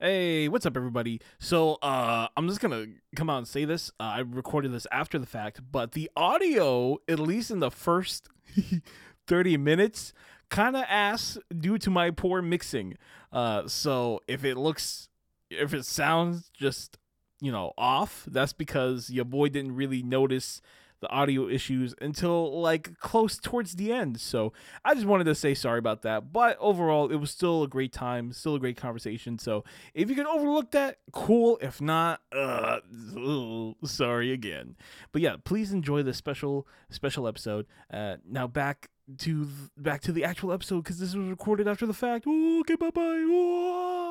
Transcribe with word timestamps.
Hey, 0.00 0.46
what's 0.46 0.64
up, 0.64 0.76
everybody? 0.76 1.20
So, 1.40 1.74
uh, 1.82 2.28
I'm 2.36 2.46
just 2.46 2.60
gonna 2.60 2.86
come 3.16 3.28
out 3.28 3.38
and 3.38 3.48
say 3.48 3.64
this. 3.64 3.90
Uh, 3.98 4.04
I 4.04 4.18
recorded 4.20 4.72
this 4.72 4.86
after 4.92 5.18
the 5.18 5.26
fact, 5.26 5.60
but 5.72 5.90
the 5.90 6.08
audio, 6.16 6.98
at 7.08 7.18
least 7.18 7.50
in 7.50 7.58
the 7.58 7.72
first 7.72 8.28
30 9.26 9.56
minutes, 9.56 10.12
kind 10.50 10.76
of 10.76 10.84
ass 10.88 11.36
due 11.58 11.78
to 11.78 11.90
my 11.90 12.12
poor 12.12 12.40
mixing. 12.40 12.96
Uh, 13.32 13.66
so 13.66 14.20
if 14.28 14.44
it 14.44 14.56
looks, 14.56 15.08
if 15.50 15.74
it 15.74 15.84
sounds 15.84 16.48
just, 16.50 16.96
you 17.40 17.50
know, 17.50 17.72
off, 17.76 18.24
that's 18.30 18.52
because 18.52 19.10
your 19.10 19.24
boy 19.24 19.48
didn't 19.48 19.74
really 19.74 20.04
notice 20.04 20.60
the 21.00 21.08
audio 21.10 21.48
issues 21.48 21.94
until 22.00 22.60
like 22.60 22.98
close 22.98 23.38
towards 23.38 23.76
the 23.76 23.92
end. 23.92 24.20
So 24.20 24.52
I 24.84 24.94
just 24.94 25.06
wanted 25.06 25.24
to 25.24 25.34
say 25.34 25.54
sorry 25.54 25.78
about 25.78 26.02
that. 26.02 26.32
But 26.32 26.56
overall, 26.60 27.10
it 27.10 27.16
was 27.16 27.30
still 27.30 27.62
a 27.62 27.68
great 27.68 27.92
time, 27.92 28.32
still 28.32 28.54
a 28.54 28.60
great 28.60 28.76
conversation. 28.76 29.38
So 29.38 29.64
if 29.94 30.08
you 30.08 30.16
can 30.16 30.26
overlook 30.26 30.70
that, 30.72 30.98
cool. 31.12 31.58
If 31.60 31.80
not, 31.80 32.20
uh, 32.32 32.80
sorry 33.84 34.32
again. 34.32 34.76
But 35.12 35.22
yeah, 35.22 35.36
please 35.42 35.72
enjoy 35.72 36.02
this 36.02 36.16
special 36.16 36.66
special 36.90 37.28
episode. 37.28 37.66
Uh, 37.92 38.16
now 38.28 38.46
back 38.46 38.90
to 39.18 39.48
back 39.76 40.02
to 40.02 40.12
the 40.12 40.24
actual 40.24 40.52
episode 40.52 40.82
because 40.84 40.98
this 40.98 41.14
was 41.14 41.26
recorded 41.28 41.66
after 41.66 41.86
the 41.86 41.94
fact. 41.94 42.26
Ooh, 42.26 42.60
okay, 42.60 42.76
bye 42.76 42.90
bye. 42.90 44.04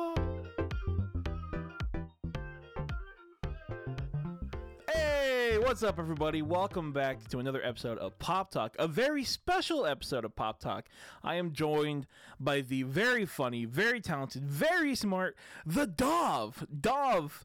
What's 5.68 5.82
up, 5.82 5.98
everybody? 5.98 6.40
Welcome 6.40 6.94
back 6.94 7.28
to 7.28 7.40
another 7.40 7.62
episode 7.62 7.98
of 7.98 8.18
Pop 8.18 8.50
Talk, 8.50 8.74
a 8.78 8.88
very 8.88 9.22
special 9.22 9.84
episode 9.84 10.24
of 10.24 10.34
Pop 10.34 10.60
Talk. 10.60 10.86
I 11.22 11.34
am 11.34 11.52
joined 11.52 12.06
by 12.40 12.62
the 12.62 12.84
very 12.84 13.26
funny, 13.26 13.66
very 13.66 14.00
talented, 14.00 14.46
very 14.46 14.94
smart, 14.94 15.36
the 15.66 15.86
Dahv. 15.86 16.66
Dahv, 16.74 17.42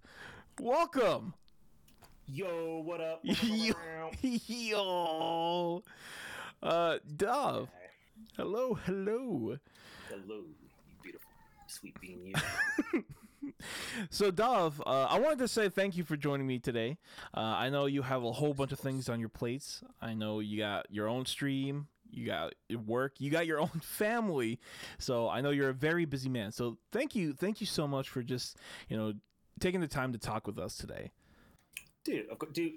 welcome. 0.58 1.34
Yo, 2.26 2.82
what 2.86 3.02
up? 3.02 3.20
Yo, 3.24 3.74
yo. 4.22 5.84
Uh, 6.64 7.00
Dahv. 7.18 7.68
Hello, 8.38 8.74
hello. 8.86 9.58
Hello, 10.08 10.44
you 10.62 10.96
beautiful, 11.04 11.30
sweet 11.68 12.00
being 12.00 12.34
you. 12.94 13.04
So, 14.10 14.32
Dahv, 14.32 14.80
uh, 14.86 15.08
I 15.10 15.20
wanted 15.20 15.40
to 15.40 15.48
say 15.48 15.70
thank 15.70 15.96
you 15.98 16.04
for 16.04 16.18
joining 16.18 16.48
me 16.48 16.60
today. 16.60 16.98
Uh, 17.36 17.40
I 17.42 17.70
know 17.70 17.86
you 17.86 18.02
have 18.02 18.24
a 18.24 18.32
whole 18.32 18.54
bunch 18.54 18.72
of 18.72 18.80
things 18.80 19.10
on 19.10 19.20
your 19.20 19.30
plates. 19.30 19.84
I 20.02 20.14
know 20.14 20.40
you 20.40 20.58
got 20.58 20.88
your 20.90 21.08
own 21.08 21.26
stream, 21.26 21.88
you 22.10 22.26
got 22.26 22.54
work, 22.86 23.14
you 23.20 23.30
got 23.30 23.46
your 23.48 23.60
own 23.66 23.82
family. 23.82 24.60
So, 24.98 25.30
I 25.30 25.42
know 25.42 25.52
you're 25.52 25.70
a 25.70 25.74
very 25.74 26.06
busy 26.06 26.30
man. 26.30 26.52
So, 26.52 26.78
thank 26.92 27.16
you, 27.16 27.34
thank 27.34 27.62
you 27.62 27.68
so 27.68 27.88
much 27.88 28.10
for 28.10 28.24
just 28.24 28.58
you 28.90 28.98
know 28.98 29.14
taking 29.60 29.82
the 29.82 29.88
time 29.88 30.12
to 30.14 30.20
talk 30.20 30.48
with 30.48 30.58
us 30.58 30.76
today. 30.76 31.12
dude, 32.04 32.28
course, 32.40 32.52
dude, 32.54 32.74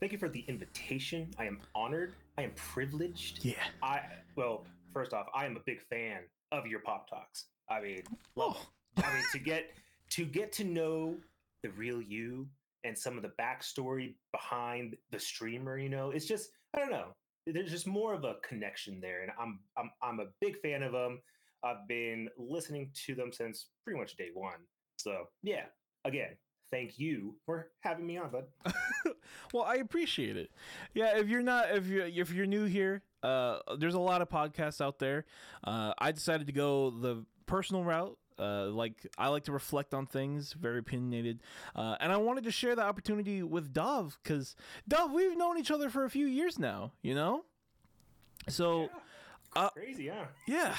thank 0.00 0.12
you 0.12 0.18
for 0.18 0.28
the 0.28 0.44
invitation. 0.48 1.30
I 1.38 1.44
am 1.46 1.60
honored. 1.74 2.14
I 2.38 2.42
am 2.42 2.50
privileged. 2.56 3.44
Yeah. 3.44 3.54
I 3.82 4.00
well, 4.36 4.64
first 4.92 5.12
off, 5.12 5.26
I 5.34 5.46
am 5.46 5.56
a 5.56 5.60
big 5.60 5.80
fan 5.88 6.20
of 6.52 6.66
your 6.66 6.80
pop 6.80 7.08
talks. 7.08 7.46
I 7.68 7.80
mean, 7.80 8.02
love 8.36 8.56
Oh. 8.58 9.02
I 9.02 9.12
mean 9.14 9.24
to 9.32 9.38
get 9.38 9.70
to 10.10 10.24
get 10.24 10.52
to 10.52 10.64
know 10.64 11.16
the 11.62 11.70
real 11.70 12.00
you 12.00 12.46
and 12.84 12.96
some 12.96 13.16
of 13.16 13.22
the 13.22 13.32
backstory 13.40 14.14
behind 14.32 14.96
the 15.10 15.18
streamer, 15.18 15.78
you 15.78 15.88
know, 15.88 16.10
it's 16.10 16.26
just 16.26 16.50
I 16.74 16.78
don't 16.78 16.90
know. 16.90 17.08
There's 17.46 17.70
just 17.70 17.86
more 17.86 18.12
of 18.12 18.24
a 18.24 18.36
connection 18.46 19.00
there, 19.00 19.22
and 19.22 19.30
I'm 19.40 19.60
I'm 19.76 19.90
I'm 20.02 20.20
a 20.20 20.26
big 20.40 20.60
fan 20.60 20.82
of 20.82 20.92
them. 20.92 21.20
I've 21.64 21.88
been 21.88 22.28
listening 22.38 22.90
to 23.06 23.14
them 23.14 23.32
since 23.32 23.68
pretty 23.84 23.98
much 23.98 24.16
day 24.16 24.28
one. 24.34 24.60
So 24.96 25.24
yeah, 25.42 25.64
again, 26.04 26.36
thank 26.70 26.98
you 26.98 27.34
for 27.44 27.70
having 27.80 28.06
me 28.06 28.18
on, 28.18 28.30
bud. 28.30 28.44
well, 29.52 29.64
I 29.64 29.76
appreciate 29.76 30.36
it. 30.36 30.50
Yeah, 30.94 31.18
if 31.18 31.28
you're 31.28 31.42
not 31.42 31.70
if 31.70 31.86
you 31.86 32.02
if 32.02 32.32
you're 32.32 32.46
new 32.46 32.64
here, 32.64 33.02
uh, 33.22 33.58
there's 33.78 33.94
a 33.94 34.00
lot 34.00 34.22
of 34.22 34.28
podcasts 34.28 34.80
out 34.80 34.98
there. 34.98 35.24
Uh, 35.64 35.92
I 35.98 36.12
decided 36.12 36.46
to 36.46 36.52
go 36.52 36.90
the 36.90 37.24
personal 37.46 37.84
route. 37.84 38.18
Uh, 38.38 38.66
like 38.66 39.06
I 39.16 39.28
like 39.28 39.44
to 39.44 39.52
reflect 39.52 39.94
on 39.94 40.06
things, 40.06 40.52
very 40.52 40.78
opinionated, 40.80 41.40
uh, 41.74 41.96
and 42.00 42.12
I 42.12 42.16
wanted 42.18 42.44
to 42.44 42.50
share 42.50 42.74
the 42.76 42.82
opportunity 42.82 43.42
with 43.42 43.72
Dahv 43.72 44.16
because 44.22 44.56
Dahv, 44.90 45.12
we've 45.12 45.36
known 45.36 45.58
each 45.58 45.70
other 45.70 45.88
for 45.90 46.04
a 46.04 46.10
few 46.10 46.26
years 46.26 46.58
now, 46.58 46.92
you 47.02 47.14
know. 47.14 47.44
So 48.48 48.82
Yeah, 48.82 49.62
uh, 49.62 49.70
crazy, 49.70 50.08
huh? 50.08 50.26
yeah, 50.46 50.74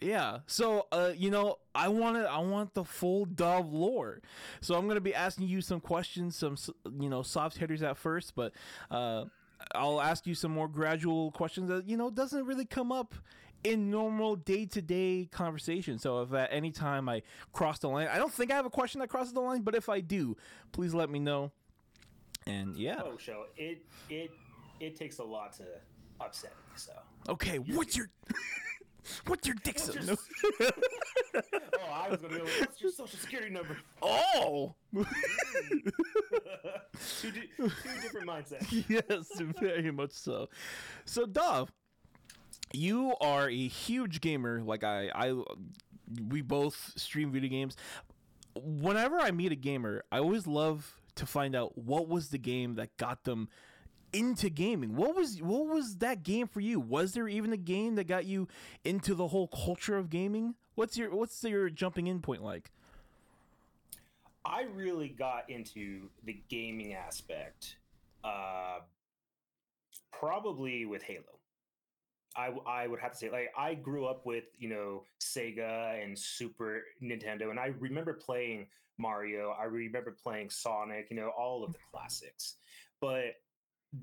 yeah. 0.00 0.38
So, 0.46 0.86
uh, 0.90 1.12
you 1.16 1.30
know, 1.30 1.58
I 1.74 1.88
want 1.88 2.16
to, 2.16 2.28
I 2.28 2.38
want 2.38 2.74
the 2.74 2.84
full 2.84 3.26
Dahv 3.26 3.70
lore. 3.72 4.20
So 4.60 4.74
I'm 4.74 4.88
gonna 4.88 5.00
be 5.00 5.14
asking 5.14 5.48
you 5.48 5.60
some 5.60 5.80
questions, 5.80 6.34
some, 6.36 6.56
you 6.98 7.08
know, 7.08 7.22
soft 7.22 7.58
hitters 7.58 7.82
at 7.82 7.96
first, 7.96 8.34
but 8.34 8.52
uh, 8.90 9.26
I'll 9.74 10.00
ask 10.00 10.26
you 10.26 10.34
some 10.34 10.50
more 10.50 10.66
gradual 10.68 11.30
questions 11.30 11.68
that 11.68 11.88
you 11.88 11.96
know 11.96 12.10
doesn't 12.10 12.44
really 12.46 12.64
come 12.64 12.90
up 12.90 13.14
in 13.64 13.90
normal 13.90 14.36
day-to-day 14.36 15.28
conversation. 15.30 15.98
So 15.98 16.22
if 16.22 16.32
at 16.32 16.48
any 16.52 16.70
time 16.70 17.08
I 17.08 17.22
cross 17.52 17.78
the 17.78 17.88
line, 17.88 18.08
I 18.08 18.16
don't 18.18 18.32
think 18.32 18.50
I 18.50 18.56
have 18.56 18.66
a 18.66 18.70
question 18.70 19.00
that 19.00 19.08
crosses 19.08 19.32
the 19.32 19.40
line, 19.40 19.62
but 19.62 19.74
if 19.74 19.88
I 19.88 20.00
do, 20.00 20.36
please 20.72 20.94
let 20.94 21.10
me 21.10 21.18
know. 21.18 21.52
And 22.46 22.76
yeah, 22.76 23.00
Oh, 23.04 23.16
show 23.18 23.44
it 23.56 23.84
it 24.10 24.32
it 24.80 24.96
takes 24.96 25.18
a 25.18 25.24
lot 25.24 25.52
to 25.58 25.64
upset 26.20 26.50
me. 26.50 26.72
So 26.76 26.92
okay. 27.28 27.58
What's 27.58 27.96
your, 27.96 28.08
what's 29.26 29.46
your 29.46 29.54
dick? 29.62 29.78
What's 29.78 29.94
your 29.94 30.04
No. 30.04 30.16
oh, 31.40 31.92
I 31.92 32.08
was 32.10 32.20
gonna 32.20 32.38
go. 32.38 32.44
What's 32.44 32.80
your 32.80 32.90
social 32.90 33.16
security 33.18 33.50
number? 33.52 33.76
Oh. 34.02 34.74
Mm. 34.92 35.06
two, 37.20 37.30
di- 37.30 37.48
two 37.56 37.70
different 38.02 38.26
mindsets. 38.28 38.84
yes, 38.88 39.28
very 39.60 39.90
much 39.92 40.12
so. 40.12 40.48
So, 41.04 41.26
Dahv, 41.26 41.68
you 42.72 43.14
are 43.20 43.48
a 43.48 43.68
huge 43.68 44.20
gamer. 44.20 44.62
Like 44.62 44.84
I, 44.84 45.10
I, 45.14 45.42
we 46.28 46.42
both 46.42 46.92
stream 46.96 47.30
video 47.30 47.50
games. 47.50 47.76
Whenever 48.54 49.18
I 49.18 49.30
meet 49.30 49.52
a 49.52 49.56
gamer, 49.56 50.04
I 50.12 50.18
always 50.18 50.46
love 50.46 51.00
to 51.14 51.26
find 51.26 51.54
out 51.54 51.76
what 51.76 52.08
was 52.08 52.28
the 52.28 52.38
game 52.38 52.74
that 52.74 52.96
got 52.96 53.24
them 53.24 53.48
into 54.12 54.50
gaming. 54.50 54.94
What 54.94 55.16
was 55.16 55.40
what 55.40 55.66
was 55.66 55.96
that 55.96 56.22
game 56.22 56.46
for 56.46 56.60
you? 56.60 56.78
Was 56.80 57.14
there 57.14 57.28
even 57.28 57.52
a 57.52 57.56
game 57.56 57.94
that 57.94 58.04
got 58.04 58.26
you 58.26 58.48
into 58.84 59.14
the 59.14 59.28
whole 59.28 59.48
culture 59.48 59.96
of 59.96 60.10
gaming? 60.10 60.54
What's 60.74 60.96
your 60.96 61.14
what's 61.14 61.42
your 61.44 61.70
jumping 61.70 62.06
in 62.06 62.20
point 62.20 62.42
like? 62.42 62.70
I 64.44 64.62
really 64.74 65.08
got 65.08 65.48
into 65.48 66.08
the 66.24 66.40
gaming 66.48 66.94
aspect, 66.94 67.76
uh, 68.24 68.80
probably 70.10 70.84
with 70.84 71.02
Halo. 71.02 71.38
I, 72.36 72.50
I 72.66 72.86
would 72.86 73.00
have 73.00 73.12
to 73.12 73.18
say, 73.18 73.30
like, 73.30 73.50
I 73.56 73.74
grew 73.74 74.06
up 74.06 74.24
with, 74.24 74.44
you 74.58 74.68
know, 74.68 75.04
Sega 75.20 76.02
and 76.02 76.18
Super 76.18 76.82
Nintendo, 77.02 77.50
and 77.50 77.58
I 77.58 77.72
remember 77.78 78.14
playing 78.14 78.66
Mario. 78.98 79.54
I 79.58 79.64
remember 79.64 80.16
playing 80.22 80.50
Sonic, 80.50 81.08
you 81.10 81.16
know, 81.16 81.30
all 81.38 81.64
of 81.64 81.72
the 81.72 81.78
classics. 81.92 82.56
But 83.00 83.34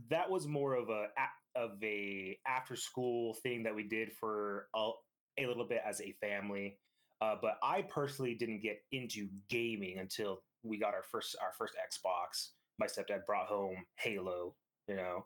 that 0.10 0.30
was 0.30 0.46
more 0.48 0.76
of 0.76 0.90
a 0.90 1.08
a- 1.18 1.60
of 1.60 1.84
a 1.84 2.38
after 2.48 2.76
school 2.76 3.34
thing 3.34 3.64
that 3.64 3.74
we 3.74 3.84
did 3.84 4.12
for 4.14 4.68
a, 4.76 4.92
a 5.40 5.48
little 5.48 5.68
bit 5.68 5.82
as 5.86 6.00
a 6.02 6.12
family. 6.22 6.78
Uh, 7.22 7.36
but 7.42 7.58
I 7.64 7.82
personally 7.84 8.36
didn't 8.36 8.62
get 8.62 8.82
into 8.92 9.28
gaming 9.50 10.00
until 10.00 10.42
we 10.64 10.78
got 10.78 10.94
our 10.94 11.04
first 11.04 11.36
our 11.42 11.54
first 11.58 11.74
Xbox. 11.76 12.50
My 12.78 12.86
stepdad 12.86 13.26
brought 13.26 13.48
home 13.48 13.78
Halo, 13.96 14.56
you 14.88 14.96
know, 14.96 15.26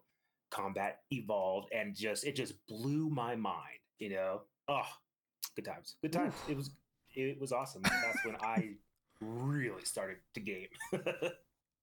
Combat 0.54 1.00
Evolved, 1.12 1.70
and 1.74 1.96
just 1.96 2.24
it 2.26 2.36
just 2.36 2.54
blew 2.68 3.10
my 3.10 3.36
mind. 3.36 3.80
You 4.00 4.12
know, 4.12 4.42
oh, 4.68 4.88
good 5.56 5.66
times, 5.66 5.96
good 6.02 6.14
times. 6.14 6.36
It 6.48 6.56
was 6.56 6.70
it 7.16 7.40
was 7.42 7.52
awesome. 7.52 7.82
That's 7.82 8.24
when 8.26 8.36
I 8.42 8.76
really 9.20 9.84
started 9.84 10.18
to 10.36 10.40
game. 10.40 10.68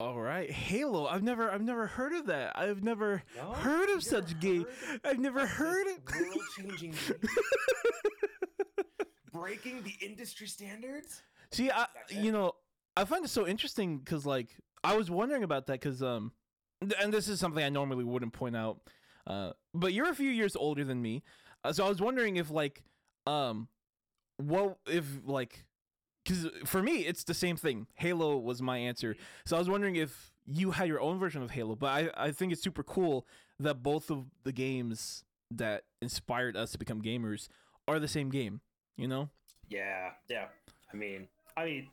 All 0.01 0.19
right, 0.21 0.51
Halo. 0.51 1.07
I've 1.07 1.23
never 1.23 1.51
I've 1.51 1.63
never 1.63 1.87
heard 1.89 2.13
of 2.13 2.27
that. 2.27 2.59
I've 2.59 2.83
never 2.85 3.23
No? 3.37 3.53
heard 3.53 3.91
of 3.91 4.03
such 4.05 4.39
game. 4.41 4.65
heard 4.87 5.01
I've 5.05 5.19
never 5.19 5.47
heard 5.47 5.87
it. 5.89 6.01
World-changing 6.09 6.93
game? 7.09 7.31
breaking 9.33 9.83
the 9.83 9.95
industry 10.05 10.47
standards. 10.47 11.23
See, 11.53 11.71
I 11.71 11.87
you 12.09 12.33
know 12.33 12.53
I 12.97 13.05
find 13.05 13.25
it 13.25 13.29
so 13.29 13.47
interesting 13.47 13.99
because 13.99 14.25
like 14.27 14.57
I 14.83 14.97
was 14.97 15.11
wondering 15.11 15.43
about 15.43 15.67
that 15.67 15.81
because 15.81 16.03
um, 16.03 16.33
and 16.99 17.13
this 17.13 17.29
is 17.29 17.41
something 17.41 17.63
I 17.63 17.69
normally 17.69 18.05
wouldn't 18.05 18.33
point 18.33 18.57
out. 18.57 18.81
Uh, 19.27 19.53
but 19.75 19.93
you're 19.93 20.09
a 20.09 20.15
few 20.15 20.31
years 20.31 20.57
older 20.57 20.85
than 20.85 21.03
me, 21.03 21.23
uh, 21.65 21.73
so 21.73 21.85
I 21.85 21.89
was 21.89 22.01
wondering 22.01 22.37
if 22.37 22.51
like 22.51 22.83
um, 23.27 23.69
what 24.39 24.79
if 24.87 25.05
like 25.25 25.65
because 26.25 26.49
for 26.65 26.83
me 26.83 26.99
it's 27.01 27.25
the 27.25 27.35
same 27.35 27.57
thing. 27.57 27.87
Halo 27.95 28.39
was 28.39 28.63
my 28.63 28.79
answer, 28.79 29.17
so 29.45 29.57
I 29.57 29.59
was 29.59 29.69
wondering 29.69 29.97
if 29.97 30.33
you 30.47 30.73
had 30.73 30.89
your 30.89 31.01
own 31.01 31.19
version 31.19 31.43
of 31.43 31.51
Halo. 31.51 31.77
But 31.77 31.89
I 31.89 32.11
I 32.29 32.33
think 32.33 32.53
it's 32.53 32.63
super 32.63 32.83
cool 32.83 33.27
that 33.59 33.83
both 33.83 34.11
of 34.11 34.27
the 34.45 34.53
games 34.53 35.25
that 35.51 35.85
inspired 36.01 36.57
us 36.57 36.73
to 36.73 36.79
become 36.79 37.03
gamers 37.03 37.49
are 37.87 37.99
the 37.99 38.09
same 38.09 38.31
game. 38.31 38.61
You 38.97 39.09
know? 39.09 39.29
Yeah, 39.69 40.11
yeah. 40.29 40.47
I 40.93 40.97
mean, 40.97 41.29
I 41.57 41.65
mean, 41.65 41.89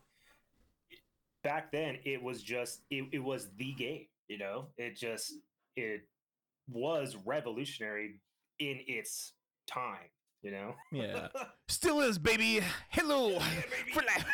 back 1.43 1.71
then 1.71 1.99
it 2.03 2.21
was 2.23 2.41
just 2.41 2.81
it, 2.89 3.05
it 3.11 3.19
was 3.19 3.49
the 3.57 3.73
game 3.73 4.07
you 4.27 4.37
know 4.37 4.67
it 4.77 4.95
just 4.95 5.33
it 5.75 6.01
was 6.69 7.15
revolutionary 7.25 8.19
in 8.59 8.79
its 8.87 9.33
time 9.67 10.09
you 10.41 10.51
know 10.51 10.75
Yeah. 10.91 11.27
Still 11.67 11.99
is, 12.01 12.17
baby. 12.17 12.61
Hello. 12.89 13.29
Yeah, 13.31 13.39
baby. 13.69 13.91
For 13.93 14.01
life. 14.03 14.25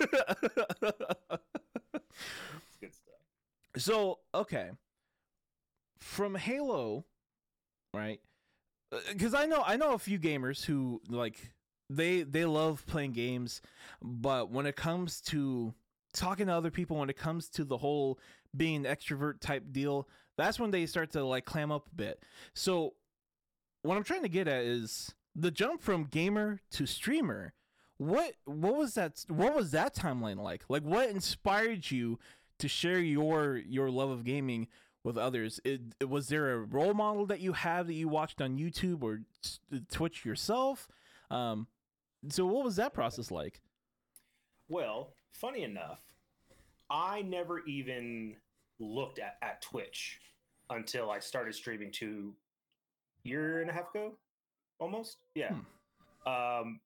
it's 1.94 2.76
good 2.80 2.94
stuff 2.94 3.18
so, 3.76 4.18
okay. 4.34 4.70
From 6.00 6.34
Halo, 6.34 7.04
right? 7.94 8.20
Uh, 8.92 8.98
Cuz 9.18 9.34
I 9.34 9.46
know 9.46 9.62
I 9.64 9.76
know 9.76 9.92
a 9.92 9.98
few 9.98 10.18
gamers 10.18 10.64
who 10.64 11.02
like 11.08 11.52
they 11.90 12.22
they 12.22 12.44
love 12.44 12.86
playing 12.86 13.12
games, 13.12 13.60
but 14.02 14.50
when 14.50 14.66
it 14.66 14.76
comes 14.76 15.20
to 15.22 15.74
talking 16.14 16.46
to 16.46 16.52
other 16.52 16.70
people 16.70 16.96
when 16.96 17.10
it 17.10 17.16
comes 17.16 17.48
to 17.50 17.64
the 17.64 17.76
whole 17.76 18.18
being 18.56 18.84
an 18.86 18.92
extrovert 18.92 19.40
type 19.40 19.64
deal, 19.72 20.08
that's 20.36 20.58
when 20.58 20.70
they 20.70 20.86
start 20.86 21.10
to 21.12 21.24
like 21.24 21.44
clam 21.44 21.70
up 21.72 21.88
a 21.92 21.94
bit. 21.94 22.22
So, 22.54 22.94
what 23.82 23.96
I'm 23.96 24.04
trying 24.04 24.22
to 24.22 24.28
get 24.28 24.48
at 24.48 24.64
is 24.64 25.14
the 25.34 25.50
jump 25.50 25.80
from 25.82 26.04
gamer 26.04 26.60
to 26.72 26.86
streamer. 26.86 27.52
What 27.98 28.34
what 28.44 28.76
was 28.76 28.94
that 28.94 29.24
what 29.28 29.54
was 29.54 29.72
that 29.72 29.94
timeline 29.94 30.38
like? 30.40 30.62
Like 30.68 30.82
what 30.84 31.10
inspired 31.10 31.90
you 31.90 32.18
to 32.58 32.68
share 32.68 32.98
your 33.00 33.56
your 33.56 33.90
love 33.90 34.10
of 34.10 34.24
gaming 34.24 34.68
with 35.04 35.16
others? 35.18 35.60
It, 35.64 35.80
it- 36.00 36.08
was 36.08 36.28
there 36.28 36.52
a 36.52 36.58
role 36.58 36.94
model 36.94 37.26
that 37.26 37.40
you 37.40 37.54
have 37.54 37.86
that 37.88 37.94
you 37.94 38.08
watched 38.08 38.40
on 38.40 38.56
YouTube 38.58 39.02
or 39.02 39.22
Twitch 39.90 40.24
yourself? 40.24 40.86
Um 41.30 41.66
so 42.28 42.46
what 42.46 42.64
was 42.64 42.76
that 42.76 42.94
process 42.94 43.30
like? 43.32 43.60
Well, 44.68 45.14
funny 45.32 45.62
enough, 45.62 46.00
I 46.90 47.22
never 47.22 47.60
even 47.66 48.36
looked 48.80 49.18
at, 49.18 49.36
at 49.42 49.62
Twitch 49.62 50.18
until 50.70 51.10
I 51.10 51.18
started 51.18 51.54
streaming 51.54 51.90
two 51.92 52.34
year 53.24 53.60
and 53.60 53.70
a 53.70 53.72
half 53.72 53.90
ago, 53.94 54.16
almost. 54.78 55.18
Yeah. 55.34 55.52
Um, 56.26 56.80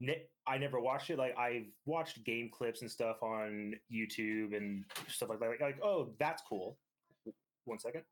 ne- 0.00 0.26
I 0.46 0.58
never 0.58 0.80
watched 0.80 1.10
it. 1.10 1.18
Like 1.18 1.36
I've 1.38 1.66
watched 1.86 2.24
game 2.24 2.50
clips 2.52 2.82
and 2.82 2.90
stuff 2.90 3.22
on 3.22 3.74
YouTube 3.92 4.56
and 4.56 4.84
stuff 5.08 5.28
like 5.28 5.40
that. 5.40 5.48
Like, 5.48 5.60
like 5.60 5.82
oh, 5.82 6.10
that's 6.18 6.42
cool. 6.48 6.78
One 7.64 7.78
second. 7.78 8.02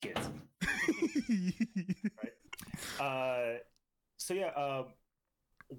Kids. 0.00 0.30
Right. 2.22 2.32
Uh, 3.00 3.58
so 4.18 4.34
yeah, 4.34 4.48
um, 4.48 4.86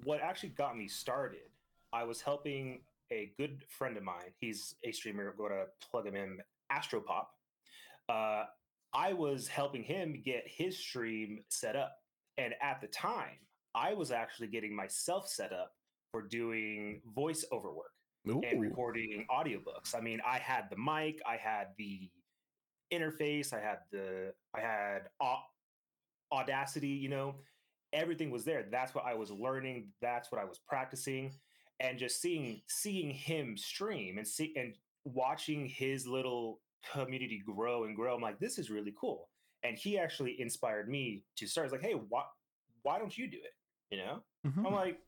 what 0.04 0.20
actually 0.20 0.50
got 0.50 0.76
me 0.76 0.88
started, 0.88 1.50
I 1.92 2.04
was 2.04 2.20
helping 2.20 2.80
a 3.12 3.32
good 3.38 3.64
friend 3.68 3.96
of 3.96 4.02
mine. 4.02 4.32
He's 4.40 4.74
a 4.84 4.92
streamer. 4.92 5.34
Go 5.36 5.48
to 5.48 5.64
plug 5.90 6.06
him 6.06 6.16
in, 6.16 6.38
Astropop. 6.72 7.26
Uh, 8.08 8.44
I 8.92 9.12
was 9.12 9.48
helping 9.48 9.82
him 9.82 10.22
get 10.24 10.44
his 10.46 10.78
stream 10.78 11.40
set 11.48 11.76
up, 11.76 11.96
and 12.38 12.54
at 12.62 12.80
the 12.80 12.86
time, 12.88 13.38
I 13.74 13.94
was 13.94 14.10
actually 14.10 14.48
getting 14.48 14.74
myself 14.74 15.28
set 15.28 15.52
up 15.52 15.72
for 16.12 16.22
doing 16.22 17.00
voiceover 17.16 17.74
work 17.74 17.90
and 18.26 18.60
recording 18.60 19.26
audiobooks. 19.30 19.94
I 19.96 20.00
mean, 20.00 20.20
I 20.26 20.38
had 20.38 20.64
the 20.70 20.76
mic, 20.76 21.20
I 21.26 21.36
had 21.36 21.68
the 21.76 22.08
interface, 22.92 23.52
I 23.52 23.60
had 23.60 23.78
the 23.90 24.32
I 24.54 24.60
had 24.60 25.08
Au- 25.20 25.42
Audacity, 26.32 26.88
you 26.88 27.08
know, 27.08 27.34
everything 27.94 28.30
was 28.30 28.44
there. 28.44 28.66
That's 28.70 28.94
what 28.94 29.04
I 29.06 29.14
was 29.14 29.30
learning, 29.30 29.88
that's 30.02 30.30
what 30.30 30.40
I 30.40 30.44
was 30.44 30.58
practicing 30.58 31.32
and 31.80 31.98
just 31.98 32.20
seeing 32.20 32.60
seeing 32.68 33.10
him 33.10 33.56
stream 33.56 34.18
and 34.18 34.26
see 34.26 34.52
and 34.56 34.74
watching 35.04 35.66
his 35.66 36.06
little 36.06 36.60
community 36.92 37.42
grow 37.44 37.84
and 37.84 37.96
grow. 37.96 38.14
I'm 38.14 38.20
like, 38.22 38.38
this 38.38 38.58
is 38.58 38.70
really 38.70 38.94
cool. 39.00 39.28
And 39.62 39.76
he 39.78 39.98
actually 39.98 40.40
inspired 40.40 40.88
me 40.88 41.24
to 41.36 41.46
start. 41.46 41.66
It's 41.66 41.72
like, 41.72 41.82
hey, 41.82 41.94
why 41.94 42.22
why 42.82 42.98
don't 42.98 43.16
you 43.16 43.30
do 43.30 43.38
it? 43.38 43.54
You 43.90 43.98
know? 44.04 44.22
Mhm. 44.46 44.66
I'm 44.66 44.74
like, 44.74 44.98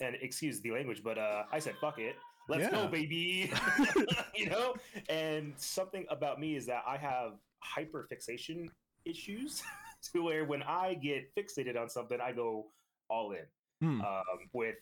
and 0.00 0.16
excuse 0.22 0.60
the 0.60 0.70
language, 0.70 1.02
but 1.02 1.18
uh, 1.18 1.42
I 1.52 1.58
said, 1.58 1.74
fuck 1.80 1.98
it. 1.98 2.14
Let's 2.48 2.62
Yeah. 2.64 2.70
go, 2.70 2.86
baby. 2.88 3.52
you 4.34 4.48
know? 4.48 4.74
And 5.08 5.52
something 5.56 6.06
about 6.08 6.38
me 6.40 6.56
is 6.56 6.66
that 6.66 6.82
I 6.86 6.96
have 6.96 7.32
hyper 7.62 8.06
fixation 8.08 8.70
issues 9.04 9.62
to 10.12 10.24
where 10.24 10.44
when 10.44 10.62
I 10.62 10.94
get 10.94 11.34
fixated 11.34 11.80
on 11.80 11.88
something, 11.88 12.18
I 12.20 12.32
go 12.32 12.66
all 13.08 13.32
in. 13.32 13.46
Hmm. 13.80 14.00
Um, 14.02 14.24
with 14.52 14.76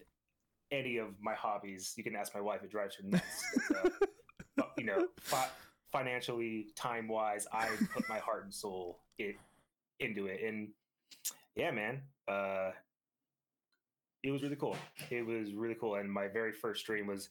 any 0.71 0.99
of 0.99 1.09
my 1.21 1.35
hobbies, 1.35 1.95
you 1.97 2.05
can 2.05 2.15
ask 2.15 2.35
my 2.35 2.41
wife, 2.41 2.63
it 2.63 2.71
drives 2.71 2.97
her 2.97 3.05
nuts. 3.05 3.59
Uh, 3.75 3.89
you 4.77 4.85
know, 4.85 5.09
fi- 5.21 5.51
financially, 5.91 6.69
time 6.75 7.09
wise, 7.09 7.47
I 7.53 7.69
put 7.95 8.09
my 8.09 8.19
heart 8.19 8.45
and 8.45 8.55
soul 8.55 8.99
it, 9.19 9.37
into 10.01 10.27
it. 10.27 10.43
And 10.43 10.69
yeah, 11.57 11.71
man, 11.71 12.03
uh, 12.29 12.71
it 14.23 14.31
was 14.31 14.43
really 14.43 14.57
cool. 14.57 14.77
It 15.11 15.25
was 15.25 15.53
really 15.55 15.77
cool. 15.77 15.97
And 15.97 16.11
my 16.13 16.29
very 16.29 16.53
first 16.53 16.81
stream 16.81 17.07
was, 17.07 17.31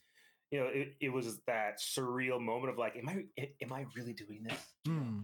you 0.52 0.60
know, 0.60 0.68
it, 0.68 0.96
it 1.00 1.10
was 1.10 1.40
that 1.48 1.80
surreal 1.80 2.40
moment 2.40 2.72
of 2.72 2.78
like, 2.78 2.96
am 2.96 3.10
I, 3.10 3.26
am 3.62 3.74
I 3.74 3.86
really 3.96 4.14
doing 4.14 4.44
this? 4.44 4.60
Hmm. 4.86 5.20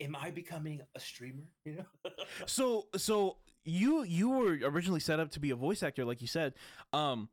Am 0.00 0.14
I 0.14 0.30
becoming 0.30 0.80
a 0.94 1.00
streamer? 1.00 1.44
You 1.64 1.76
know? 1.76 2.10
So 2.46 2.86
so 2.96 3.38
you 3.64 4.02
you 4.04 4.28
were 4.30 4.58
originally 4.62 5.00
set 5.00 5.18
up 5.20 5.30
to 5.32 5.40
be 5.40 5.50
a 5.50 5.56
voice 5.56 5.82
actor, 5.82 6.04
like 6.04 6.20
you 6.20 6.28
said. 6.28 6.54
Um, 6.92 7.28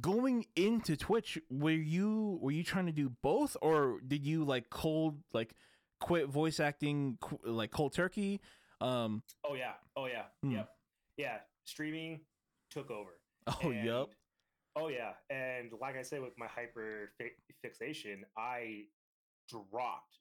going 0.00 0.46
into 0.56 0.96
Twitch, 0.96 1.38
were 1.50 1.70
you 1.70 2.38
were 2.40 2.50
you 2.50 2.64
trying 2.64 2.86
to 2.86 2.92
do 2.92 3.10
both, 3.22 3.56
or 3.62 4.00
did 4.06 4.24
you 4.24 4.44
like 4.44 4.70
cold 4.70 5.18
like 5.32 5.54
quit 6.00 6.28
voice 6.28 6.60
acting 6.60 7.18
qu- 7.20 7.38
like 7.44 7.70
cold 7.70 7.92
turkey? 7.92 8.40
Um, 8.80 9.22
oh 9.44 9.54
yeah. 9.54 9.74
Oh 9.96 10.06
yeah. 10.06 10.24
Hmm. 10.42 10.52
Yep. 10.52 10.70
Yeah. 11.18 11.36
Streaming 11.64 12.20
took 12.70 12.90
over. 12.90 13.10
oh 13.46 13.70
And- 13.70 13.84
yep. 13.84 14.06
Oh 14.74 14.88
yeah, 14.88 15.10
and 15.28 15.70
like 15.82 15.98
I 15.98 16.02
said, 16.02 16.22
with 16.22 16.32
my 16.38 16.46
hyper 16.46 17.12
fi- 17.18 17.36
fixation, 17.60 18.24
I 18.38 18.84
dropped 19.46 20.16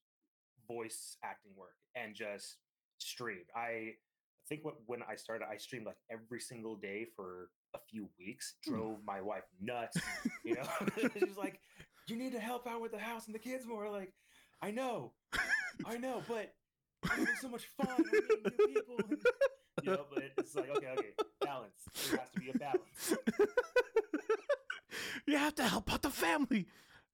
voice 0.74 1.18
acting 1.24 1.52
work 1.56 1.76
and 1.96 2.16
just 2.16 2.58
stream. 2.98 3.44
I 3.56 3.94
think 4.48 4.64
what 4.66 4.76
when 4.86 5.02
I 5.10 5.16
started, 5.16 5.46
I 5.52 5.58
streamed 5.58 5.86
like 5.86 5.98
every 6.12 6.40
single 6.40 6.76
day 6.76 7.06
for 7.16 7.50
a 7.76 7.80
few 7.90 8.10
weeks. 8.20 8.56
Hmm. 8.66 8.74
Drove 8.74 8.98
my 9.06 9.22
wife 9.22 9.44
nuts. 9.62 9.98
You 10.46 10.56
know, 10.56 10.68
she's 11.20 11.38
like, 11.38 11.60
"You 12.08 12.16
need 12.16 12.32
to 12.34 12.40
help 12.40 12.68
out 12.68 12.82
with 12.82 12.92
the 12.92 13.00
house 13.00 13.26
and 13.28 13.36
the 13.36 13.40
kids 13.40 13.66
more." 13.66 13.90
Like, 13.90 14.12
I 14.62 14.72
know, 14.72 15.14
I 15.86 15.98
know, 15.98 16.24
but 16.28 16.54
I'm 17.04 17.10
having 17.20 17.36
so 17.42 17.50
much 17.50 17.68
fun. 17.78 18.04
Meeting 18.12 18.44
new 18.44 18.52
people. 18.74 18.96
and- 19.10 19.18
you 19.84 19.92
know, 19.92 20.06
but 20.14 20.24
it's 20.38 20.56
like 20.56 20.70
okay, 20.78 20.88
okay, 20.98 21.14
balance. 21.42 21.74
There 22.10 22.20
has 22.20 22.30
to 22.32 22.40
be 22.40 22.50
a 22.50 22.58
balance. 22.58 23.14
you 25.28 25.38
have 25.38 25.56
to 25.56 25.64
help 25.64 25.92
out 25.94 26.02
the 26.02 26.10
family 26.10 26.68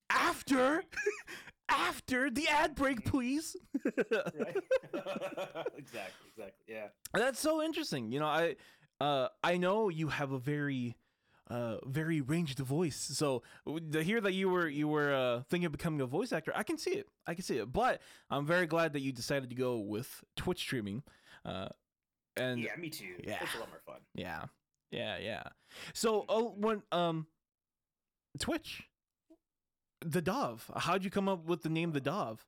after 0.09 0.83
after 1.69 2.29
the 2.29 2.47
ad 2.47 2.75
break, 2.75 3.05
please. 3.05 3.55
right? 3.85 3.95
exactly, 5.77 6.27
exactly. 6.27 6.65
Yeah. 6.67 6.87
That's 7.13 7.39
so 7.39 7.61
interesting. 7.61 8.11
You 8.11 8.19
know, 8.19 8.25
I 8.27 8.55
uh 8.99 9.27
I 9.43 9.57
know 9.57 9.89
you 9.89 10.07
have 10.07 10.31
a 10.31 10.39
very 10.39 10.95
uh 11.49 11.77
very 11.85 12.21
ranged 12.21 12.59
voice. 12.59 12.97
So 12.97 13.43
to 13.91 14.03
hear 14.03 14.19
that 14.21 14.33
you 14.33 14.49
were 14.49 14.67
you 14.67 14.87
were 14.87 15.13
uh 15.13 15.43
thinking 15.49 15.65
of 15.65 15.71
becoming 15.71 16.01
a 16.01 16.05
voice 16.05 16.31
actor, 16.31 16.51
I 16.55 16.63
can 16.63 16.77
see 16.77 16.91
it. 16.91 17.07
I 17.25 17.33
can 17.33 17.43
see 17.43 17.57
it. 17.57 17.71
But 17.71 18.01
I'm 18.29 18.45
very 18.45 18.67
glad 18.67 18.93
that 18.93 19.01
you 19.01 19.11
decided 19.11 19.49
to 19.49 19.55
go 19.55 19.77
with 19.77 20.23
Twitch 20.35 20.59
streaming. 20.59 21.03
Uh 21.45 21.69
and 22.35 22.59
yeah, 22.61 22.75
me 22.77 22.89
too. 22.89 23.15
yeah. 23.23 23.37
It's 23.41 23.55
a 23.55 23.59
lot 23.59 23.69
more 23.69 23.81
fun. 23.85 24.01
yeah. 24.13 24.43
Yeah, 24.91 25.17
yeah. 25.17 25.43
So 25.93 26.25
oh 26.29 26.53
when 26.57 26.81
um 26.91 27.27
Twitch 28.39 28.86
the 30.01 30.21
Dahv. 30.21 30.61
How'd 30.75 31.03
you 31.03 31.09
come 31.09 31.27
up 31.29 31.45
with 31.45 31.63
the 31.63 31.69
name 31.69 31.91
the 31.91 32.01
Dahv? 32.01 32.39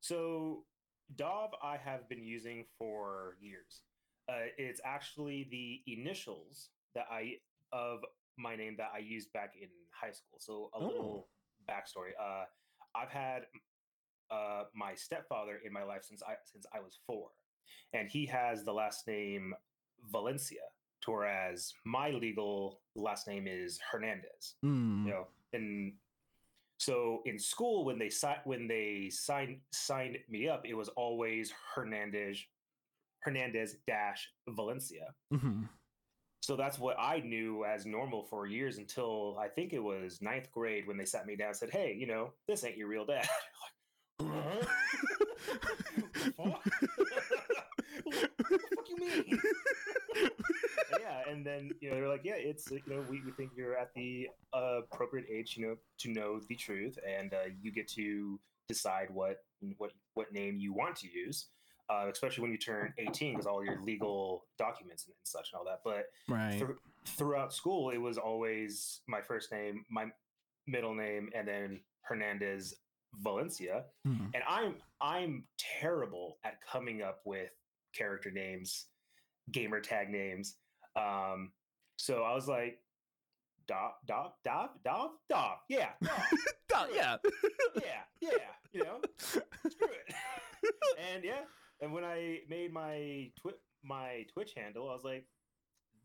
So, 0.00 0.64
Dahv, 1.16 1.50
I 1.62 1.76
have 1.76 2.08
been 2.08 2.24
using 2.24 2.64
for 2.78 3.36
years. 3.40 3.82
Uh, 4.28 4.46
it's 4.58 4.80
actually 4.84 5.48
the 5.50 5.80
initials 5.92 6.68
that 6.94 7.06
I 7.10 7.36
of 7.72 8.00
my 8.36 8.56
name 8.56 8.74
that 8.78 8.90
I 8.94 8.98
used 8.98 9.32
back 9.32 9.54
in 9.60 9.68
high 9.90 10.12
school. 10.12 10.38
So, 10.38 10.70
a 10.74 10.78
Oh. 10.78 10.86
little 10.86 11.28
backstory. 11.68 12.12
Uh, 12.18 12.44
I've 12.94 13.10
had 13.10 13.46
uh, 14.30 14.64
my 14.74 14.94
stepfather 14.94 15.56
in 15.64 15.72
my 15.72 15.82
life 15.82 16.04
since 16.04 16.22
I 16.22 16.34
since 16.44 16.64
I 16.72 16.80
was 16.80 16.98
four, 17.06 17.30
and 17.92 18.08
he 18.08 18.26
has 18.26 18.64
the 18.64 18.72
last 18.72 19.06
name 19.06 19.54
Valencia, 20.10 20.62
whereas 21.06 21.74
my 21.84 22.10
legal 22.10 22.80
last 22.94 23.26
name 23.28 23.46
is 23.48 23.78
Hernandez 23.90 24.54
Hmm. 24.62 25.04
you 25.06 25.10
know 25.12 25.26
and 25.52 25.92
so 26.78 27.22
in 27.26 27.38
school 27.38 27.84
when 27.84 27.98
they 27.98 28.08
si- 28.08 28.42
when 28.44 28.66
they 28.66 29.08
signed 29.10 29.60
signed 29.72 30.18
me 30.28 30.48
up 30.48 30.64
it 30.66 30.74
was 30.74 30.88
always 30.90 31.52
hernandez 31.74 32.38
hernandez 33.20 33.76
dash 33.86 34.28
valencia 34.48 35.14
Mhm. 35.32 35.68
so 36.42 36.56
that's 36.56 36.78
what 36.78 36.96
I 36.98 37.20
knew 37.20 37.64
as 37.64 37.84
normal 37.84 38.24
for 38.24 38.46
years 38.46 38.78
until 38.78 39.36
I 39.38 39.48
think 39.48 39.72
it 39.74 39.78
was 39.82 40.22
ninth 40.22 40.50
grade 40.50 40.86
when 40.86 40.96
they 40.96 41.04
sat 41.04 41.26
me 41.26 41.36
down 41.36 41.48
and 41.48 41.56
said, 41.56 41.70
"Hey, 41.70 41.92
you 41.92 42.06
know, 42.06 42.32
this 42.48 42.64
ain't 42.64 42.78
your 42.78 42.88
real 42.88 43.04
dad." 43.04 43.28
like, 44.20 44.66
what 48.50 48.60
the 48.60 48.76
fuck 48.76 48.88
you 48.88 48.96
mean? 48.96 49.40
yeah, 51.00 51.30
and 51.30 51.44
then 51.44 51.70
you 51.80 51.90
know 51.90 51.96
they're 51.96 52.08
like, 52.08 52.24
yeah, 52.24 52.34
it's 52.36 52.70
you 52.70 52.82
know 52.86 53.04
we, 53.08 53.22
we 53.24 53.32
think 53.32 53.52
you're 53.56 53.76
at 53.76 53.92
the 53.94 54.28
uh, 54.52 54.80
appropriate 54.90 55.26
age, 55.30 55.56
you 55.56 55.66
know, 55.66 55.76
to 55.98 56.10
know 56.10 56.40
the 56.48 56.56
truth, 56.56 56.98
and 57.06 57.32
uh, 57.34 57.48
you 57.60 57.72
get 57.72 57.88
to 57.88 58.38
decide 58.68 59.08
what 59.12 59.44
what 59.78 59.92
what 60.14 60.32
name 60.32 60.58
you 60.58 60.72
want 60.72 60.96
to 60.96 61.08
use. 61.08 61.46
Uh, 61.88 62.06
especially 62.08 62.42
when 62.42 62.52
you 62.52 62.56
turn 62.56 62.94
18, 62.98 63.32
because 63.32 63.46
all 63.48 63.64
your 63.64 63.82
legal 63.82 64.44
documents 64.56 65.06
and, 65.06 65.12
and, 65.12 65.26
such 65.26 65.50
and 65.52 65.58
all 65.58 65.64
that. 65.64 65.80
But 65.84 66.04
right. 66.32 66.56
th- 66.56 66.78
throughout 67.04 67.52
school, 67.52 67.90
it 67.90 67.98
was 67.98 68.16
always 68.16 69.00
my 69.08 69.20
first 69.20 69.50
name, 69.50 69.84
my 69.90 70.06
middle 70.68 70.94
name, 70.94 71.30
and 71.34 71.48
then 71.48 71.80
Hernandez 72.02 72.76
Valencia. 73.14 73.84
Mm-hmm. 74.06 74.26
And 74.34 74.42
I'm 74.48 74.74
I'm 75.00 75.44
terrible 75.58 76.38
at 76.44 76.58
coming 76.60 77.02
up 77.02 77.20
with 77.24 77.50
character 77.92 78.30
names, 78.30 78.86
gamer 79.52 79.80
tag 79.80 80.10
names. 80.10 80.56
Um, 80.96 81.52
so 81.96 82.22
I 82.22 82.34
was 82.34 82.48
like, 82.48 82.78
Dahv, 83.68 83.92
Dahv, 84.08 84.32
Dahv, 84.46 84.68
Dahv, 84.84 85.10
Dahv. 85.30 85.56
Yeah, 85.68 85.90
Dahv. 86.70 86.88
yeah. 86.94 87.16
yeah, 87.74 87.82
yeah. 88.20 88.30
You 88.72 88.84
know, 88.84 89.00
screw 89.18 89.42
it. 89.88 90.14
and 91.14 91.24
yeah, 91.24 91.42
and 91.80 91.92
when 91.92 92.04
I 92.04 92.40
made 92.48 92.72
my 92.72 93.30
twi- 93.40 93.52
my 93.84 94.26
Twitch 94.32 94.52
handle, 94.56 94.88
I 94.88 94.92
was 94.92 95.04
like, 95.04 95.26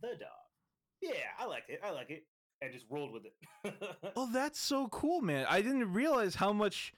the 0.01 0.09
Dahv. 0.09 0.45
Yeah, 1.01 1.11
I 1.39 1.45
like 1.45 1.63
it. 1.67 1.79
I 1.83 1.91
like 1.91 2.09
it. 2.09 2.23
And 2.61 2.71
just 2.71 2.85
rolled 2.89 3.11
with 3.11 3.23
it. 3.25 3.73
oh, 4.15 4.29
that's 4.31 4.59
so 4.59 4.87
cool, 4.87 5.21
man. 5.21 5.45
I 5.49 5.61
didn't 5.61 5.91
realize 5.91 6.35
how 6.35 6.53
much 6.53 6.93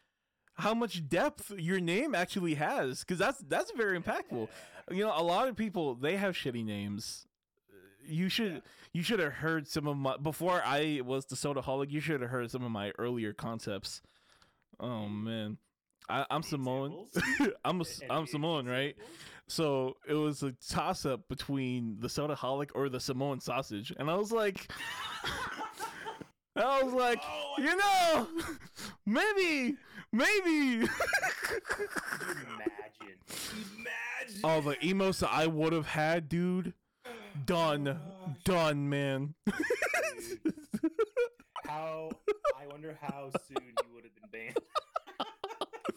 how 0.57 0.73
much 0.73 1.07
depth 1.07 1.51
your 1.57 1.79
name 1.79 2.15
actually 2.15 2.55
has 2.55 3.01
because 3.01 3.19
that's 3.19 3.39
that's 3.47 3.71
very 3.71 3.99
impactful. 3.99 4.47
You 4.91 5.03
know, 5.03 5.13
a 5.15 5.23
lot 5.23 5.47
of 5.47 5.55
people 5.55 5.95
they 5.95 6.17
have 6.17 6.33
shitty 6.33 6.65
names. 6.65 7.25
You 8.05 8.29
should 8.29 8.53
yeah. 8.53 8.59
you 8.93 9.03
should 9.03 9.19
have 9.19 9.33
heard 9.33 9.67
some 9.67 9.87
of 9.87 9.97
my 9.97 10.17
before 10.17 10.61
I 10.65 11.01
was 11.05 11.25
the 11.25 11.35
Sodaholic. 11.35 11.91
You 11.91 11.99
should 11.99 12.21
have 12.21 12.29
heard 12.29 12.49
some 12.49 12.63
of 12.63 12.71
my 12.71 12.91
earlier 12.97 13.33
concepts. 13.33 14.01
Oh 14.79 15.07
man, 15.07 15.57
I, 16.09 16.25
am 16.29 16.41
Samoan. 16.41 17.05
I'm 17.65 17.81
a, 17.81 17.85
I'm 18.09 18.25
Samoan, 18.25 18.65
right? 18.65 18.95
So 19.47 19.97
it 20.07 20.13
was 20.13 20.43
a 20.43 20.53
toss 20.69 21.05
up 21.05 21.27
between 21.29 21.97
the 21.99 22.07
Sodaholic 22.07 22.71
or 22.75 22.89
the 22.89 22.99
Samoan 22.99 23.39
sausage, 23.41 23.93
and 23.97 24.09
I 24.09 24.15
was 24.15 24.31
like. 24.31 24.71
I 26.57 26.81
was 26.81 26.93
like, 26.93 27.21
oh, 27.23 27.53
you 27.59 27.75
know, 27.75 28.27
maybe, 29.05 29.75
maybe. 30.11 30.87
imagine, 30.87 30.89
imagine. 33.75 34.41
Oh, 34.43 34.61
the 34.61 34.77
emos 34.85 35.19
that 35.19 35.31
I 35.31 35.47
would 35.47 35.73
have 35.73 35.87
had, 35.87 36.29
dude. 36.29 36.73
Done, 37.45 37.87
oh, 37.87 38.33
done, 38.45 38.89
man. 38.89 39.35
how? 41.65 42.09
I 42.59 42.65
wonder 42.67 42.97
how 43.01 43.29
soon 43.47 43.63
you 43.63 43.93
would 43.93 44.03
have 44.03 44.15
been 44.15 44.29
banned. 44.31 44.57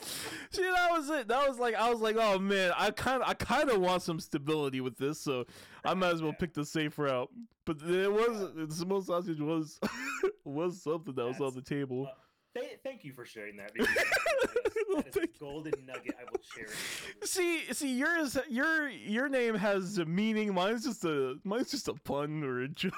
See, 0.50 0.62
that 0.62 0.90
was 0.90 1.08
it. 1.10 1.28
That 1.28 1.48
was 1.48 1.58
like 1.58 1.74
I 1.74 1.90
was 1.90 2.00
like, 2.00 2.16
oh 2.18 2.38
man, 2.38 2.72
I 2.76 2.90
kind 2.90 3.22
of 3.22 3.28
I 3.28 3.34
kind 3.34 3.70
of 3.70 3.80
want 3.80 4.02
some 4.02 4.20
stability 4.20 4.80
with 4.80 4.96
this, 4.98 5.20
so 5.20 5.46
I 5.84 5.94
might 5.94 6.12
as 6.12 6.22
well 6.22 6.32
pick 6.32 6.54
the 6.54 6.64
safe 6.64 6.98
route. 6.98 7.30
But 7.64 7.78
it 7.82 8.10
was 8.12 8.52
the 8.54 8.74
smoked 8.74 9.06
sausage 9.06 9.40
was 9.40 9.78
was 10.44 10.82
something 10.82 11.14
that 11.14 11.26
was 11.26 11.40
on 11.40 11.54
the 11.54 11.62
table. 11.62 12.08
Uh, 12.10 12.14
th- 12.54 12.80
thank 12.82 13.04
you 13.04 13.12
for 13.12 13.24
sharing 13.24 13.56
that. 13.56 13.72
that 13.74 15.06
is 15.06 15.16
a 15.22 15.26
golden 15.38 15.72
nugget 15.86 16.14
I 16.18 16.24
will 16.24 16.40
cherish. 16.54 16.74
See, 17.24 17.72
see, 17.72 17.96
yours, 17.96 18.36
your 18.48 18.88
your 18.88 19.28
name 19.28 19.54
has 19.54 19.98
a 19.98 20.04
meaning. 20.04 20.54
Mine's 20.54 20.84
just 20.84 21.04
a 21.04 21.36
mine's 21.44 21.70
just 21.70 21.88
a 21.88 21.94
pun 21.94 22.42
or 22.44 22.62
a 22.62 22.68
joke. 22.68 22.92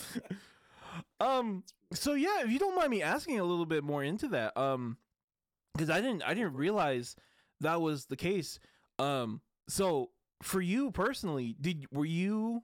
um. 1.20 1.64
So 1.92 2.14
yeah, 2.14 2.42
if 2.42 2.50
you 2.50 2.58
don't 2.58 2.76
mind 2.76 2.90
me 2.90 3.02
asking 3.02 3.40
a 3.40 3.44
little 3.44 3.66
bit 3.66 3.84
more 3.84 4.02
into 4.02 4.28
that, 4.28 4.56
um, 4.56 4.96
because 5.74 5.90
I 5.90 6.00
didn't 6.00 6.22
I 6.22 6.34
didn't 6.34 6.54
realize 6.54 7.16
that 7.60 7.80
was 7.80 8.06
the 8.06 8.16
case. 8.16 8.58
Um. 8.98 9.40
So 9.68 10.10
for 10.42 10.60
you 10.60 10.90
personally, 10.90 11.56
did 11.60 11.86
were 11.92 12.04
you? 12.04 12.62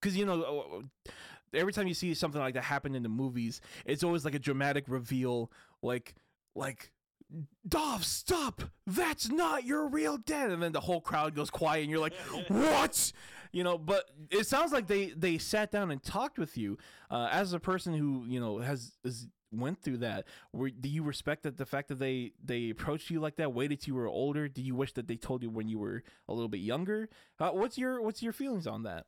Because 0.00 0.16
you 0.16 0.26
know 0.26 0.84
every 1.54 1.72
time 1.72 1.86
you 1.86 1.94
see 1.94 2.14
something 2.14 2.40
like 2.40 2.54
that 2.54 2.64
happen 2.64 2.94
in 2.94 3.02
the 3.02 3.08
movies, 3.08 3.60
it's 3.84 4.02
always 4.02 4.24
like 4.24 4.34
a 4.34 4.38
dramatic 4.38 4.84
reveal, 4.88 5.50
like 5.82 6.14
like 6.54 6.92
Dahv, 7.68 8.04
stop! 8.04 8.62
That's 8.86 9.28
not 9.28 9.64
your 9.64 9.88
real 9.88 10.18
dad. 10.18 10.50
And 10.50 10.62
then 10.62 10.72
the 10.72 10.80
whole 10.80 11.00
crowd 11.00 11.34
goes 11.34 11.50
quiet, 11.50 11.82
and 11.82 11.90
you're 11.90 12.00
like, 12.00 12.14
"What?" 12.48 13.12
You 13.52 13.64
know. 13.64 13.78
But 13.78 14.10
it 14.30 14.46
sounds 14.46 14.72
like 14.72 14.86
they 14.86 15.06
they 15.06 15.38
sat 15.38 15.70
down 15.70 15.90
and 15.90 16.02
talked 16.02 16.38
with 16.38 16.56
you. 16.56 16.78
Uh, 17.10 17.28
as 17.30 17.52
a 17.52 17.60
person 17.60 17.94
who 17.94 18.24
you 18.26 18.38
know 18.38 18.58
has, 18.58 18.92
has 19.04 19.26
went 19.50 19.82
through 19.82 19.98
that, 19.98 20.26
were, 20.52 20.70
do 20.70 20.88
you 20.88 21.02
respect 21.02 21.44
that 21.44 21.56
the 21.56 21.66
fact 21.66 21.88
that 21.88 21.98
they 21.98 22.32
they 22.44 22.70
approached 22.70 23.10
you 23.10 23.20
like 23.20 23.36
that, 23.36 23.52
waited 23.52 23.80
till 23.80 23.94
you 23.94 24.00
were 24.00 24.08
older? 24.08 24.48
Do 24.48 24.62
you 24.62 24.74
wish 24.74 24.92
that 24.92 25.08
they 25.08 25.16
told 25.16 25.42
you 25.42 25.50
when 25.50 25.68
you 25.68 25.78
were 25.78 26.02
a 26.28 26.34
little 26.34 26.48
bit 26.48 26.60
younger? 26.60 27.08
Uh, 27.40 27.50
what's 27.50 27.78
your 27.78 28.00
what's 28.00 28.22
your 28.22 28.32
feelings 28.32 28.66
on 28.66 28.82
that? 28.84 29.06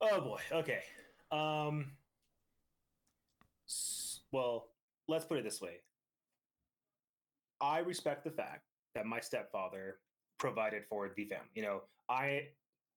Oh 0.00 0.20
boy. 0.20 0.40
Okay. 0.52 0.80
Um. 1.30 1.92
Well, 4.32 4.68
let's 5.08 5.24
put 5.24 5.38
it 5.38 5.44
this 5.44 5.60
way. 5.60 5.80
I 7.60 7.78
respect 7.78 8.24
the 8.24 8.30
fact 8.30 8.64
that 8.94 9.06
my 9.06 9.20
stepfather 9.20 9.98
provided 10.38 10.84
for 10.88 11.10
the 11.16 11.24
family. 11.24 11.46
You 11.54 11.62
know, 11.62 11.82
I 12.08 12.48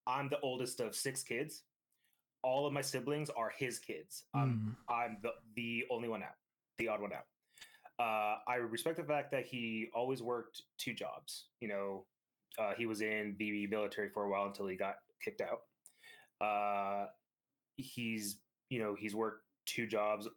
I'm 0.08 0.30
the 0.30 0.40
oldest 0.42 0.80
of 0.80 0.96
six 0.96 1.24
kids. 1.24 1.64
All 2.44 2.66
of 2.66 2.74
my 2.74 2.82
siblings 2.82 3.30
are 3.30 3.52
his 3.58 3.80
kids. 3.80 4.24
Mm. 4.36 4.76
I'm 4.90 5.18
the 5.22 5.32
the 5.56 5.86
only 5.90 6.10
one 6.10 6.24
out, 6.24 6.36
the 6.78 6.88
odd 6.88 7.02
one 7.02 7.12
out. 7.14 7.26
Uh, 8.00 8.38
I 8.48 8.56
respect 8.56 8.98
the 8.98 9.04
fact 9.04 9.32
that 9.32 9.46
he 9.46 9.90
always 9.94 10.22
worked 10.22 10.64
two 10.78 10.94
jobs. 10.94 11.46
You 11.60 11.68
know, 11.68 12.06
uh, 12.58 12.74
he 12.78 12.86
was 12.86 13.02
in 13.02 13.36
the 13.38 13.68
military 13.68 14.10
for 14.10 14.24
a 14.24 14.30
while 14.30 14.46
until 14.46 14.68
he 14.68 14.76
got 14.76 14.96
kicked 15.24 15.42
out. 15.42 15.62
Uh, 16.42 17.06
he's 17.78 18.40
you 18.70 18.80
know 18.80 18.96
he's 18.98 19.16
worked 19.16 19.44
two 19.66 19.88
jobs 19.88 20.28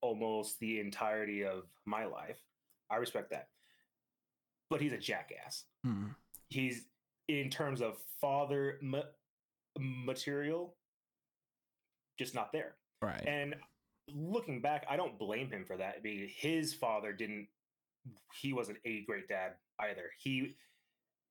almost 0.00 0.58
the 0.60 0.80
entirety 0.80 1.44
of 1.44 1.64
my 1.86 2.04
life. 2.04 2.38
I 2.90 2.96
respect 2.96 3.30
that, 3.30 3.48
but 4.70 4.80
he's 4.80 4.92
a 4.92 4.98
jackass. 4.98 5.64
Mm. 5.86 6.14
He's 6.50 6.84
in 7.28 7.48
terms 7.48 7.80
of 7.80 7.96
father 8.20 8.78
ma- 8.82 9.10
material, 9.78 10.76
just 12.18 12.34
not 12.34 12.52
there. 12.52 12.74
Right. 13.00 13.24
And 13.26 13.54
looking 14.08 14.60
back, 14.60 14.86
I 14.88 14.96
don't 14.96 15.18
blame 15.18 15.50
him 15.50 15.64
for 15.64 15.76
that. 15.76 15.96
I 15.98 16.02
mean, 16.02 16.28
his 16.36 16.74
father 16.74 17.12
didn't. 17.12 17.48
He 18.40 18.52
wasn't 18.52 18.78
a 18.84 19.02
great 19.06 19.28
dad 19.28 19.52
either. 19.80 20.10
He 20.18 20.56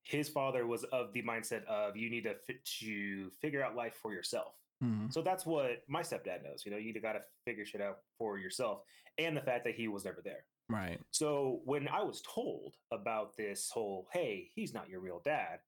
his 0.04 0.30
father 0.30 0.68
was 0.68 0.84
of 0.86 1.14
the 1.14 1.24
mindset 1.24 1.66
of 1.66 1.96
you 1.96 2.10
need 2.10 2.24
to 2.24 2.36
fit 2.36 2.64
to 2.80 3.30
figure 3.42 3.64
out 3.64 3.76
life 3.76 3.96
for 4.02 4.14
yourself. 4.14 4.54
Mm-hmm. 4.84 5.08
So 5.10 5.22
that's 5.22 5.46
what 5.46 5.84
my 5.88 6.02
stepdad 6.02 6.44
knows. 6.44 6.64
You 6.66 6.72
know, 6.72 6.78
you 6.78 6.94
got 7.00 7.14
to 7.14 7.22
figure 7.46 7.66
shit 7.66 7.82
out 7.82 8.00
for 8.18 8.38
yourself, 8.38 8.82
and 9.18 9.36
the 9.36 9.42
fact 9.42 9.64
that 9.66 9.76
he 9.76 9.88
was 9.88 10.04
never 10.06 10.22
there. 10.24 10.46
Right. 10.70 11.00
So 11.12 11.62
when 11.66 11.88
I 11.88 12.04
was 12.04 12.22
told 12.22 12.76
about 12.92 13.38
this 13.38 13.70
whole, 13.74 14.08
hey, 14.12 14.50
he's 14.56 14.74
not 14.74 14.90
your 14.90 15.00
real 15.00 15.22
dad, 15.24 15.60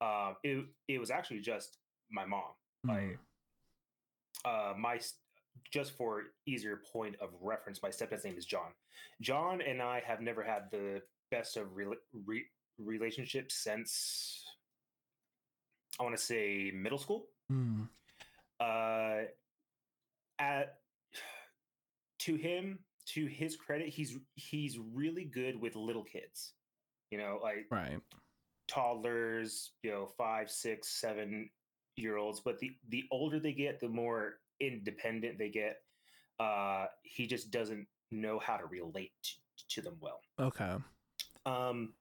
um, 0.00 0.36
it 0.42 0.64
it 0.88 0.98
was 0.98 1.10
actually 1.10 1.40
just 1.40 1.78
my 2.10 2.24
mom. 2.24 2.42
Like, 2.86 3.18
uh, 4.44 4.74
my 4.76 5.00
just 5.72 5.92
for 5.96 6.22
easier 6.46 6.80
point 6.92 7.16
of 7.20 7.30
reference, 7.40 7.82
my 7.82 7.90
stepdad's 7.90 8.24
name 8.24 8.36
is 8.36 8.44
John. 8.44 8.72
John 9.20 9.60
and 9.60 9.80
I 9.80 10.02
have 10.06 10.20
never 10.20 10.42
had 10.42 10.64
the 10.70 11.00
best 11.30 11.56
of 11.56 11.74
re- 11.74 11.86
re- 12.26 12.46
relationships 12.78 13.54
since 13.54 14.44
I 15.98 16.02
want 16.02 16.16
to 16.16 16.22
say 16.22 16.72
middle 16.74 16.98
school. 16.98 17.26
Mm 17.50 17.88
uh, 18.60 19.22
at 20.38 20.78
to 22.20 22.34
him, 22.34 22.78
to 23.06 23.26
his 23.26 23.56
credit, 23.56 23.88
he's 23.88 24.18
he's 24.34 24.78
really 24.92 25.24
good 25.24 25.60
with 25.60 25.76
little 25.76 26.04
kids. 26.04 26.52
You 27.10 27.18
know, 27.18 27.40
like 27.42 27.66
right 27.70 28.00
toddlers, 28.66 29.72
you 29.82 29.90
know, 29.90 30.06
five, 30.06 30.50
six, 30.50 31.00
seven 31.00 31.50
year 31.96 32.16
olds. 32.16 32.40
But 32.40 32.58
the 32.58 32.72
the 32.88 33.04
older 33.10 33.38
they 33.38 33.52
get, 33.52 33.80
the 33.80 33.88
more 33.88 34.34
independent 34.60 35.38
they 35.38 35.50
get. 35.50 35.80
Uh, 36.40 36.86
he 37.02 37.28
just 37.28 37.52
doesn't 37.52 37.86
know 38.10 38.40
how 38.40 38.56
to 38.56 38.66
relate 38.66 39.12
to, 39.22 39.64
to 39.68 39.82
them 39.82 39.96
well. 40.00 40.20
Okay. 40.40 40.74
Um. 41.46 41.92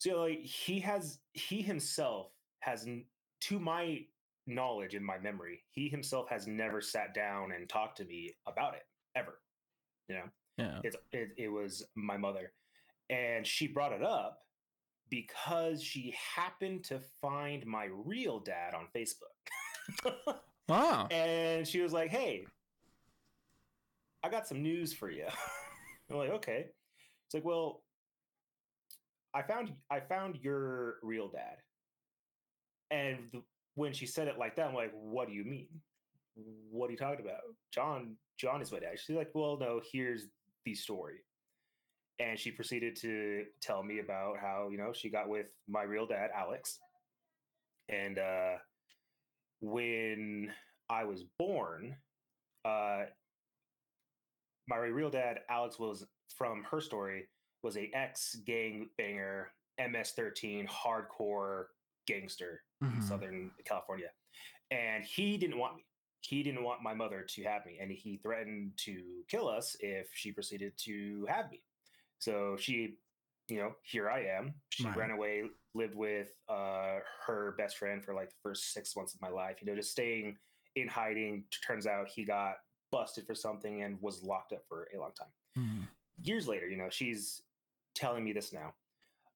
So 0.00 0.22
like 0.22 0.40
he 0.40 0.80
has 0.80 1.18
he 1.34 1.60
himself 1.62 2.32
has 2.60 2.88
to 3.42 3.58
my 3.60 4.00
knowledge 4.46 4.94
in 4.94 5.04
my 5.04 5.18
memory. 5.18 5.62
He 5.70 5.88
himself 5.88 6.28
has 6.30 6.46
never 6.46 6.80
sat 6.80 7.12
down 7.14 7.52
and 7.52 7.68
talked 7.68 7.98
to 7.98 8.04
me 8.06 8.34
about 8.46 8.74
it 8.74 8.86
ever. 9.14 9.38
You 10.08 10.14
know, 10.16 10.24
Yeah. 10.56 10.80
it's 10.82 10.96
it, 11.12 11.28
it 11.36 11.48
was 11.48 11.84
my 11.94 12.16
mother, 12.16 12.52
and 13.10 13.46
she 13.46 13.66
brought 13.68 13.92
it 13.92 14.02
up 14.02 14.40
because 15.10 15.82
she 15.82 16.14
happened 16.34 16.82
to 16.84 17.00
find 17.20 17.66
my 17.66 17.88
real 17.92 18.40
dad 18.40 18.74
on 18.74 18.88
Facebook. 18.96 20.34
Ah. 20.72 21.08
and 21.10 21.66
she 21.66 21.80
was 21.80 21.92
like, 21.92 22.10
"Hey, 22.10 22.46
I 24.22 24.28
got 24.28 24.46
some 24.46 24.62
news 24.62 24.92
for 24.92 25.10
you." 25.10 25.26
I'm 26.10 26.16
like, 26.16 26.30
"Okay." 26.30 26.66
It's 27.26 27.34
like, 27.34 27.44
"Well, 27.44 27.82
I 29.34 29.42
found 29.42 29.72
I 29.90 30.00
found 30.00 30.38
your 30.42 30.96
real 31.02 31.28
dad." 31.28 31.56
And 32.90 33.18
the, 33.32 33.42
when 33.74 33.92
she 33.92 34.06
said 34.06 34.28
it 34.28 34.38
like 34.38 34.56
that, 34.56 34.68
I'm 34.68 34.74
like, 34.74 34.92
"What 34.94 35.28
do 35.28 35.34
you 35.34 35.44
mean? 35.44 35.68
What 36.34 36.88
are 36.88 36.92
you 36.92 36.98
talking 36.98 37.24
about?" 37.24 37.42
John 37.72 38.16
John 38.38 38.62
is 38.62 38.72
my 38.72 38.80
dad. 38.80 38.98
She's 38.98 39.16
like, 39.16 39.30
"Well, 39.34 39.58
no, 39.58 39.80
here's 39.92 40.26
the 40.64 40.74
story." 40.74 41.24
And 42.18 42.38
she 42.38 42.50
proceeded 42.50 42.96
to 42.96 43.46
tell 43.62 43.82
me 43.82 44.00
about 44.00 44.38
how, 44.38 44.68
you 44.70 44.76
know, 44.76 44.92
she 44.92 45.08
got 45.08 45.28
with 45.28 45.46
my 45.66 45.82
real 45.82 46.06
dad, 46.06 46.30
Alex. 46.34 46.78
And 47.88 48.18
uh 48.18 48.56
when 49.60 50.52
I 50.88 51.04
was 51.04 51.24
born, 51.38 51.96
uh, 52.64 53.04
my 54.68 54.76
real 54.76 55.10
dad, 55.10 55.40
Alex, 55.48 55.78
was 55.78 56.06
from 56.36 56.64
her 56.70 56.80
story, 56.80 57.28
was 57.62 57.76
a 57.76 57.90
ex 57.94 58.36
gang 58.46 58.88
banger, 58.96 59.52
MS-13 59.78 60.66
hardcore 60.68 61.66
gangster 62.06 62.62
in 62.82 62.88
Mhm. 62.98 63.02
Southern 63.02 63.50
California, 63.64 64.10
and 64.70 65.04
he 65.04 65.36
didn't 65.36 65.58
want 65.58 65.76
me. 65.76 65.86
He 66.22 66.42
didn't 66.42 66.62
want 66.64 66.82
my 66.82 66.94
mother 66.94 67.22
to 67.22 67.42
have 67.44 67.64
me, 67.66 67.78
and 67.78 67.90
he 67.90 68.18
threatened 68.18 68.76
to 68.78 69.24
kill 69.28 69.48
us 69.48 69.76
if 69.80 70.12
she 70.14 70.32
proceeded 70.32 70.76
to 70.78 71.24
have 71.26 71.50
me. 71.50 71.62
So 72.18 72.56
she, 72.56 72.98
you 73.48 73.56
know, 73.58 73.74
here 73.82 74.10
I 74.10 74.24
am. 74.24 74.54
She 74.70 74.84
Right. 74.86 74.96
ran 74.96 75.10
away, 75.10 75.50
lived 75.74 75.94
with 75.94 76.34
uh, 76.48 77.00
her 77.26 77.52
best 77.52 77.78
friend 77.78 78.04
for 78.04 78.12
like 78.14 78.30
the 78.30 78.36
first 78.42 78.72
six 78.72 78.94
months 78.96 79.14
of 79.14 79.20
my 79.20 79.28
life. 79.28 79.60
You 79.60 79.66
know, 79.66 79.74
just 79.74 79.92
staying 79.92 80.38
in 80.74 80.88
hiding. 80.88 81.44
Turns 81.66 81.86
out 81.86 82.08
he 82.08 82.24
got 82.24 82.56
busted 82.90 83.26
for 83.26 83.34
something 83.34 83.82
and 83.82 84.00
was 84.02 84.22
locked 84.22 84.52
up 84.52 84.66
for 84.68 84.88
a 84.94 84.98
long 84.98 85.12
time. 85.14 85.32
Mhm. 85.56 85.88
Years 86.22 86.46
later, 86.48 86.68
you 86.68 86.76
know, 86.76 86.90
she's 86.90 87.42
telling 87.94 88.24
me 88.24 88.32
this 88.32 88.52
now. 88.52 88.74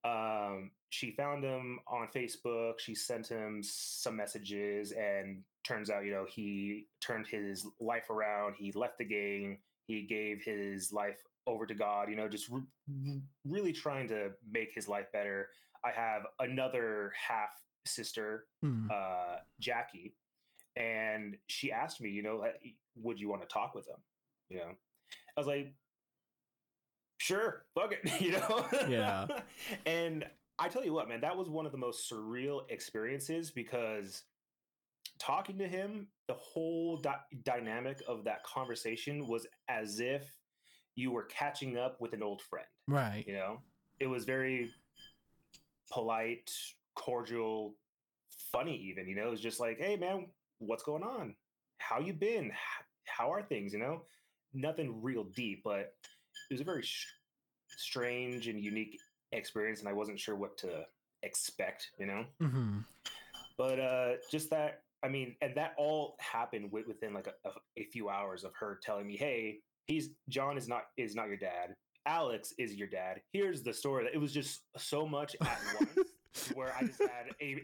Um, 0.04 0.70
she 0.90 1.11
found 1.12 1.42
him 1.42 1.80
on 1.88 2.08
Facebook. 2.14 2.78
She 2.78 2.94
sent 2.94 3.26
him 3.26 3.61
some 3.62 4.16
messages, 4.16 4.92
and 4.92 5.42
turns 5.64 5.88
out, 5.90 6.04
you 6.04 6.12
know, 6.12 6.26
he 6.28 6.87
turned 7.00 7.26
his 7.26 7.66
life 7.80 8.11
around. 8.11 8.54
He 8.58 8.70
left 8.73 8.99
the 8.99 9.04
gang. 9.04 9.58
He 9.87 10.02
gave 10.02 10.42
his 10.42 10.92
life 10.92 11.18
over 11.46 11.66
to 11.66 11.75
God. 11.75 12.08
You 12.11 12.16
know, 12.16 12.28
just 12.28 12.49
re- 12.50 13.20
really 13.44 13.73
trying 13.73 14.08
to 14.08 14.32
make 14.50 14.73
his 14.75 14.88
life 14.88 15.06
better. 15.12 15.49
I 15.84 15.90
have 15.90 16.23
another 16.38 17.12
half 17.16 17.50
sister 17.87 18.46
Mhm. 18.62 18.90
uh, 18.90 19.40
Jackie, 19.61 20.14
and 20.76 21.38
she 21.49 21.70
asked 21.73 22.00
me, 22.00 22.11
you 22.11 22.23
know, 22.23 22.46
would 22.96 23.20
you 23.20 23.28
want 23.28 23.42
to 23.42 23.49
talk 23.49 23.75
with 23.75 23.87
him? 23.88 24.02
You 24.49 24.58
know, 24.58 24.70
I 25.37 25.40
was 25.40 25.46
like, 25.46 25.75
sure, 27.18 27.64
fuck 27.75 27.92
it, 27.92 28.00
you 28.21 28.33
know. 28.33 28.66
Yeah. 28.88 29.26
and 29.87 30.25
I 30.59 30.68
tell 30.68 30.85
you 30.85 30.92
what, 30.92 31.09
man, 31.09 31.21
that 31.23 31.37
was 31.37 31.49
one 31.49 31.66
of 31.66 31.73
the 31.73 31.78
most 31.78 32.11
surreal 32.11 32.62
experiences 32.71 33.50
because 33.50 34.23
talking 35.18 35.59
to 35.59 35.66
him, 35.68 36.09
the 36.28 36.35
whole 36.35 36.97
dy- 36.99 37.11
dynamic 37.44 38.02
of 38.09 38.25
that 38.25 38.44
conversation 38.44 39.26
was 39.26 39.47
as 39.69 40.00
if 40.00 40.23
you 40.97 41.10
were 41.10 41.25
catching 41.25 41.76
up 41.76 42.00
with 42.00 42.12
an 42.12 42.23
old 42.23 42.41
friend 42.41 42.67
Right. 42.86 43.25
you 43.26 43.32
know 43.34 43.58
it 43.99 44.06
was 44.06 44.25
very 44.25 44.71
polite 45.93 46.50
cordial 46.95 47.75
funny 48.52 48.76
even 48.76 49.08
you 49.08 49.15
know 49.17 49.26
it 49.26 49.30
was 49.30 49.41
just 49.41 49.58
like 49.60 49.78
hey 49.78 49.97
man 49.97 50.26
what's 50.58 50.82
going 50.84 51.02
on 51.02 51.34
how 51.78 51.99
you 51.99 52.12
been 52.12 52.52
how 53.06 53.32
are 53.32 53.43
things 53.43 53.73
you 53.73 53.78
know 53.78 54.02
nothing 54.52 55.02
real 55.02 55.25
deep 55.25 55.62
but 55.65 55.95
it 56.50 56.54
was 56.54 56.60
a 56.60 56.64
very 56.64 56.82
sh- 56.82 57.06
strange 57.68 58.49
and 58.49 58.60
unique 58.60 58.99
experience 59.32 59.80
and 59.80 59.88
i 59.88 59.92
wasn't 59.92 60.18
sure 60.18 60.36
what 60.36 60.56
to 60.58 60.84
expect 61.23 61.90
you 61.99 62.06
know? 62.06 62.25
Hmm 62.40 62.78
but 63.56 63.78
uh 63.78 64.12
just 64.30 64.50
that 64.50 64.80
i 65.04 65.08
mean 65.08 65.36
and 65.40 65.54
that 65.54 65.75
all 65.78 66.16
happened 66.18 66.64
wi- 66.70 66.86
within 66.88 67.14
like 67.14 67.26
a, 67.28 67.49
a, 67.49 67.52
a 67.78 67.84
few 67.84 68.08
hours 68.08 68.42
of 68.44 68.52
her 68.58 68.80
telling 68.82 69.06
me 69.06 69.16
hey 69.16 69.58
he's 69.86 70.10
john 70.28 70.56
is 70.58 70.66
not 70.68 70.82
is 70.97 71.14
not 71.14 71.28
your 71.28 71.36
dad. 71.36 71.75
Alex 72.06 72.52
is 72.58 72.75
your 72.75 72.86
dad. 72.88 73.23
Here's 73.32 73.62
the 73.62 73.73
story. 73.73 74.06
It 74.12 74.18
was 74.18 74.30
just 74.32 74.64
so 74.76 75.06
much 75.06 75.34
at 75.40 75.58
once 75.80 76.08
where 76.54 76.75
i 76.78 76.84
just 76.84 77.00
had 77.00 77.30
a 77.40 77.62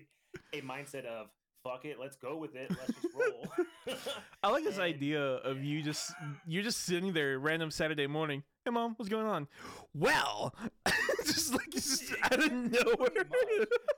a 0.55 0.63
mindset 0.63 1.05
of 1.05 1.27
fuck 1.63 1.85
it 1.85 1.99
let's 2.01 2.17
go 2.17 2.37
with 2.39 2.55
it. 2.55 2.71
Let's 2.71 2.93
just 3.03 3.15
roll. 3.15 3.47
I 4.43 4.49
like 4.51 4.65
this 4.65 4.77
And- 4.77 4.85
idea 4.85 5.21
of 5.23 5.63
you 5.63 5.83
just 5.83 6.13
you're 6.47 6.63
just 6.63 6.85
sitting 6.87 7.13
there 7.13 7.39
random 7.39 7.71
Saturday 7.71 8.07
morning. 8.07 8.43
Hey 8.65 8.71
mom, 8.73 8.95
what's 8.97 9.09
going 9.09 9.27
on? 9.27 9.49
Well, 9.95 10.55
just 11.25 11.53
like 11.55 11.71
just 11.71 12.13
out 12.25 12.45
of 12.45 12.53
nowhere. 12.53 13.27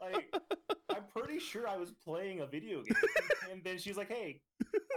like 0.01 0.35
i'm 0.91 1.05
pretty 1.17 1.39
sure 1.39 1.67
i 1.67 1.77
was 1.77 1.93
playing 2.05 2.41
a 2.41 2.47
video 2.47 2.83
game 2.83 2.95
and 3.51 3.63
then 3.65 3.79
she's 3.79 3.97
like 3.97 4.09
hey 4.09 4.41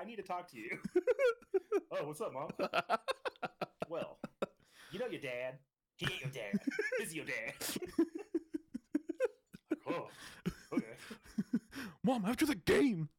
i 0.02 0.06
need 0.06 0.18
to 0.18 0.24
talk 0.24 0.50
to 0.50 0.58
you 0.58 0.78
oh 1.92 2.06
what's 2.06 2.22
up 2.22 2.34
mom 2.34 2.50
Well, 3.90 4.18
you 4.92 5.00
know 5.00 5.08
your 5.08 5.22
dad. 5.22 5.60
He 5.98 6.08
ain't 6.12 6.22
your 6.22 6.32
dad. 6.32 6.60
This 7.00 7.10
is 7.10 7.16
your 7.16 7.26
dad. 7.26 7.54
Like, 9.70 9.80
oh, 9.88 10.08
okay. 10.74 10.86
mom, 12.04 12.26
after 12.26 12.46
the 12.46 12.56
game. 12.56 13.10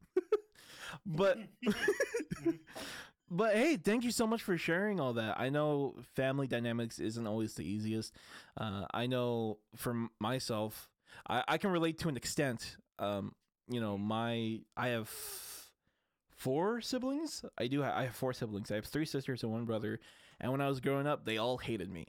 but 1.07 1.39
mm-hmm. 1.65 2.51
But 3.31 3.55
hey, 3.55 3.77
thank 3.77 4.05
you 4.05 4.11
so 4.11 4.27
much 4.27 4.43
for 4.43 4.57
sharing 4.57 5.01
all 5.01 5.15
that. 5.15 5.39
I 5.39 5.49
know 5.49 5.95
family 6.15 6.47
dynamics 6.47 6.99
isn't 6.99 7.27
always 7.27 7.55
the 7.55 7.69
easiest. 7.69 8.15
Uh, 8.57 8.87
I 8.93 9.07
know 9.07 9.59
for 9.75 10.09
myself, 10.21 10.89
I, 11.29 11.43
I 11.49 11.59
can 11.59 11.71
relate 11.71 11.99
to 12.01 12.09
an 12.09 12.17
extent. 12.17 12.77
Um, 12.99 13.33
you 13.69 13.81
know, 13.81 13.99
my 13.99 14.61
I 14.77 14.89
have 14.89 15.11
four 16.37 16.81
siblings. 16.81 17.45
I 17.59 17.67
do. 17.67 17.83
I 17.83 18.05
have 18.05 18.15
four 18.15 18.33
siblings. 18.33 18.71
I 18.71 18.77
have 18.77 18.87
three 18.87 19.07
sisters 19.07 19.43
and 19.43 19.53
one 19.53 19.65
brother. 19.65 19.99
And 20.41 20.53
when 20.53 20.61
I 20.61 20.69
was 20.69 20.81
growing 20.81 21.07
up, 21.07 21.25
they 21.25 21.39
all 21.39 21.59
hated 21.59 21.91
me. 21.91 22.07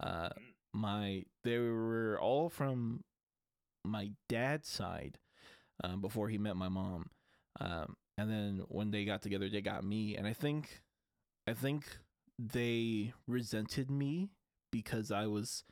Uh, 0.00 0.30
my 0.72 1.24
they 1.44 1.58
were 1.58 2.18
all 2.20 2.48
from 2.48 3.02
my 3.84 4.10
dad's 4.28 4.68
side 4.68 5.18
um, 5.82 6.00
before 6.00 6.28
he 6.28 6.38
met 6.38 6.56
my 6.56 6.68
mom. 6.68 7.10
Um, 7.60 7.96
and 8.18 8.28
then 8.28 8.62
when 8.68 8.90
they 8.90 9.04
got 9.04 9.22
together, 9.22 9.48
they 9.48 9.60
got 9.60 9.84
me. 9.84 10.16
And 10.16 10.26
I 10.26 10.32
think, 10.32 10.82
I 11.46 11.54
think 11.54 11.84
they 12.38 13.12
resented 13.28 13.90
me 13.90 14.30
because 14.72 15.12
I 15.12 15.28
was 15.28 15.62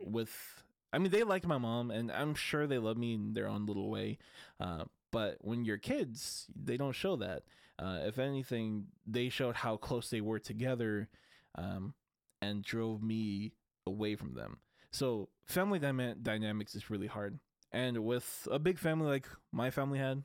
with. 0.00 0.64
I 0.94 0.98
mean, 0.98 1.10
they 1.10 1.22
liked 1.22 1.46
my 1.46 1.58
mom, 1.58 1.90
and 1.90 2.10
I'm 2.10 2.34
sure 2.34 2.66
they 2.66 2.78
love 2.78 2.96
me 2.96 3.14
in 3.14 3.34
their 3.34 3.46
own 3.46 3.66
little 3.66 3.90
way. 3.90 4.18
Uh, 4.58 4.84
but 5.10 5.36
when 5.40 5.64
you're 5.64 5.78
kids, 5.78 6.46
they 6.54 6.76
don't 6.76 6.92
show 6.92 7.16
that. 7.16 7.42
Uh, 7.78 8.00
if 8.02 8.18
anything, 8.18 8.86
they 9.06 9.28
showed 9.28 9.56
how 9.56 9.76
close 9.76 10.10
they 10.10 10.20
were 10.20 10.38
together, 10.38 11.08
um, 11.56 11.94
and 12.40 12.62
drove 12.62 13.02
me 13.02 13.52
away 13.86 14.16
from 14.16 14.34
them. 14.34 14.58
So 14.90 15.28
family 15.46 15.78
dynamics 15.78 16.74
is 16.74 16.90
really 16.90 17.06
hard. 17.06 17.38
And 17.70 18.04
with 18.04 18.46
a 18.50 18.58
big 18.58 18.78
family 18.78 19.08
like 19.08 19.26
my 19.50 19.70
family 19.70 19.98
had, 19.98 20.24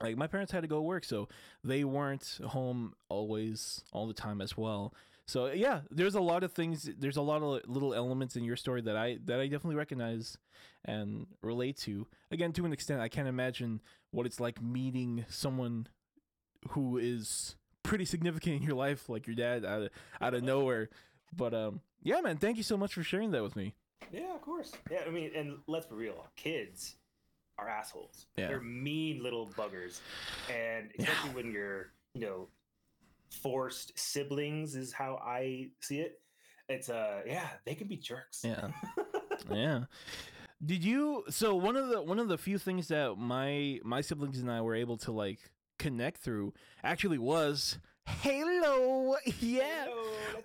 like 0.00 0.16
my 0.16 0.26
parents 0.26 0.52
had 0.52 0.62
to 0.62 0.68
go 0.68 0.80
work, 0.82 1.04
so 1.04 1.28
they 1.62 1.84
weren't 1.84 2.38
home 2.46 2.94
always 3.08 3.82
all 3.92 4.06
the 4.06 4.14
time 4.14 4.40
as 4.40 4.56
well. 4.56 4.94
So 5.26 5.46
yeah, 5.46 5.80
there's 5.90 6.14
a 6.14 6.20
lot 6.20 6.42
of 6.42 6.52
things. 6.52 6.90
There's 6.98 7.16
a 7.16 7.22
lot 7.22 7.42
of 7.42 7.68
little 7.68 7.94
elements 7.94 8.36
in 8.36 8.44
your 8.44 8.56
story 8.56 8.80
that 8.82 8.96
I 8.96 9.18
that 9.24 9.40
I 9.40 9.44
definitely 9.44 9.76
recognize 9.76 10.36
and 10.84 11.26
relate 11.42 11.76
to. 11.78 12.06
Again, 12.30 12.52
to 12.54 12.64
an 12.64 12.72
extent, 12.72 13.00
I 13.00 13.08
can't 13.08 13.28
imagine 13.28 13.80
what 14.10 14.26
it's 14.26 14.40
like 14.40 14.60
meeting 14.60 15.24
someone 15.28 15.86
who 16.70 16.98
is 16.98 17.56
pretty 17.82 18.04
significant 18.04 18.56
in 18.56 18.62
your 18.62 18.76
life, 18.76 19.08
like 19.08 19.26
your 19.26 19.36
dad, 19.36 19.64
out 19.64 19.82
of 19.82 19.90
out 20.20 20.34
of 20.34 20.42
nowhere. 20.42 20.90
But 21.34 21.54
um, 21.54 21.80
yeah, 22.02 22.20
man, 22.20 22.36
thank 22.36 22.56
you 22.56 22.62
so 22.62 22.76
much 22.76 22.94
for 22.94 23.02
sharing 23.02 23.30
that 23.30 23.42
with 23.42 23.56
me. 23.56 23.74
Yeah, 24.10 24.34
of 24.34 24.42
course. 24.42 24.72
Yeah, 24.90 25.00
I 25.06 25.10
mean, 25.10 25.30
and 25.34 25.58
let's 25.66 25.86
be 25.86 25.94
real. 25.94 26.26
Kids 26.36 26.96
are 27.58 27.68
assholes. 27.68 28.26
Yeah. 28.36 28.48
They're 28.48 28.60
mean 28.60 29.22
little 29.22 29.50
buggers. 29.56 30.00
And 30.50 30.90
especially 30.98 31.30
when 31.30 31.52
you're, 31.52 31.92
you 32.14 32.20
know, 32.20 32.48
forced 33.42 33.98
siblings 33.98 34.74
is 34.74 34.92
how 34.92 35.20
I 35.24 35.70
see 35.80 36.00
it. 36.00 36.20
It's 36.68 36.88
uh 36.88 37.22
yeah, 37.26 37.48
they 37.66 37.74
can 37.74 37.88
be 37.88 37.96
jerks. 37.96 38.42
Yeah. 38.44 38.68
Yeah. 39.50 39.84
Did 40.64 40.84
you? 40.84 41.24
So 41.28 41.56
one 41.56 41.76
of 41.76 41.88
the 41.88 42.00
one 42.00 42.20
of 42.20 42.28
the 42.28 42.38
few 42.38 42.58
things 42.58 42.88
that 42.88 43.16
my 43.16 43.80
my 43.82 44.00
siblings 44.00 44.38
and 44.38 44.50
I 44.50 44.60
were 44.60 44.76
able 44.76 44.96
to 44.98 45.12
like 45.12 45.40
connect 45.78 46.18
through 46.18 46.54
actually 46.84 47.18
was 47.18 47.78
Halo. 48.06 49.16
Yeah. 49.40 49.84
Halo, 49.84 50.02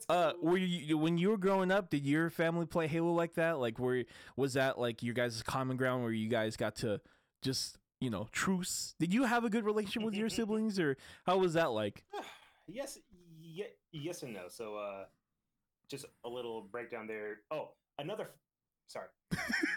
Uh, 0.10 0.34
were 0.42 0.58
you 0.58 0.98
when 0.98 1.18
you 1.18 1.30
were 1.30 1.38
growing 1.38 1.72
up? 1.72 1.90
Did 1.90 2.06
your 2.06 2.30
family 2.30 2.66
play 2.66 2.88
Halo 2.88 3.12
like 3.14 3.36
that? 3.36 3.60
Like, 3.60 3.80
were 3.80 4.04
was 4.36 4.54
that 4.54 4.78
like 4.78 5.02
your 5.04 5.14
guys' 5.14 5.42
common 5.44 5.78
ground 5.78 6.04
where 6.04 6.12
you 6.12 6.30
guys 6.30 6.56
got 6.58 6.76
to 6.78 7.02
just 7.44 7.78
you 8.02 8.10
know 8.10 8.28
truce? 8.32 8.94
Did 9.00 9.14
you 9.14 9.24
have 9.24 9.44
a 9.46 9.50
good 9.50 9.66
relationship 9.66 10.04
with 10.04 10.16
your 10.16 10.30
siblings, 10.38 10.80
or 10.80 10.98
how 11.26 11.38
was 11.38 11.54
that 11.54 11.72
like? 11.72 12.04
yes, 12.68 12.98
ye- 13.40 13.66
yes 13.92 14.24
and 14.24 14.34
no. 14.34 14.48
So, 14.50 14.76
uh, 14.76 15.06
just 15.90 16.06
a 16.26 16.30
little 16.30 16.62
breakdown 16.72 17.08
there. 17.08 17.38
Oh, 17.52 17.70
another. 18.00 18.24
f- 18.24 18.30
Sorry, 18.90 19.08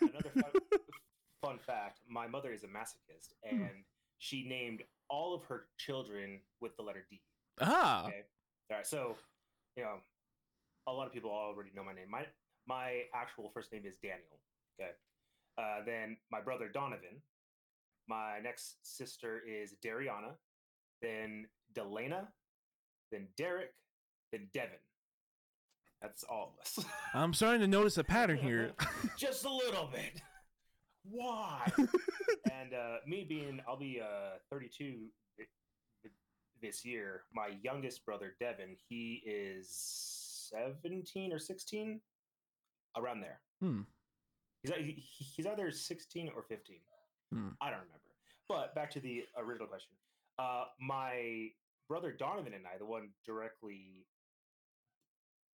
another 0.03 0.31
fun, 0.35 0.53
fun 1.43 1.59
fact. 1.59 1.99
My 2.09 2.29
mother 2.29 2.53
is 2.53 2.63
a 2.63 2.69
masochist, 2.69 3.33
Hmm. 3.49 3.63
and 3.63 3.85
she 4.19 4.47
named 4.49 4.83
all 5.09 5.35
of 5.35 5.43
her 5.45 5.65
children 5.79 6.41
with 6.61 6.77
the 6.77 6.83
letter 6.85 7.05
D. 7.11 7.21
Ah, 7.61 8.07
Okay. 8.07 8.23
All 8.71 8.77
right. 8.77 8.87
So, 8.87 9.17
you 9.77 9.83
know, 9.83 9.97
a 10.87 10.93
lot 10.93 11.07
of 11.07 11.13
people 11.13 11.31
already 11.31 11.71
know 11.75 11.85
my 11.85 11.93
name. 11.93 12.11
My 12.11 12.27
my 12.67 13.03
actual 13.15 13.51
first 13.53 13.73
name 13.73 13.83
is 13.87 13.97
Daniel. 14.03 14.39
Okay. 14.81 14.91
Uh, 15.59 15.85
then 15.85 16.17
my 16.31 16.41
brother 16.41 16.69
Donovan. 16.69 17.21
My 18.09 18.39
next 18.43 18.77
sister 18.83 19.41
is 19.47 19.75
Dariana. 19.85 20.33
Then 21.03 21.47
Delana. 21.77 22.29
Then 23.13 23.29
Derek. 23.37 23.73
Then 24.33 24.49
Devin. 24.55 24.79
That's 26.01 26.23
all 26.25 26.55
of 26.55 26.61
us. 26.61 26.85
I'm 27.15 27.35
starting 27.35 27.61
to 27.61 27.67
notice 27.69 27.99
a 27.99 28.05
pattern 28.05 28.39
here. 28.39 28.73
Just 29.19 29.45
a 29.45 29.51
little 29.53 29.89
bit. 29.93 30.23
Why? 31.05 31.71
and 32.53 32.73
uh, 32.75 32.97
me 33.07 33.27
being, 33.29 33.61
I'll 33.69 33.79
be 33.79 34.01
uh, 34.03 34.39
32 34.51 34.71
thi- 34.85 34.93
thi- 34.93 35.09
this 36.61 36.85
year. 36.85 37.23
My 37.35 37.51
youngest 37.63 38.05
brother, 38.05 38.35
Devin, 38.41 38.77
he 38.89 39.23
is 39.25 40.51
17 40.51 41.33
or 41.33 41.39
16, 41.39 42.01
around 42.97 43.21
there. 43.21 43.41
Hmm. 43.61 43.81
He's, 44.63 44.73
he's 45.37 45.47
either 45.47 45.71
16 45.71 46.31
or 46.35 46.43
15. 46.43 46.77
Hmm. 47.33 47.49
I 47.61 47.71
don't 47.71 47.81
remember. 47.81 48.01
But 48.49 48.75
back 48.75 48.91
to 48.93 49.01
the 49.01 49.25
original 49.39 49.69
question. 49.69 49.93
Uh, 50.39 50.65
my 50.81 51.49
brother 51.89 52.13
Donovan 52.13 52.55
and 52.55 52.67
I, 52.67 52.79
the 52.79 52.87
one 52.87 53.11
directly, 53.25 54.07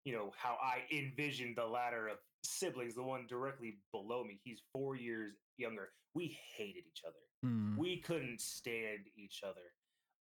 you 0.06 0.14
know, 0.14 0.32
how 0.38 0.58
I 0.62 0.84
envisioned 0.96 1.58
the 1.58 1.66
ladder 1.66 2.08
of 2.08 2.18
siblings, 2.44 2.96
the 2.96 3.04
one 3.04 3.26
directly 3.28 3.78
below 3.92 4.24
me, 4.24 4.40
he's 4.44 4.62
four 4.72 4.96
years 4.96 5.34
younger. 5.58 5.90
We 6.14 6.38
hated 6.56 6.84
each 6.90 7.02
other. 7.06 7.16
Hmm. 7.44 7.78
We 7.78 7.98
couldn't 7.98 8.40
stand 8.40 9.08
each 9.18 9.42
other 9.44 9.74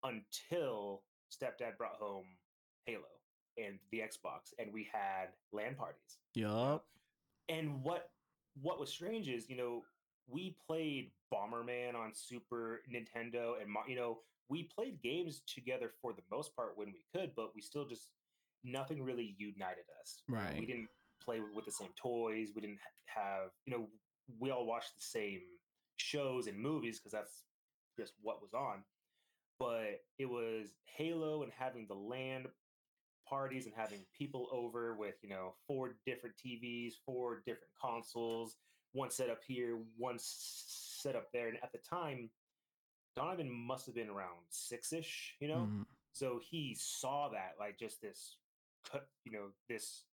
until 0.04 1.02
stepdad 1.30 1.76
brought 1.78 1.96
home 1.98 2.24
Halo 2.86 3.02
and 3.58 3.78
the 3.90 3.98
Xbox, 3.98 4.52
and 4.58 4.72
we 4.72 4.88
had 4.92 5.28
LAN 5.52 5.74
parties 5.74 6.18
Yup. 6.34 6.84
and 7.48 7.82
what 7.82 8.10
what 8.60 8.78
was 8.80 8.90
strange 8.90 9.28
is 9.28 9.48
you 9.48 9.56
know 9.56 9.82
we 10.28 10.56
played 10.66 11.10
bomberman 11.32 11.94
on 11.94 12.10
super 12.14 12.82
nintendo 12.92 13.54
and 13.60 13.68
you 13.88 13.96
know 13.96 14.18
we 14.48 14.64
played 14.64 15.00
games 15.02 15.42
together 15.46 15.90
for 16.00 16.12
the 16.12 16.22
most 16.30 16.54
part 16.54 16.72
when 16.76 16.88
we 16.88 17.04
could 17.14 17.30
but 17.34 17.54
we 17.54 17.60
still 17.62 17.86
just 17.86 18.08
nothing 18.64 19.02
really 19.02 19.34
united 19.38 19.84
us 20.00 20.22
Right. 20.28 20.58
we 20.58 20.66
didn't 20.66 20.88
play 21.24 21.40
with, 21.40 21.54
with 21.54 21.64
the 21.64 21.72
same 21.72 21.88
toys 21.96 22.48
we 22.54 22.60
didn't 22.60 22.78
have 23.06 23.50
you 23.66 23.72
know 23.76 23.86
we 24.38 24.50
all 24.50 24.66
watched 24.66 24.94
the 24.96 25.02
same 25.02 25.40
shows 25.96 26.46
and 26.46 26.58
movies 26.58 26.98
because 26.98 27.12
that's 27.12 27.44
just 27.98 28.12
what 28.22 28.40
was 28.42 28.52
on 28.54 28.82
but 29.62 30.00
it 30.18 30.26
was 30.28 30.66
halo 30.96 31.42
and 31.42 31.52
having 31.56 31.86
the 31.86 31.94
LAN 31.94 32.46
parties 33.28 33.66
and 33.66 33.74
having 33.76 34.00
people 34.18 34.48
over 34.52 34.94
with 34.94 35.14
you 35.22 35.28
know 35.28 35.54
four 35.66 35.96
different 36.06 36.34
TVs, 36.44 36.94
four 37.06 37.42
different 37.46 37.70
consoles, 37.80 38.56
one 38.92 39.10
set 39.10 39.30
up 39.30 39.40
here, 39.46 39.78
one 39.96 40.16
set 40.18 41.14
up 41.16 41.28
there. 41.32 41.48
And 41.48 41.58
at 41.62 41.72
the 41.72 41.78
time, 41.78 42.28
Donovan 43.16 43.50
must 43.50 43.86
have 43.86 43.94
been 43.94 44.08
around 44.10 44.40
six 44.50 44.92
ish, 44.92 45.36
you 45.40 45.48
know. 45.48 45.64
Hmm. 45.66 45.82
So 46.12 46.40
he 46.42 46.76
saw 46.78 47.30
that 47.30 47.52
like 47.58 47.78
just 47.78 48.02
this, 48.02 48.36
you 49.24 49.32
know, 49.32 49.46
this 49.68 50.04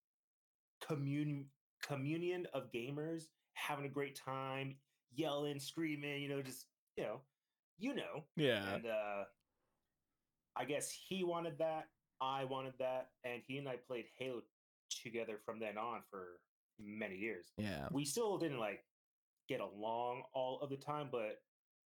commun 0.86 1.46
communion 1.82 2.46
of 2.54 2.70
gamers 2.72 3.24
having 3.54 3.84
a 3.84 3.88
great 3.88 4.14
time, 4.16 4.76
yelling, 5.12 5.58
screaming, 5.58 6.22
you 6.22 6.28
know, 6.28 6.40
just 6.42 6.66
you 6.96 7.02
know, 7.04 7.20
you 7.78 7.94
know, 7.94 8.24
Yeah. 8.36 8.74
and 8.74 8.86
uh, 8.86 9.24
I 10.56 10.64
guess 10.64 10.90
he 11.08 11.24
wanted 11.24 11.58
that. 11.58 11.86
I 12.20 12.44
wanted 12.44 12.74
that, 12.78 13.08
and 13.24 13.42
he 13.46 13.58
and 13.58 13.68
I 13.68 13.76
played 13.86 14.04
Halo 14.18 14.42
together 15.02 15.38
from 15.44 15.58
then 15.58 15.78
on 15.78 16.00
for 16.10 16.40
many 16.78 17.16
years. 17.16 17.46
Yeah. 17.56 17.88
We 17.90 18.04
still 18.04 18.38
didn't 18.38 18.58
like 18.58 18.84
get 19.48 19.60
along 19.60 20.22
all 20.34 20.60
of 20.60 20.70
the 20.70 20.76
time, 20.76 21.08
but 21.10 21.40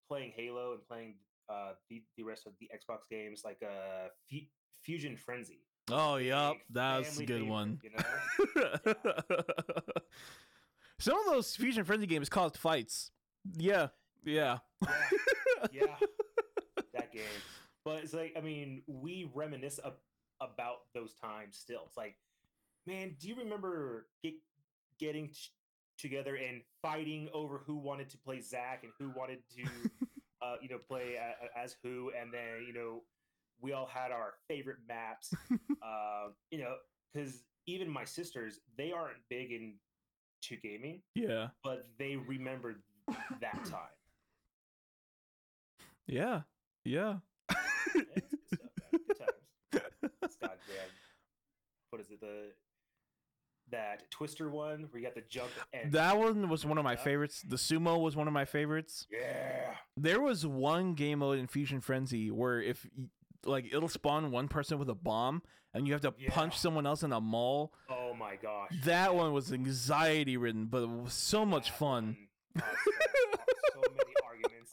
playing 0.09 0.33
Halo 0.35 0.73
and 0.73 0.87
playing 0.87 1.17
uh, 1.49 1.73
the 1.89 2.03
the 2.17 2.23
rest 2.23 2.47
of 2.47 2.53
the 2.61 2.69
Xbox 2.75 3.01
games 3.11 3.43
like 3.45 3.63
uh, 3.63 4.09
Fu- 4.31 4.47
Fusion 4.83 5.17
Frenzy. 5.17 5.61
Oh, 5.91 6.17
yep. 6.17 6.53
big 6.53 6.61
That 6.71 6.99
was 6.99 7.19
a 7.19 7.27
good 7.27 7.41
favorite, 7.41 7.51
one. 7.51 7.81
You 7.83 7.91
know, 7.91 8.93
Some 10.99 11.19
of 11.19 11.27
those 11.27 11.55
fusion 11.55 11.85
frenzy 11.85 12.07
games 12.07 12.29
caused 12.29 12.57
fights. 12.57 13.11
Yeah. 13.53 13.89
Yeah. 14.25 14.59
yeah, 14.81 14.89
yeah, 15.73 15.97
that 16.95 17.13
game. 17.13 17.23
But 17.85 18.03
it's 18.05 18.15
like, 18.15 18.35
I 18.37 18.41
mean, 18.41 18.83
we 18.87 19.31
reminisce 19.35 19.79
ab- 19.85 19.95
about 20.41 20.79
those 20.95 21.15
times 21.15 21.57
still. 21.57 21.83
It's 21.87 21.97
like, 21.97 22.17
man, 22.87 23.15
do 23.21 23.29
you 23.29 23.35
remember 23.37 24.07
get, 24.23 24.35
getting 24.99 25.29
t- 25.29 25.35
together 25.99 26.37
and 26.37 26.63
fighting 26.83 27.29
over 27.35 27.59
who 27.67 27.77
wanted 27.77 28.09
to 28.11 28.19
play 28.19 28.41
Zach 28.41 28.85
and 28.85 28.93
who 28.99 29.11
wanted 29.19 29.41
to, 29.57 29.65
uh, 30.43 30.57
you 30.63 30.69
know, 30.71 30.79
play 30.79 31.15
a- 31.17 31.59
as 31.59 31.77
who? 31.83 32.11
And 32.19 32.33
then, 32.33 32.65
you 32.67 32.73
know, 32.73 33.03
we 33.61 33.73
all 33.73 33.87
had 33.87 34.11
our 34.11 34.35
favorite 34.49 34.79
maps, 34.89 35.33
uh, 35.83 36.29
you 36.51 36.59
know, 36.59 36.77
because 37.13 37.45
even 37.67 37.89
my 37.89 38.05
sisters, 38.05 38.61
they 38.77 38.93
aren't 38.93 39.17
big 39.31 39.51
into 39.53 40.61
gaming, 40.63 41.01
Yeah. 41.15 41.49
but 41.63 41.85
they 41.99 42.17
remembered 42.17 42.83
that 43.41 43.65
time. 43.65 43.95
Yeah. 46.07 46.41
Yeah. 46.85 47.17
Yeah, 47.95 48.03
it's 48.17 48.31
good 48.31 48.41
stuff, 48.47 48.69
man. 48.93 49.01
Good 49.73 49.83
times. 50.03 50.13
It's 50.23 50.37
goddamn. 50.37 50.91
What 51.91 52.01
is 52.01 52.11
it? 52.11 52.21
The 52.21 52.53
that 53.71 54.11
Twister 54.11 54.51
one 54.51 54.89
where 54.91 55.01
you 55.01 55.07
got 55.07 55.15
the 55.15 55.23
jump 55.29 55.51
and 55.73 55.91
That 55.93 56.19
one 56.19 56.49
was 56.49 56.67
one 56.67 56.77
of 56.79 56.85
my 56.85 56.93
Yeah. 56.93 56.99
favorites. 57.03 57.43
The 57.43 57.57
sumo 57.57 58.01
was 58.01 58.15
one 58.15 58.27
of 58.29 58.35
my 58.35 58.45
favorites. 58.45 59.07
yeah, 59.11 59.75
There 59.97 60.21
was 60.21 60.47
one 60.47 60.95
game 60.95 61.21
mode 61.21 61.39
in 61.39 61.47
Fusion 61.47 61.81
Frenzy 61.81 62.31
where 62.31 62.61
if 62.61 62.87
like 63.45 63.67
it'll 63.73 63.89
spawn 63.89 64.31
one 64.31 64.49
person 64.49 64.79
with 64.79 64.89
a 64.91 64.95
bomb 64.95 65.43
and 65.73 65.87
you 65.87 65.93
have 65.95 66.03
to 66.03 66.13
punch 66.29 66.59
someone 66.59 66.87
else 66.87 67.03
in 67.03 67.13
a 67.13 67.21
mall. 67.21 67.73
oh 67.89 68.13
my 68.15 68.37
gosh, 68.37 68.71
That 68.85 69.15
one 69.15 69.33
was 69.33 69.53
anxiety 69.53 70.37
ridden, 70.37 70.67
but 70.67 70.83
it 70.83 70.89
was 70.91 71.15
so 71.15 71.45
much 71.47 71.71
That 71.71 71.79
fun. 71.79 72.17
so 72.57 72.63
many 73.81 74.15
arguments. 74.27 74.73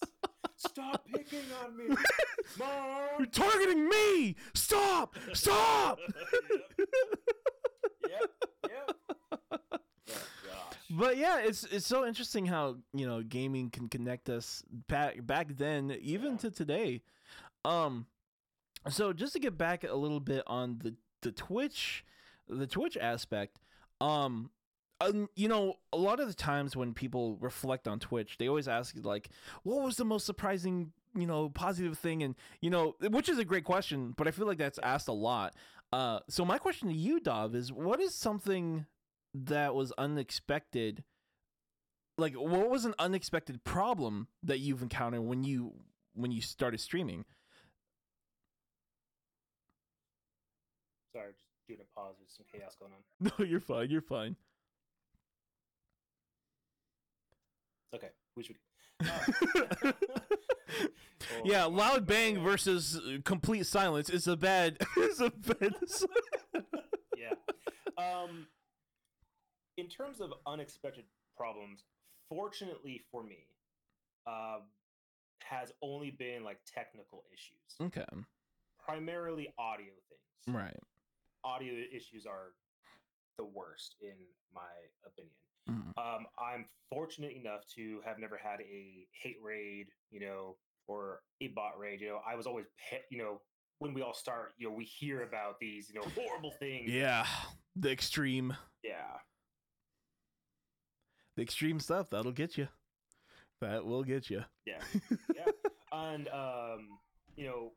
Stop 0.73 1.05
picking 1.13 1.39
on 1.63 1.77
me, 1.77 1.95
mom. 2.60 3.10
You're 3.19 3.25
targeting 3.27 3.88
me! 3.89 4.36
Stop! 4.53 5.15
Stop! 5.34 5.99
yep, 8.10 8.21
yep. 8.69 8.95
Oh 9.51 9.57
gosh. 10.10 10.77
But 10.89 11.17
yeah, 11.17 11.39
it's 11.39 11.63
it's 11.65 11.86
so 11.88 12.05
interesting 12.05 12.45
how 12.45 12.77
you 12.93 13.05
know 13.07 13.21
gaming 13.21 13.69
can 13.69 13.89
connect 13.89 14.29
us 14.29 14.63
back 14.88 15.25
back 15.25 15.57
then, 15.57 15.95
even 16.01 16.31
Yeah. 16.34 16.38
to 16.38 16.51
today. 16.51 17.01
Um, 17.65 18.05
so 18.89 19.13
just 19.13 19.34
to 19.34 19.39
get 19.39 19.57
back 19.57 19.84
a 19.84 19.93
little 19.95 20.19
bit 20.19 20.43
on 20.47 20.79
the 20.79 20.95
the 21.21 21.31
Twitch, 21.31 22.03
the 22.47 22.67
Twitch 22.67 22.97
aspect. 22.97 23.60
Um, 23.99 24.49
um, 25.01 25.29
you 25.35 25.47
know, 25.47 25.75
a 25.91 25.97
lot 25.97 26.19
of 26.19 26.27
the 26.27 26.33
times 26.33 26.75
when 26.75 26.93
people 26.93 27.37
reflect 27.41 27.87
on 27.87 27.99
Twitch, 27.99 28.37
they 28.37 28.47
always 28.47 28.67
ask 28.67 28.95
like, 29.03 29.29
"What 29.63 29.83
was 29.83 29.97
the 29.97 30.05
most 30.05 30.25
surprising?" 30.25 30.91
You 31.13 31.27
know, 31.27 31.49
positive 31.49 31.97
thing, 31.97 32.23
and 32.23 32.35
you 32.61 32.69
know, 32.69 32.95
which 33.01 33.27
is 33.27 33.37
a 33.37 33.45
great 33.45 33.65
question, 33.65 34.13
but 34.15 34.27
I 34.27 34.31
feel 34.31 34.47
like 34.47 34.57
that's 34.57 34.79
asked 34.81 35.09
a 35.09 35.13
lot. 35.13 35.53
Uh, 35.91 36.19
so 36.29 36.45
my 36.45 36.57
question 36.57 36.87
to 36.87 36.95
you, 36.95 37.19
Dahv, 37.19 37.53
is 37.53 37.71
what 37.71 37.99
is 37.99 38.15
something 38.15 38.85
that 39.33 39.75
was 39.75 39.91
unexpected 39.97 41.03
like 42.17 42.33
what 42.35 42.69
was 42.69 42.85
an 42.85 42.93
unexpected 42.99 43.63
problem 43.63 44.27
that 44.43 44.59
you've 44.59 44.81
encountered 44.81 45.21
when 45.21 45.43
you 45.43 45.73
when 46.13 46.31
you 46.31 46.41
started 46.41 46.79
streaming 46.79 47.25
Sorry, 51.13 51.31
just 51.33 51.43
doing 51.67 51.81
a 51.81 51.99
pause. 51.99 52.15
There's 52.19 52.31
some 52.37 52.45
chaos 52.49 52.75
going 52.79 52.93
on. 52.93 53.31
no 53.39 53.45
you're 53.45 53.59
fine 53.59 53.89
you're 53.89 54.01
fine 54.01 54.35
Okay, 57.93 58.10
we 58.36 58.43
should. 58.43 58.56
Uh, 59.04 59.08
oh, 59.91 61.41
yeah, 61.43 61.65
oh, 61.65 61.69
loud 61.69 62.06
bang 62.06 62.36
man. 62.36 62.43
versus 62.43 62.97
uh, 62.97 63.17
complete 63.25 63.65
silence 63.65 64.10
is 64.10 64.27
a 64.27 64.38
bad. 64.38 64.77
is 64.97 65.19
a 65.19 65.30
bad. 65.30 65.75
yeah. 67.17 67.34
Um, 67.97 68.47
in 69.77 69.88
terms 69.88 70.21
of 70.21 70.34
unexpected 70.45 71.06
problems, 71.36 71.84
fortunately 72.30 73.01
for 73.12 73.23
me, 73.23 73.47
um, 74.27 74.62
has 75.39 75.73
only 75.82 76.12
been 76.12 76.43
like 76.43 76.60
technical 76.65 77.23
issues, 77.34 77.88
okay. 77.88 78.06
primarily 78.86 79.54
audio 79.58 79.91
things. 80.10 80.56
Right. 80.56 80.77
Audio 81.43 81.73
issues 81.91 82.25
are 82.25 82.54
the 83.38 83.45
worst, 83.45 83.95
in 84.01 84.15
my 84.54 84.62
opinion. 85.06 85.34
Mhm. 85.69 85.97
Um, 85.97 86.28
I'm 86.39 86.65
fortunate 86.89 87.32
enough 87.32 87.65
to 87.76 88.02
have 88.06 88.19
never 88.19 88.38
had 88.38 88.62
a 88.62 89.08
hate 89.12 89.38
raid, 89.41 89.88
you 90.10 90.19
know, 90.19 90.58
or 90.88 91.21
a 91.41 91.47
bot 91.50 91.78
raid. 91.80 92.02
You 92.02 92.10
know, 92.10 92.21
I 92.28 92.36
was 92.36 92.47
always, 92.47 92.65
pe- 92.89 93.04
you 93.10 93.17
know, 93.17 93.41
when 93.80 93.93
we 93.93 94.02
all 94.02 94.13
start, 94.13 94.54
you 94.58 94.67
know, 94.67 94.76
we 94.76 94.86
hear 94.86 95.24
about 95.24 95.60
these, 95.60 95.89
you 95.89 96.00
know, 96.00 96.08
horrible 96.15 96.52
things. 96.60 96.89
Yeah. 96.89 97.26
The 97.76 97.91
extreme. 97.91 98.56
Yeah. 98.84 99.17
The 101.36 101.43
extreme 101.43 101.80
stuff 101.80 102.10
that'll 102.10 102.32
get 102.32 102.58
you. 102.58 102.67
That 103.62 103.86
will 103.86 104.04
get 104.04 104.30
you. 104.30 104.43
Yeah. 104.65 104.82
yeah. 105.36 105.45
And 105.91 106.28
um, 106.30 107.00
you 107.36 107.45
know, 107.45 107.71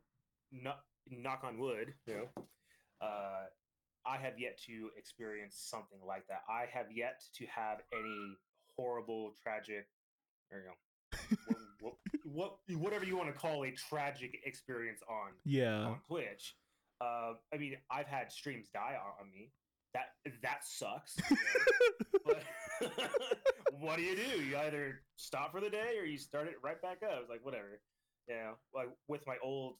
knock, 0.51 0.83
knock 1.09 1.43
on 1.43 1.57
wood, 1.59 1.93
you 2.07 2.15
know, 2.15 2.45
uh, 3.01 3.45
I 4.07 4.17
have 4.17 4.39
yet 4.39 4.59
to 4.67 4.89
experience 4.97 5.55
something 5.57 5.99
like 6.05 6.27
that. 6.27 6.41
I 6.49 6.65
have 6.71 6.87
yet 6.93 7.21
to 7.37 7.45
have 7.47 7.79
any 7.93 8.37
horrible, 8.77 9.33
tragic, 9.41 9.87
or 10.51 10.59
you 10.59 10.65
know, 10.65 11.47
what, 11.81 11.93
what, 12.23 12.57
what 12.69 12.79
whatever 12.79 13.05
you 13.05 13.17
want 13.17 13.33
to 13.33 13.39
call 13.39 13.63
a 13.65 13.71
tragic 13.71 14.37
experience 14.45 15.01
on 15.09 15.31
Yeah. 15.43 15.85
on 15.85 15.99
Twitch. 16.07 16.55
Uh, 17.01 17.33
I 17.53 17.57
mean, 17.57 17.75
I've 17.91 18.07
had 18.07 18.31
streams 18.31 18.67
die 18.73 18.95
on, 18.99 19.25
on 19.25 19.31
me. 19.31 19.51
That 19.93 20.13
that 20.43 20.59
sucks. 20.65 21.15
you 21.29 21.35
know? 21.37 22.21
but 22.25 22.43
what 23.79 23.97
do 23.97 24.03
you 24.03 24.15
do? 24.15 24.43
You 24.43 24.57
either 24.57 25.01
stop 25.15 25.51
for 25.51 25.61
the 25.61 25.69
day 25.69 25.95
or 25.99 26.05
you 26.05 26.17
start 26.17 26.47
it 26.47 26.55
right 26.63 26.81
back 26.81 26.97
up. 27.03 27.19
It's 27.21 27.29
like 27.29 27.43
whatever. 27.45 27.79
You 28.27 28.35
know, 28.35 28.53
like 28.73 28.89
with 29.07 29.21
my 29.27 29.37
old 29.43 29.75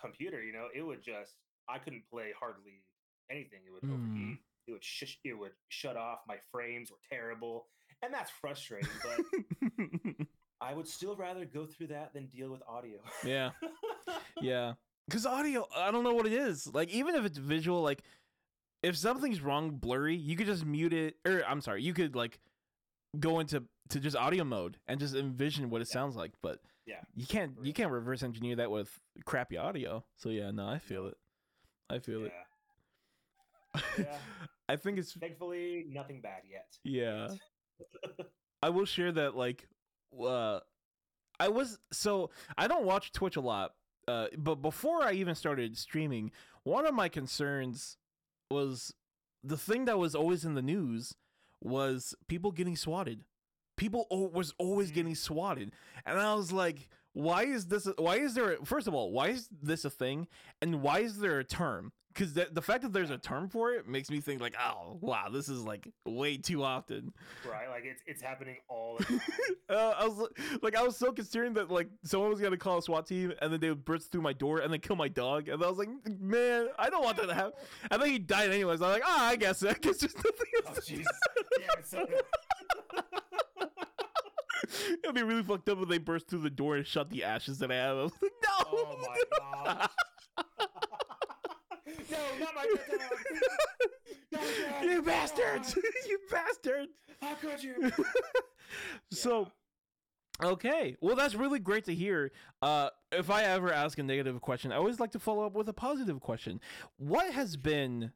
computer, 0.00 0.42
you 0.42 0.52
know, 0.52 0.66
it 0.74 0.82
would 0.82 1.02
just 1.02 1.34
I 1.68 1.78
couldn't 1.78 2.02
play 2.10 2.32
hardly 2.38 2.82
anything. 3.32 3.60
It 3.66 3.72
would 3.72 3.82
Mm. 3.82 3.94
overheat. 3.94 4.38
It 4.68 4.72
would 4.72 4.84
shush. 4.84 5.18
It 5.24 5.34
would 5.34 5.52
shut 5.68 5.96
off. 5.96 6.20
My 6.28 6.36
frames 6.52 6.90
were 6.92 6.98
terrible, 7.08 7.66
and 8.02 8.14
that's 8.14 8.30
frustrating. 8.30 8.88
But 9.02 10.26
I 10.60 10.74
would 10.74 10.86
still 10.86 11.16
rather 11.16 11.44
go 11.44 11.66
through 11.66 11.88
that 11.88 12.12
than 12.14 12.26
deal 12.26 12.50
with 12.50 12.62
audio. 12.68 12.98
yeah. 13.24 13.50
Yeah. 14.40 14.74
Because 15.08 15.26
audio, 15.26 15.66
I 15.76 15.90
don't 15.90 16.04
know 16.04 16.14
what 16.14 16.26
it 16.26 16.32
is. 16.32 16.72
Like, 16.72 16.88
even 16.90 17.14
if 17.16 17.24
it's 17.24 17.38
visual, 17.38 17.82
like, 17.82 18.02
if 18.82 18.96
something's 18.96 19.40
wrong, 19.40 19.70
blurry, 19.72 20.14
you 20.16 20.36
could 20.36 20.46
just 20.46 20.64
mute 20.64 20.92
it. 20.92 21.16
Or, 21.24 21.42
I'm 21.46 21.60
sorry, 21.60 21.82
you 21.82 21.92
could, 21.94 22.14
like, 22.16 22.38
go 23.18 23.40
into 23.40 23.64
to 23.90 24.00
just 24.00 24.16
audio 24.16 24.42
mode 24.44 24.78
and 24.86 24.98
just 24.98 25.14
envision 25.14 25.70
what 25.70 25.80
it 25.82 25.88
Yeah. 25.90 25.92
sounds 25.94 26.16
like. 26.16 26.32
But 26.42 26.60
Yeah, 26.86 27.00
you 27.14 27.26
can't 27.26 27.52
you 27.64 27.72
can't 27.72 27.90
reverse 27.92 28.22
engineer 28.22 28.56
that 28.56 28.70
with 28.70 28.98
crappy 29.24 29.56
audio. 29.58 30.04
So 30.16 30.30
yeah, 30.30 30.50
no, 30.50 30.66
I 30.66 30.78
feel 30.78 31.06
it. 31.06 31.16
I 31.90 31.98
feel 31.98 32.20
yeah. 32.20 32.26
it. 32.26 32.32
Yeah. 33.98 34.16
I 34.68 34.76
think 34.76 34.98
it's 34.98 35.12
Thankfully, 35.12 35.86
nothing 35.88 36.20
bad 36.20 36.42
yet. 36.50 36.66
yeah. 36.84 37.28
I 38.62 38.68
will 38.70 38.84
share 38.84 39.12
that 39.12 39.36
like 39.36 39.66
uh 40.26 40.60
I 41.40 41.48
was 41.48 41.78
so 41.92 42.30
I 42.56 42.68
don't 42.68 42.84
watch 42.84 43.12
Twitch 43.12 43.36
a 43.36 43.40
lot. 43.40 43.72
Uh 44.06 44.26
but 44.38 44.56
before 44.56 45.02
I 45.02 45.12
even 45.12 45.34
started 45.34 45.76
streaming, 45.76 46.30
one 46.64 46.86
of 46.86 46.94
my 46.94 47.08
concerns 47.08 47.96
was 48.50 48.94
the 49.42 49.56
thing 49.56 49.86
that 49.86 49.98
was 49.98 50.14
always 50.14 50.44
in 50.44 50.54
the 50.54 50.62
news 50.62 51.14
was 51.60 52.14
people 52.28 52.52
getting 52.52 52.76
swatted. 52.76 53.24
People 53.76 54.06
o- 54.10 54.28
was 54.28 54.54
always 54.58 54.90
Mm. 54.90 54.94
getting 54.94 55.14
swatted. 55.16 55.72
And 56.06 56.18
I 56.20 56.34
was 56.34 56.52
like, 56.52 56.88
why 57.14 57.44
is 57.44 57.66
this 57.66 57.86
why 57.98 58.16
is 58.16 58.34
there 58.34 58.56
first 58.64 58.86
of 58.88 58.94
all, 58.94 59.12
why 59.12 59.28
is 59.28 59.48
this 59.62 59.84
a 59.84 59.90
thing 59.90 60.26
and 60.60 60.82
why 60.82 61.00
is 61.00 61.18
there 61.18 61.38
a 61.38 61.44
term? 61.44 61.92
Cuz 62.14 62.34
the, 62.34 62.46
the 62.52 62.60
fact 62.60 62.82
that 62.82 62.92
there's 62.92 63.08
a 63.08 63.16
term 63.16 63.48
for 63.48 63.72
it 63.72 63.88
makes 63.88 64.10
me 64.10 64.20
think 64.20 64.42
like, 64.42 64.54
oh, 64.62 64.98
wow, 65.00 65.28
this 65.30 65.48
is 65.48 65.62
like 65.62 65.88
way 66.04 66.36
too 66.36 66.62
often. 66.62 67.12
Right? 67.50 67.68
Like 67.70 67.84
it's 67.86 68.02
it's 68.06 68.20
happening 68.20 68.56
all 68.68 68.98
the 68.98 69.04
time. 69.04 69.20
uh, 69.70 69.94
I 69.98 70.06
was 70.06 70.28
like, 70.60 70.76
I 70.76 70.82
was 70.82 70.96
so 70.96 71.10
concerned 71.10 71.56
that 71.56 71.70
like 71.70 71.88
someone 72.04 72.28
was 72.28 72.38
gonna 72.38 72.58
call 72.58 72.76
a 72.76 72.82
SWAT 72.82 73.06
team 73.06 73.32
and 73.40 73.50
then 73.50 73.60
they 73.60 73.70
would 73.70 73.86
burst 73.86 74.12
through 74.12 74.20
my 74.20 74.34
door 74.34 74.58
and 74.58 74.70
then 74.70 74.80
kill 74.80 74.96
my 74.96 75.08
dog, 75.08 75.48
and 75.48 75.62
I 75.64 75.68
was 75.68 75.78
like, 75.78 75.88
man, 76.20 76.68
I 76.78 76.90
don't 76.90 77.02
want 77.02 77.16
that 77.16 77.28
to 77.28 77.34
happen. 77.34 77.52
And 77.90 78.02
then 78.02 78.10
he 78.10 78.18
died 78.18 78.50
anyways. 78.50 78.82
I 78.82 78.88
was 78.88 78.94
like, 78.96 79.04
ah, 79.06 79.28
I 79.28 79.36
guess 79.36 79.64
I 79.64 79.72
guess 79.72 79.98
there's 79.98 80.14
nothing 80.16 80.32
oh 80.66 80.68
else. 80.68 80.84
to 80.86 80.96
jeez. 84.66 84.70
do." 84.70 84.88
Yeah, 84.88 84.94
so 84.94 84.98
It'd 85.04 85.14
be 85.14 85.22
really 85.22 85.42
fucked 85.42 85.68
up 85.68 85.80
if 85.82 85.88
they 85.88 85.98
burst 85.98 86.28
through 86.28 86.40
the 86.40 86.50
door 86.50 86.76
and 86.76 86.86
shut 86.86 87.10
the 87.10 87.24
ashes 87.24 87.58
that 87.58 87.70
I 87.70 87.76
have. 87.76 87.96
I 87.96 88.02
was 88.02 88.12
like, 88.20 88.32
no. 88.42 88.48
Oh 88.74 88.96
my 89.06 89.22
god. 89.64 89.90
no, 92.10 92.18
not 92.40 92.54
my 92.54 92.66
dog. 92.90 93.10
Not 94.32 94.84
you 94.84 95.02
bastards! 95.02 95.76
you 96.08 96.18
bastards! 96.30 96.92
How 97.20 97.34
could 97.34 97.62
you? 97.62 97.92
So 99.10 99.48
Okay. 100.42 100.96
Well, 101.00 101.16
that's 101.16 101.34
really 101.34 101.58
great 101.58 101.84
to 101.84 101.94
hear. 101.94 102.32
Uh, 102.60 102.90
if 103.10 103.30
I 103.30 103.44
ever 103.44 103.72
ask 103.72 103.98
a 103.98 104.02
negative 104.02 104.40
question, 104.40 104.72
I 104.72 104.76
always 104.76 104.98
like 104.98 105.12
to 105.12 105.18
follow 105.18 105.46
up 105.46 105.54
with 105.54 105.68
a 105.68 105.72
positive 105.72 106.20
question. 106.20 106.60
What 106.96 107.32
has 107.32 107.56
been 107.56 108.12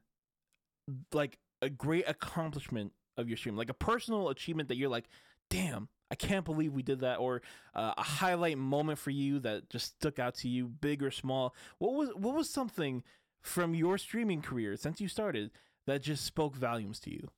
like 1.13 1.37
a 1.61 1.69
great 1.69 2.07
accomplishment 2.07 2.91
of 3.17 3.29
your 3.29 3.37
stream? 3.37 3.55
Like 3.55 3.69
a 3.69 3.75
personal 3.75 4.29
achievement 4.29 4.69
that 4.69 4.77
you're 4.77 4.89
like, 4.89 5.05
damn, 5.49 5.89
I 6.09 6.15
can't 6.15 6.45
believe 6.45 6.73
we 6.73 6.83
did 6.83 7.01
that, 7.01 7.17
or 7.17 7.41
uh, 7.75 7.93
a 7.97 8.03
highlight 8.03 8.57
moment 8.57 8.97
for 8.97 9.11
you 9.11 9.39
that 9.39 9.69
just 9.69 9.95
stuck 9.97 10.19
out 10.19 10.35
to 10.35 10.47
you, 10.47 10.67
big 10.67 11.03
or 11.03 11.11
small. 11.11 11.53
What 11.79 11.93
was 11.93 12.09
what 12.15 12.35
was 12.35 12.49
something 12.49 13.03
from 13.41 13.75
your 13.75 13.97
streaming 13.97 14.41
career 14.41 14.75
since 14.77 15.01
you 15.01 15.07
started 15.07 15.51
that 15.85 16.01
just 16.01 16.25
spoke 16.25 16.55
volumes 16.55 16.99
to 17.01 17.11
you? 17.11 17.29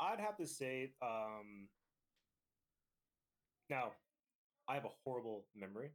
I'd 0.00 0.20
have 0.20 0.36
to 0.38 0.46
say, 0.46 0.92
um, 1.02 1.68
now 3.70 3.92
I 4.68 4.74
have 4.74 4.84
a 4.84 4.90
horrible 5.04 5.46
memory. 5.56 5.90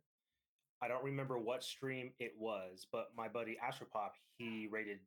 I 0.82 0.88
don't 0.88 1.04
remember 1.04 1.38
what 1.38 1.64
stream 1.64 2.12
it 2.20 2.34
was, 2.40 2.88
but 2.92 3.10
my 3.16 3.28
buddy 3.28 3.58
Astropop 3.64 4.12
he 4.38 4.68
rated 4.72 5.00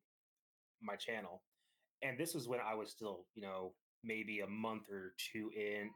my 0.82 0.96
channel, 0.96 1.42
and 2.02 2.18
this 2.18 2.34
was 2.34 2.46
when 2.48 2.60
I 2.60 2.74
was 2.74 2.90
still, 2.90 3.24
you 3.34 3.42
know, 3.42 3.72
maybe 4.04 4.40
a 4.40 4.46
month 4.46 4.88
or 4.90 5.14
two 5.18 5.50
in, 5.56 5.90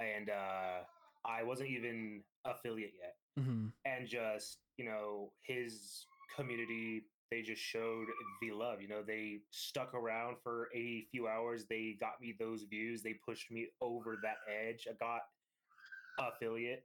and 0.00 0.30
uh, 0.30 0.84
I 1.24 1.42
wasn't 1.42 1.70
even 1.70 2.24
affiliate 2.44 2.92
yet 3.00 3.16
Mm-hmm. 3.38 3.68
and 3.84 4.06
just 4.06 4.58
you 4.76 4.84
know 4.84 5.32
his 5.42 6.06
community 6.36 7.02
they 7.30 7.42
just 7.42 7.62
showed 7.62 8.06
the 8.40 8.52
love 8.52 8.80
you 8.80 8.88
know 8.88 9.02
they 9.02 9.40
stuck 9.50 9.94
around 9.94 10.36
for 10.42 10.68
a 10.74 11.02
few 11.10 11.26
hours 11.26 11.66
they 11.66 11.96
got 11.98 12.20
me 12.20 12.34
those 12.38 12.64
views 12.64 13.02
they 13.02 13.14
pushed 13.14 13.50
me 13.50 13.68
over 13.80 14.16
that 14.22 14.38
edge 14.48 14.86
i 14.90 14.94
got 14.94 15.22
affiliate 16.18 16.84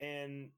and 0.00 0.50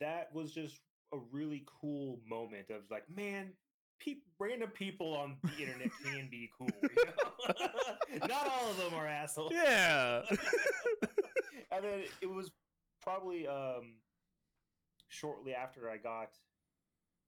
that 0.00 0.32
was 0.32 0.52
just 0.52 0.80
a 1.12 1.18
really 1.32 1.64
cool 1.80 2.20
moment 2.26 2.70
of 2.70 2.82
like 2.90 3.08
man 3.08 3.52
peop 4.00 4.22
random 4.38 4.70
people 4.70 5.14
on 5.14 5.36
the 5.42 5.62
internet 5.62 5.90
can 6.04 6.28
be 6.30 6.48
cool 6.56 6.68
you 6.82 6.88
know? 7.06 8.18
not 8.28 8.46
all 8.48 8.70
of 8.70 8.76
them 8.76 8.94
are 8.94 9.06
assholes 9.06 9.52
Yeah. 9.54 10.22
and 11.72 11.84
then 11.84 12.02
it 12.20 12.26
was 12.30 12.50
probably 13.02 13.46
um 13.46 13.94
shortly 15.08 15.54
after 15.54 15.90
I 15.90 15.96
got 15.96 16.28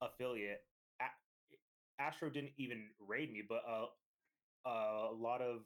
affiliate. 0.02 0.62
A- 1.00 2.02
Astro 2.02 2.30
didn't 2.30 2.52
even 2.56 2.84
raid 3.06 3.32
me, 3.32 3.42
but 3.46 3.62
uh, 3.68 3.86
uh, 4.68 5.08
a 5.10 5.14
lot 5.14 5.40
of 5.40 5.60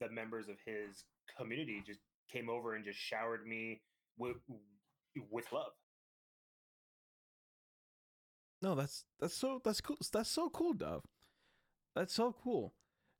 the 0.00 0.08
members 0.10 0.48
of 0.48 0.56
his 0.64 1.04
community 1.38 1.82
just 1.86 2.00
came 2.30 2.48
over 2.50 2.74
and 2.74 2.84
just 2.84 2.98
showered 2.98 3.46
me 3.46 3.80
with 4.18 4.36
with 5.30 5.50
love. 5.52 5.72
No, 8.62 8.74
that's 8.76 9.04
that's 9.20 9.34
so 9.34 9.60
that's 9.64 9.80
cool. 9.80 9.96
That's 10.12 10.30
so 10.30 10.48
cool, 10.48 10.74
Dahv. 10.74 11.02
That's 11.96 12.14
so 12.14 12.34
cool. 12.44 12.72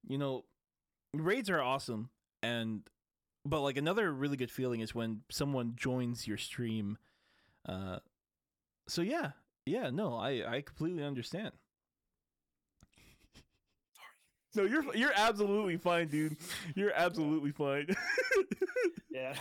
You 0.06 0.18
know, 0.18 0.44
raids 1.12 1.50
are 1.50 1.60
awesome, 1.60 2.10
and 2.42 2.82
but 3.44 3.60
like 3.60 3.76
another 3.76 4.12
really 4.12 4.36
good 4.36 4.50
feeling 4.52 4.80
is 4.80 4.94
when 4.94 5.22
someone 5.30 5.74
joins 5.76 6.28
your 6.28 6.38
stream. 6.38 6.96
Uh, 7.68 7.98
so 8.88 9.02
yeah, 9.02 9.32
yeah, 9.66 9.90
no, 9.90 10.14
I 10.14 10.56
I 10.58 10.60
completely 10.62 11.02
understand. 11.02 11.52
No, 14.54 14.64
you're 14.64 14.94
you're 14.94 15.12
absolutely 15.16 15.78
fine, 15.78 16.08
dude. 16.08 16.36
You're 16.74 16.92
absolutely 16.94 17.52
fine. 17.52 17.86
yeah. 19.10 19.34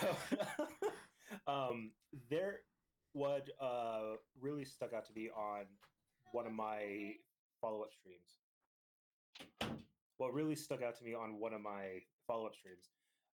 um, 1.47 1.91
there, 2.29 2.59
what 3.13 3.49
uh 3.59 4.15
really 4.39 4.63
stuck 4.63 4.93
out 4.93 5.05
to 5.05 5.13
me 5.13 5.29
on 5.35 5.65
one 6.31 6.45
of 6.45 6.53
my 6.53 7.13
follow 7.59 7.81
up 7.81 7.89
streams. 7.93 9.79
What 10.17 10.33
really 10.33 10.55
stuck 10.55 10.83
out 10.83 10.97
to 10.99 11.03
me 11.03 11.13
on 11.13 11.39
one 11.39 11.53
of 11.53 11.61
my 11.61 11.99
follow 12.27 12.45
up 12.45 12.55
streams, 12.55 12.89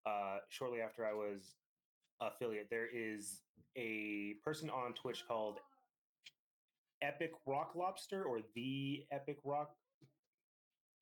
uh, 0.06 0.38
shortly 0.48 0.80
after 0.80 1.04
I 1.04 1.12
was 1.12 1.56
affiliate, 2.20 2.68
there 2.70 2.86
is 2.92 3.42
a 3.76 4.34
person 4.44 4.70
on 4.70 4.94
Twitch 4.94 5.24
called 5.26 5.58
Epic 7.02 7.32
Rock 7.44 7.72
Lobster 7.74 8.24
or 8.24 8.40
the 8.54 9.04
Epic 9.10 9.38
Rock 9.44 9.74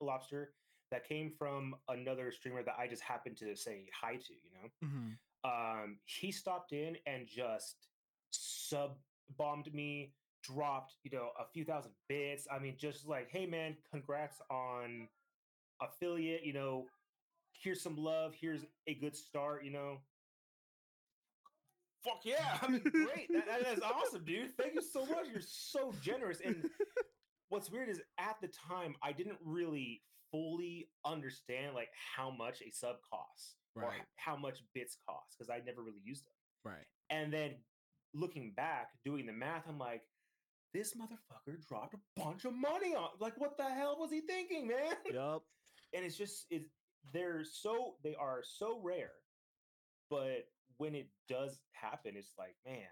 Lobster 0.00 0.54
that 0.90 1.06
came 1.06 1.30
from 1.38 1.76
another 1.88 2.30
streamer 2.32 2.62
that 2.62 2.74
I 2.78 2.88
just 2.88 3.02
happened 3.02 3.36
to 3.38 3.54
say 3.54 3.88
hi 3.92 4.16
to, 4.16 4.32
you 4.32 4.50
know. 4.52 4.88
Mhm. 4.88 5.18
Um, 5.44 6.00
he 6.06 6.32
stopped 6.32 6.72
in 6.72 6.96
and 7.06 7.26
just 7.26 7.88
sub 8.30 8.98
bombed 9.36 9.72
me, 9.72 10.12
dropped, 10.44 10.94
you 11.02 11.10
know, 11.10 11.30
a 11.38 11.44
few 11.52 11.64
thousand 11.64 11.92
bits. 12.08 12.46
I 12.50 12.58
mean, 12.58 12.76
just 12.78 13.06
like, 13.08 13.28
hey 13.30 13.46
man, 13.46 13.76
congrats 13.90 14.40
on 14.50 15.08
affiliate, 15.80 16.44
you 16.44 16.52
know, 16.52 16.86
here's 17.62 17.82
some 17.82 17.96
love, 17.96 18.34
here's 18.40 18.64
a 18.86 18.94
good 18.94 19.16
start, 19.16 19.64
you 19.64 19.72
know. 19.72 19.98
Fuck 22.04 22.20
yeah. 22.24 22.58
I 22.60 22.68
mean, 22.68 22.82
great. 22.82 23.28
That, 23.32 23.46
that 23.62 23.72
is 23.78 23.80
awesome, 23.82 24.24
dude. 24.24 24.54
Thank 24.58 24.74
you 24.74 24.82
so 24.82 25.06
much. 25.06 25.26
You're 25.32 25.40
so 25.40 25.92
generous. 26.02 26.40
And 26.44 26.68
what's 27.48 27.70
weird 27.70 27.88
is 27.88 28.00
at 28.18 28.36
the 28.42 28.48
time 28.68 28.94
I 29.02 29.12
didn't 29.12 29.38
really 29.42 30.02
fully 30.30 30.88
understand 31.06 31.74
like 31.74 31.88
how 32.16 32.30
much 32.30 32.60
a 32.60 32.70
sub 32.70 32.96
costs 33.10 33.54
or 33.76 33.82
Right. 33.84 34.00
h- 34.00 34.06
how 34.16 34.36
much 34.36 34.58
bits 34.74 34.98
cost 35.08 35.34
because 35.38 35.48
I 35.48 35.64
never 35.64 35.82
really 35.82 36.02
used 36.04 36.26
them. 36.26 36.72
Right. 36.72 36.86
And 37.10 37.32
then 37.32 37.52
looking 38.12 38.52
back, 38.54 38.88
doing 39.04 39.24
the 39.26 39.32
math, 39.32 39.64
I'm 39.68 39.78
like, 39.78 40.02
this 40.74 40.92
motherfucker 40.94 41.66
dropped 41.66 41.94
a 41.94 42.20
bunch 42.20 42.44
of 42.44 42.52
money 42.52 42.94
on. 42.94 43.08
Like, 43.20 43.40
what 43.40 43.56
the 43.56 43.64
hell 43.64 43.96
was 43.98 44.10
he 44.10 44.20
thinking, 44.20 44.68
man? 44.68 44.92
Yup. 45.14 45.44
and 45.94 46.04
it's 46.04 46.16
just 46.18 46.44
it's 46.50 46.68
they're 47.12 47.44
so 47.44 47.94
they 48.02 48.14
are 48.14 48.40
so 48.42 48.80
rare 48.82 49.12
but 50.08 50.48
when 50.78 50.94
it 50.94 51.08
does 51.28 51.60
happen 51.72 52.14
it's 52.16 52.32
like 52.38 52.56
man 52.66 52.88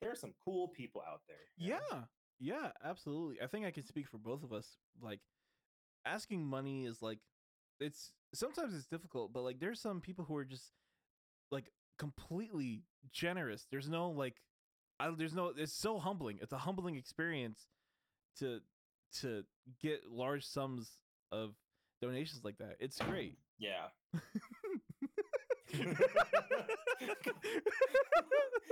there 0.00 0.10
are 0.10 0.16
some 0.16 0.32
cool 0.44 0.68
people 0.68 1.02
out 1.06 1.20
there 1.28 1.36
know? 1.58 1.78
Yeah. 1.90 2.00
Yeah, 2.42 2.72
absolutely. 2.84 3.40
I 3.40 3.46
think 3.46 3.64
I 3.64 3.70
can 3.70 3.84
speak 3.84 4.08
for 4.08 4.18
both 4.18 4.42
of 4.42 4.52
us. 4.52 4.66
Like 5.00 5.20
asking 6.04 6.44
money 6.44 6.86
is 6.86 7.00
like 7.00 7.20
it's 7.78 8.12
sometimes 8.34 8.74
it's 8.74 8.86
difficult, 8.86 9.32
but 9.32 9.42
like 9.42 9.60
there's 9.60 9.80
some 9.80 10.00
people 10.00 10.24
who 10.24 10.36
are 10.36 10.44
just 10.44 10.72
like 11.52 11.70
completely 12.00 12.82
generous. 13.12 13.68
There's 13.70 13.88
no 13.88 14.10
like 14.10 14.34
I, 15.02 15.10
there's 15.16 15.34
no 15.34 15.52
it's 15.56 15.72
so 15.72 15.98
humbling. 15.98 16.38
It's 16.40 16.52
a 16.52 16.58
humbling 16.58 16.96
experience 16.96 17.66
to 18.38 18.60
to 19.20 19.44
get 19.80 20.00
large 20.10 20.44
sums 20.44 20.90
of 21.30 21.54
donations 22.00 22.44
like 22.44 22.58
that. 22.58 22.76
It's 22.80 22.98
great. 22.98 23.36
yeah 23.58 23.88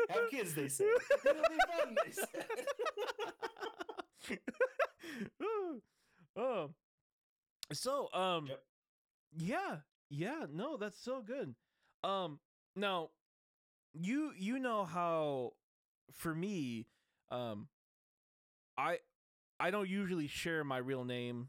have 0.09 0.31
kids 0.31 0.55
they 0.55 0.69
say 0.69 0.85
it'll 0.85 1.43
be 1.49 1.59
fun 1.69 1.97
they 2.05 2.13
said 2.13 2.47
oh. 6.37 6.71
So, 7.73 8.09
um 8.13 8.47
Yep. 8.49 8.63
yeah. 9.37 9.77
Yeah, 10.13 10.47
no, 10.53 10.77
that's 10.77 11.01
so 11.03 11.23
good. 11.23 11.55
Um 12.03 12.41
now 12.77 13.11
you 13.93 14.33
you 14.37 14.59
know 14.59 14.85
how 14.85 15.53
for 16.13 16.35
me 16.35 16.87
um 17.31 17.69
I 18.79 18.99
I 19.59 19.71
don't 19.71 19.89
usually 19.89 20.27
share 20.27 20.65
my 20.65 20.79
real 20.79 21.05
name 21.05 21.49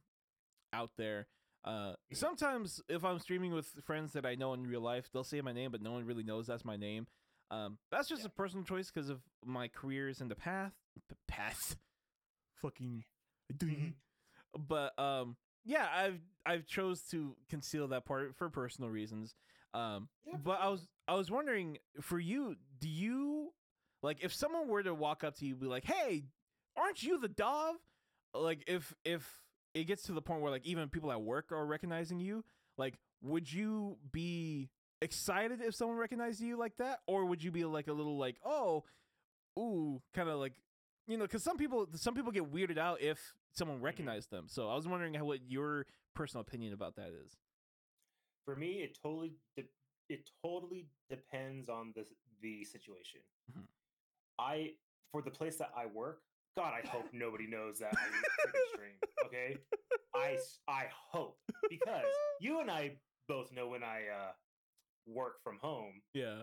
out 0.74 0.92
there. 0.98 1.28
Uh 1.64 1.94
sometimes 2.14 2.82
if 2.90 3.04
I'm 3.06 3.20
streaming 3.20 3.54
with 3.54 3.68
friends 3.86 4.14
that 4.14 4.26
I 4.26 4.36
know 4.36 4.54
in 4.54 4.66
real 4.68 4.82
life, 4.82 5.10
they'll 5.14 5.24
say 5.24 5.42
my 5.42 5.54
name 5.54 5.72
but 5.72 5.82
no 5.82 5.92
one 5.92 6.06
really 6.06 6.24
knows 6.24 6.48
that's 6.48 6.66
my 6.66 6.78
name. 6.78 7.08
Um 7.52 7.78
that's 7.92 8.08
just 8.10 8.22
Yeah. 8.22 8.28
a 8.28 8.30
personal 8.30 8.64
choice 8.66 8.90
because 8.92 9.10
of 9.10 9.22
my 9.46 9.68
careers 9.68 10.22
in 10.22 10.28
the 10.28 10.36
path 10.36 10.74
p- 11.10 11.16
path 11.28 11.76
fucking 12.56 13.04
Mhm. 13.54 13.94
but 14.68 14.98
um 15.00 15.36
yeah 15.66 15.88
i've 15.94 16.20
i've 16.46 16.66
chose 16.66 17.02
to 17.12 17.36
conceal 17.50 17.88
that 17.90 18.06
part 18.06 18.36
for 18.36 18.50
personal 18.50 18.90
reasons 18.90 19.36
um 19.74 20.08
Yeah, 20.26 20.38
but 20.44 20.60
i 20.62 20.68
was 20.70 20.88
i 21.08 21.14
was 21.16 21.30
wondering 21.32 21.78
for 22.02 22.20
you 22.20 22.56
do 22.80 22.88
you 22.88 23.54
like 24.04 24.24
if 24.24 24.34
someone 24.34 24.68
were 24.68 24.84
to 24.84 24.94
walk 24.94 25.24
up 25.24 25.36
to 25.36 25.46
you 25.46 25.54
and 25.54 25.62
be 25.62 25.68
like 25.68 25.86
hey 25.86 26.26
aren't 26.78 27.04
you 27.04 27.20
the 27.20 27.30
Dahv 27.30 27.74
like 28.34 28.64
if 28.68 28.94
if 29.04 29.42
it 29.74 29.86
gets 29.86 30.04
to 30.04 30.12
the 30.14 30.22
point 30.22 30.42
where 30.42 30.52
like 30.52 30.66
even 30.66 30.90
people 30.90 31.12
at 31.12 31.22
work 31.22 31.52
are 31.52 31.66
recognizing 31.66 32.20
you 32.20 32.44
like 32.78 32.96
would 33.22 33.52
you 33.52 33.98
be 34.12 34.70
excited 35.02 35.62
if 35.62 35.76
someone 35.76 35.98
recognized 35.98 36.42
you 36.42 36.58
like 36.58 36.78
that? 36.78 37.00
Or 37.08 37.26
would 37.26 37.44
you 37.44 37.52
be 37.52 37.66
like 37.66 37.88
a 37.88 37.94
little 37.94 38.18
like 38.18 38.38
oh 38.46 38.84
ooh 39.60 40.02
kind 40.14 40.30
of 40.30 40.40
like 40.40 40.54
you 41.08 41.18
know 41.18 41.26
because 41.26 41.44
some 41.44 41.58
people 41.58 41.88
some 41.96 42.14
people 42.16 42.32
get 42.32 42.52
weirded 42.52 42.78
out 42.78 43.02
if 43.02 43.20
someone 43.54 43.82
recognized 43.82 44.32
them. 44.32 44.46
So 44.48 44.70
i 44.70 44.76
was 44.76 44.88
wondering 44.88 45.14
how 45.14 45.26
what 45.26 45.40
your 45.48 45.86
personal 46.16 46.42
opinion 46.42 46.74
about 46.74 46.96
that 46.96 47.10
is. 47.26 47.38
For 48.46 48.56
me 48.56 48.82
it 48.82 48.98
totally 49.02 49.34
de- 49.56 49.70
it 50.10 50.30
totally 50.44 50.88
depends 51.10 51.70
on 51.70 51.94
the 51.96 52.06
the 52.42 52.64
situation. 52.66 53.22
Mhm. 53.52 53.66
I 54.42 54.72
for 55.12 55.22
the 55.22 55.32
place 55.32 55.58
that 55.58 55.72
i 55.78 55.86
work 55.86 56.20
god 56.58 56.74
i 56.74 56.86
hope 56.88 57.06
nobody 57.14 57.48
knows 57.48 57.80
that 57.80 57.94
i 57.94 58.06
freaking 58.08 58.68
stream 58.74 58.96
okay? 59.26 59.58
I 60.16 60.38
i 60.68 60.86
hope 61.12 61.38
because 61.70 62.04
you 62.42 62.60
and 62.60 62.70
i 62.72 62.98
both 63.30 63.52
know 63.54 63.68
when 63.70 63.84
i 63.84 64.00
uh 64.14 64.32
work 65.08 65.36
from 65.44 65.58
home. 65.62 66.02
Yeah. 66.14 66.42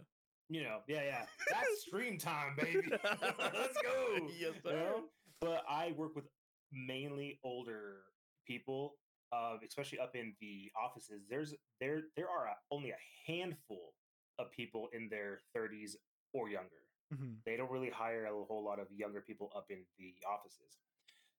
You 0.49 0.63
know 0.63 0.79
yeah 0.89 1.03
yeah. 1.03 1.25
That's 1.53 1.83
stream 1.87 2.19
time 2.19 2.57
baby. 2.57 2.81
Let's 2.93 3.79
go 3.83 4.29
Yes, 4.39 4.55
you 4.55 4.55
sir. 4.65 4.73
know? 4.73 5.05
but 5.41 5.63
i 5.69 5.93
work 5.97 6.17
with 6.17 6.25
mainly 6.73 7.39
older 7.45 7.99
people 8.47 8.95
uh, 9.31 9.57
especially 9.67 9.99
up 10.01 10.17
in 10.17 10.35
the 10.41 10.71
offices. 10.83 11.23
There's 11.29 11.55
there 11.81 12.01
there 12.17 12.29
are 12.31 12.47
a, 12.47 12.57
only 12.71 12.91
a 12.91 13.31
handful 13.31 13.93
of 14.39 14.51
people 14.53 14.89
in 14.95 15.09
their 15.11 15.41
30s 15.57 15.93
or 16.33 16.49
younger 16.49 16.81
Mhm. 17.13 17.43
they 17.45 17.57
don't 17.57 17.71
really 17.71 17.91
hire 17.91 18.27
a 18.27 18.45
whole 18.45 18.63
lot 18.65 18.79
of 18.79 18.91
younger 18.93 19.21
people 19.21 19.51
up 19.57 19.71
in 19.71 19.87
the 19.99 20.15
offices. 20.29 20.79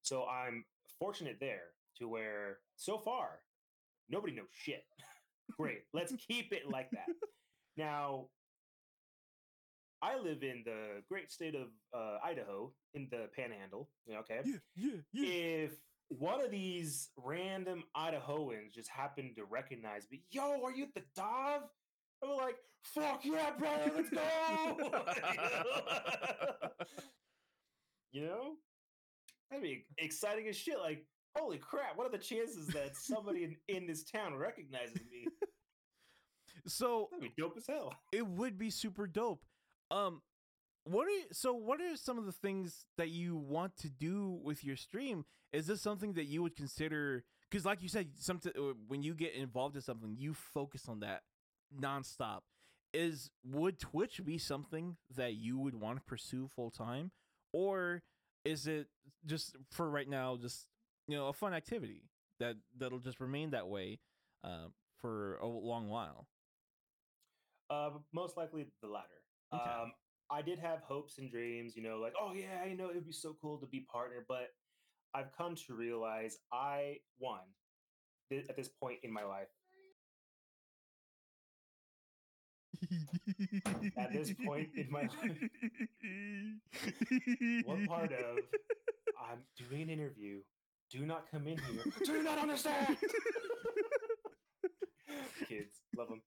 So 0.02 0.26
i'm 0.28 0.66
fortunate 0.98 1.38
there 1.40 1.76
to 1.98 2.08
where 2.08 2.60
so 2.76 2.98
far 2.98 3.44
nobody 4.10 4.34
knows 4.34 4.48
shit. 4.52 4.86
Great 5.58 5.84
let's 5.94 6.14
keep 6.28 6.52
it 6.54 6.68
like 6.68 6.90
that. 6.92 7.08
Now 7.78 8.30
i 10.02 10.18
live 10.18 10.44
in 10.44 10.64
the 10.66 11.04
great 11.10 11.32
state 11.32 11.56
of 11.56 11.68
uh, 11.94 12.18
idaho 12.24 12.74
in 12.94 13.08
the 13.12 13.30
panhandle 13.36 13.90
okay? 14.12 14.42
Yeah 14.46 14.58
yeah 14.76 15.02
yeah. 15.14 15.30
If 15.66 15.72
one 16.10 16.42
of 16.42 16.50
these 16.52 17.12
random 17.18 17.84
Idahoans 17.96 18.74
just 18.74 18.90
happened 18.90 19.36
to 19.36 19.46
recognize 19.46 20.10
me, 20.10 20.24
yo, 20.32 20.64
are 20.64 20.72
you 20.72 20.88
the 20.96 21.04
Dahv? 22.24 22.30
I'm 22.30 22.38
like, 22.38 22.56
fuck 22.84 23.22
yeah, 23.24 23.52
brother, 23.58 23.92
let's 23.96 24.10
go. 24.10 24.22
you 28.12 28.26
know? 28.26 28.54
That'd 29.50 29.64
be 29.64 29.86
exciting 29.98 30.48
as 30.48 30.56
shit. 30.56 30.80
Like, 30.80 31.06
holy 31.36 31.58
crap, 31.58 31.98
what 31.98 32.08
are 32.08 32.12
the 32.12 32.18
chances 32.18 32.68
that 32.68 32.96
somebody 32.96 33.44
in, 33.44 33.56
in 33.68 33.88
this 33.88 34.04
town 34.04 34.36
recognizes 34.36 34.96
me? 35.12 35.26
so 36.68 37.08
That'd 37.12 37.36
be 37.36 37.42
dope 37.42 37.56
as 37.58 37.66
hell. 37.68 37.94
it 38.12 38.26
would 38.28 38.58
be 38.58 38.70
super 38.70 39.08
dope 39.08 39.44
um 39.92 40.22
what 40.84 41.08
are 41.08 41.12
you, 41.12 41.24
so 41.32 41.54
what 41.54 41.80
are 41.82 41.96
some 41.96 42.18
of 42.20 42.26
the 42.26 42.32
things 42.32 42.86
that 42.98 43.10
you 43.10 43.36
want 43.38 43.76
to 43.78 43.90
do 43.90 44.40
with 44.44 44.64
your 44.64 44.76
stream 44.76 45.26
is 45.54 45.68
this 45.68 45.82
something 45.82 46.14
that 46.14 46.26
you 46.26 46.42
would 46.44 46.56
consider 46.56 47.24
because 47.50 47.66
like 47.66 47.82
you 47.82 47.90
said 47.90 48.10
something 48.18 48.52
uh, 48.58 48.74
when 48.88 49.02
you 49.02 49.16
get 49.16 49.34
involved 49.34 49.76
in 49.76 49.82
something 49.82 50.16
you 50.18 50.34
focus 50.34 50.88
on 50.88 51.00
that 51.00 51.22
nonstop 51.78 52.42
is 52.94 53.30
would 53.46 53.80
twitch 53.80 54.24
be 54.26 54.38
something 54.38 54.98
that 55.16 55.36
you 55.36 55.60
would 55.60 55.76
want 55.76 55.98
to 55.98 56.04
pursue 56.06 56.48
full 56.48 56.72
time 56.72 57.12
or 57.54 58.02
is 58.46 58.68
it 58.68 58.88
just 59.26 59.56
for 59.72 59.90
right 59.90 60.10
now 60.10 60.38
just 60.38 60.68
you 61.08 61.16
know 61.16 61.28
a 61.28 61.34
fun 61.34 61.54
activity 61.54 62.04
that 62.40 62.56
that'll 62.78 63.00
just 63.00 63.20
remain 63.20 63.52
that 63.52 63.68
way 63.68 64.00
um, 64.44 64.74
for 65.02 65.38
a 65.38 65.48
long 65.48 65.88
while 65.90 66.28
Uh, 67.70 67.92
most 68.14 68.38
likely 68.38 68.66
the 68.82 68.88
latter. 68.88 69.22
Okay. 69.54 69.64
Um, 69.70 69.94
I 70.32 70.42
did 70.42 70.60
have 70.60 70.82
hopes 70.82 71.18
and 71.20 71.30
dreams, 71.32 71.76
you 71.76 71.84
know, 71.84 71.98
like, 72.00 72.14
oh 72.20 72.34
yeah, 72.34 72.66
you 72.66 72.76
know, 72.78 72.90
it'd 72.90 73.06
be 73.06 73.12
so 73.12 73.36
cool 73.42 73.58
to 73.60 73.68
be 73.68 73.86
partner, 73.92 74.26
but 74.28 74.50
I've 75.14 75.32
come 75.38 75.56
to 75.68 75.74
realize 75.76 76.38
I 76.54 76.98
one 77.18 77.46
at 78.32 78.56
this 78.56 78.70
point 78.70 79.00
in 79.04 79.12
my 79.12 79.24
life. 79.24 79.48
At 83.98 84.14
this 84.14 84.34
point 84.46 84.70
in 84.76 84.90
my 84.90 85.02
life, 85.02 85.12
what 87.66 87.86
part 87.88 88.14
of 88.14 88.38
I'm 89.20 89.40
doing 89.58 89.82
an 89.84 89.90
interview? 89.90 90.40
Do 90.92 91.06
not 91.06 91.30
come 91.30 91.48
in 91.48 91.58
here. 91.58 91.84
Do 92.04 92.24
not 92.24 92.40
understand? 92.40 92.98
Kids, 95.48 95.82
love 95.98 96.10
them, 96.10 96.22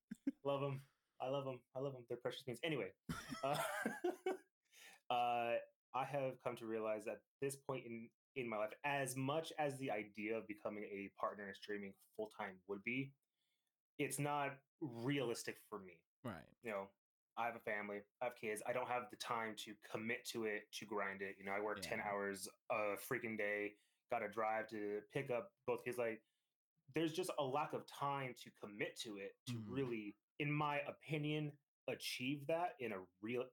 love 0.44 0.60
them. 0.60 0.80
I 1.20 1.28
love 1.28 1.44
them. 1.44 1.60
I 1.76 1.80
love 1.80 1.92
them. 1.92 2.02
They're 2.08 2.18
precious 2.18 2.42
beings. 2.42 2.58
Anyway, 2.64 2.92
uh, 3.44 3.56
uh, 5.10 5.54
I 5.94 6.04
have 6.04 6.32
come 6.44 6.56
to 6.56 6.66
realize 6.66 7.04
that 7.06 7.12
at 7.12 7.20
this 7.40 7.56
point 7.56 7.84
in 7.86 8.08
in 8.36 8.48
my 8.48 8.56
life, 8.56 8.72
as 8.84 9.16
much 9.16 9.52
as 9.58 9.78
the 9.78 9.90
idea 9.90 10.36
of 10.36 10.46
becoming 10.48 10.84
a 10.84 11.10
partner 11.20 11.48
in 11.48 11.54
streaming 11.54 11.92
full 12.16 12.30
time 12.38 12.54
would 12.68 12.82
be, 12.84 13.12
it's 13.98 14.18
not 14.18 14.52
realistic 14.80 15.56
for 15.68 15.78
me 15.78 15.98
right. 16.24 16.44
you 16.62 16.70
know, 16.70 16.88
I 17.36 17.46
have 17.46 17.56
a 17.56 17.60
family, 17.60 17.98
I 18.20 18.26
have 18.26 18.34
kids. 18.40 18.62
I 18.66 18.72
don't 18.72 18.88
have 18.88 19.04
the 19.10 19.16
time 19.16 19.54
to 19.64 19.72
commit 19.90 20.26
to 20.32 20.44
it, 20.44 20.64
to 20.78 20.84
grind 20.84 21.22
it. 21.22 21.36
You 21.38 21.46
know, 21.46 21.52
I 21.52 21.60
work 21.60 21.80
10 21.80 21.98
hours 22.00 22.46
a 22.70 22.96
freaking 23.10 23.38
day, 23.38 23.72
got 24.10 24.18
to 24.20 24.28
drive 24.28 24.68
to 24.68 25.00
pick 25.14 25.30
up 25.30 25.50
both 25.66 25.84
kids. 25.84 25.96
Like, 25.98 26.20
there's 26.94 27.12
just 27.12 27.30
a 27.38 27.42
lack 27.44 27.72
of 27.72 27.86
time 27.86 28.34
to 28.44 28.50
commit 28.62 28.98
to 29.00 29.16
it 29.16 29.32
to 29.48 29.54
Mhm. 29.54 29.64
really, 29.66 30.14
in 30.40 30.52
my 30.52 30.80
opinion, 30.80 31.52
achieve 31.88 32.46
that 32.48 32.76
in 32.80 32.92
a 32.92 32.98
real, 33.22 33.44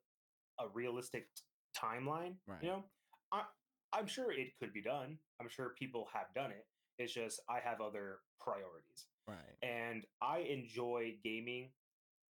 a 0.60 0.68
realistic 0.68 1.34
t- 1.34 1.44
timeline. 1.74 2.36
Right. 2.48 2.62
You 2.62 2.70
know, 2.70 2.84
I, 3.32 3.46
I'm 3.94 4.08
sure 4.08 4.32
it 4.34 4.58
could 4.60 4.74
be 4.74 4.82
done. 4.82 5.18
I'm 5.40 5.48
sure 5.48 5.70
people 5.80 6.06
have 6.14 6.34
done 6.36 6.52
it. 6.52 6.68
It's 6.98 7.14
just 7.14 7.40
I 7.48 7.60
have 7.62 7.80
other 7.80 8.20
priorities 8.42 9.08
Right. 9.26 9.58
and 9.64 10.06
I 10.22 10.40
enjoy 10.40 11.18
gaming 11.24 11.72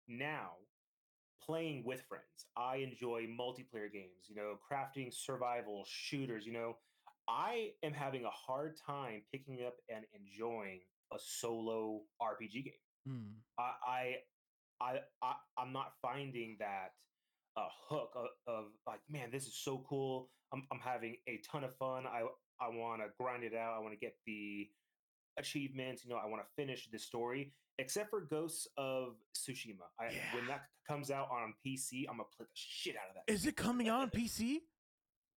now 0.07 0.51
playing 1.45 1.83
with 1.85 2.01
friends. 2.03 2.47
I 2.57 2.77
enjoy 2.77 3.27
multiplayer 3.27 3.91
games, 3.91 4.27
you 4.27 4.35
know, 4.35 4.55
crafting 4.71 5.13
survival 5.13 5.85
shooters, 5.87 6.45
you 6.45 6.53
know. 6.53 6.77
I 7.27 7.71
am 7.83 7.93
having 7.93 8.25
a 8.25 8.29
hard 8.29 8.75
time 8.85 9.23
picking 9.31 9.65
up 9.65 9.75
and 9.89 10.05
enjoying 10.13 10.81
a 11.13 11.17
solo 11.19 12.01
RPG 12.21 12.65
game. 12.65 12.73
Mm. 13.07 13.33
I 13.59 13.71
I 13.87 14.15
I, 14.81 14.99
I 15.21 15.33
I'm 15.57 15.73
not 15.73 15.93
finding 16.01 16.57
that 16.59 16.91
a 17.57 17.67
hook 17.89 18.11
of, 18.15 18.27
of 18.47 18.65
like, 18.85 18.99
man, 19.09 19.29
this 19.31 19.47
is 19.47 19.55
so 19.55 19.83
cool. 19.87 20.29
I'm 20.53 20.63
I'm 20.71 20.79
having 20.79 21.17
a 21.27 21.41
ton 21.49 21.63
of 21.63 21.75
fun. 21.75 22.05
I 22.05 22.23
I 22.61 22.69
want 22.69 23.01
to 23.01 23.07
grind 23.19 23.43
it 23.43 23.53
out. 23.53 23.75
I 23.75 23.79
want 23.79 23.93
to 23.93 23.99
get 23.99 24.15
the 24.25 24.67
achievements. 25.37 26.03
You 26.03 26.11
know, 26.11 26.17
I 26.17 26.27
want 26.27 26.43
to 26.43 26.61
finish 26.61 26.89
the 26.91 26.99
story. 26.99 27.53
Except 27.77 28.09
for 28.09 28.21
Ghosts 28.21 28.67
of 28.77 29.15
Tsushima, 29.35 29.83
I, 29.99 30.05
when 30.35 30.47
that 30.47 30.61
comes 30.87 31.11
out 31.11 31.27
on 31.31 31.53
PC, 31.65 32.05
I'm 32.09 32.17
gonna 32.17 32.23
play 32.37 32.45
the 32.45 32.51
shit 32.53 32.95
out 32.95 33.09
of 33.09 33.15
that. 33.25 33.31
Is 33.33 33.45
it 33.45 33.55
coming 33.57 33.89
out 33.89 34.01
on 34.01 34.09
PC? 34.15 34.59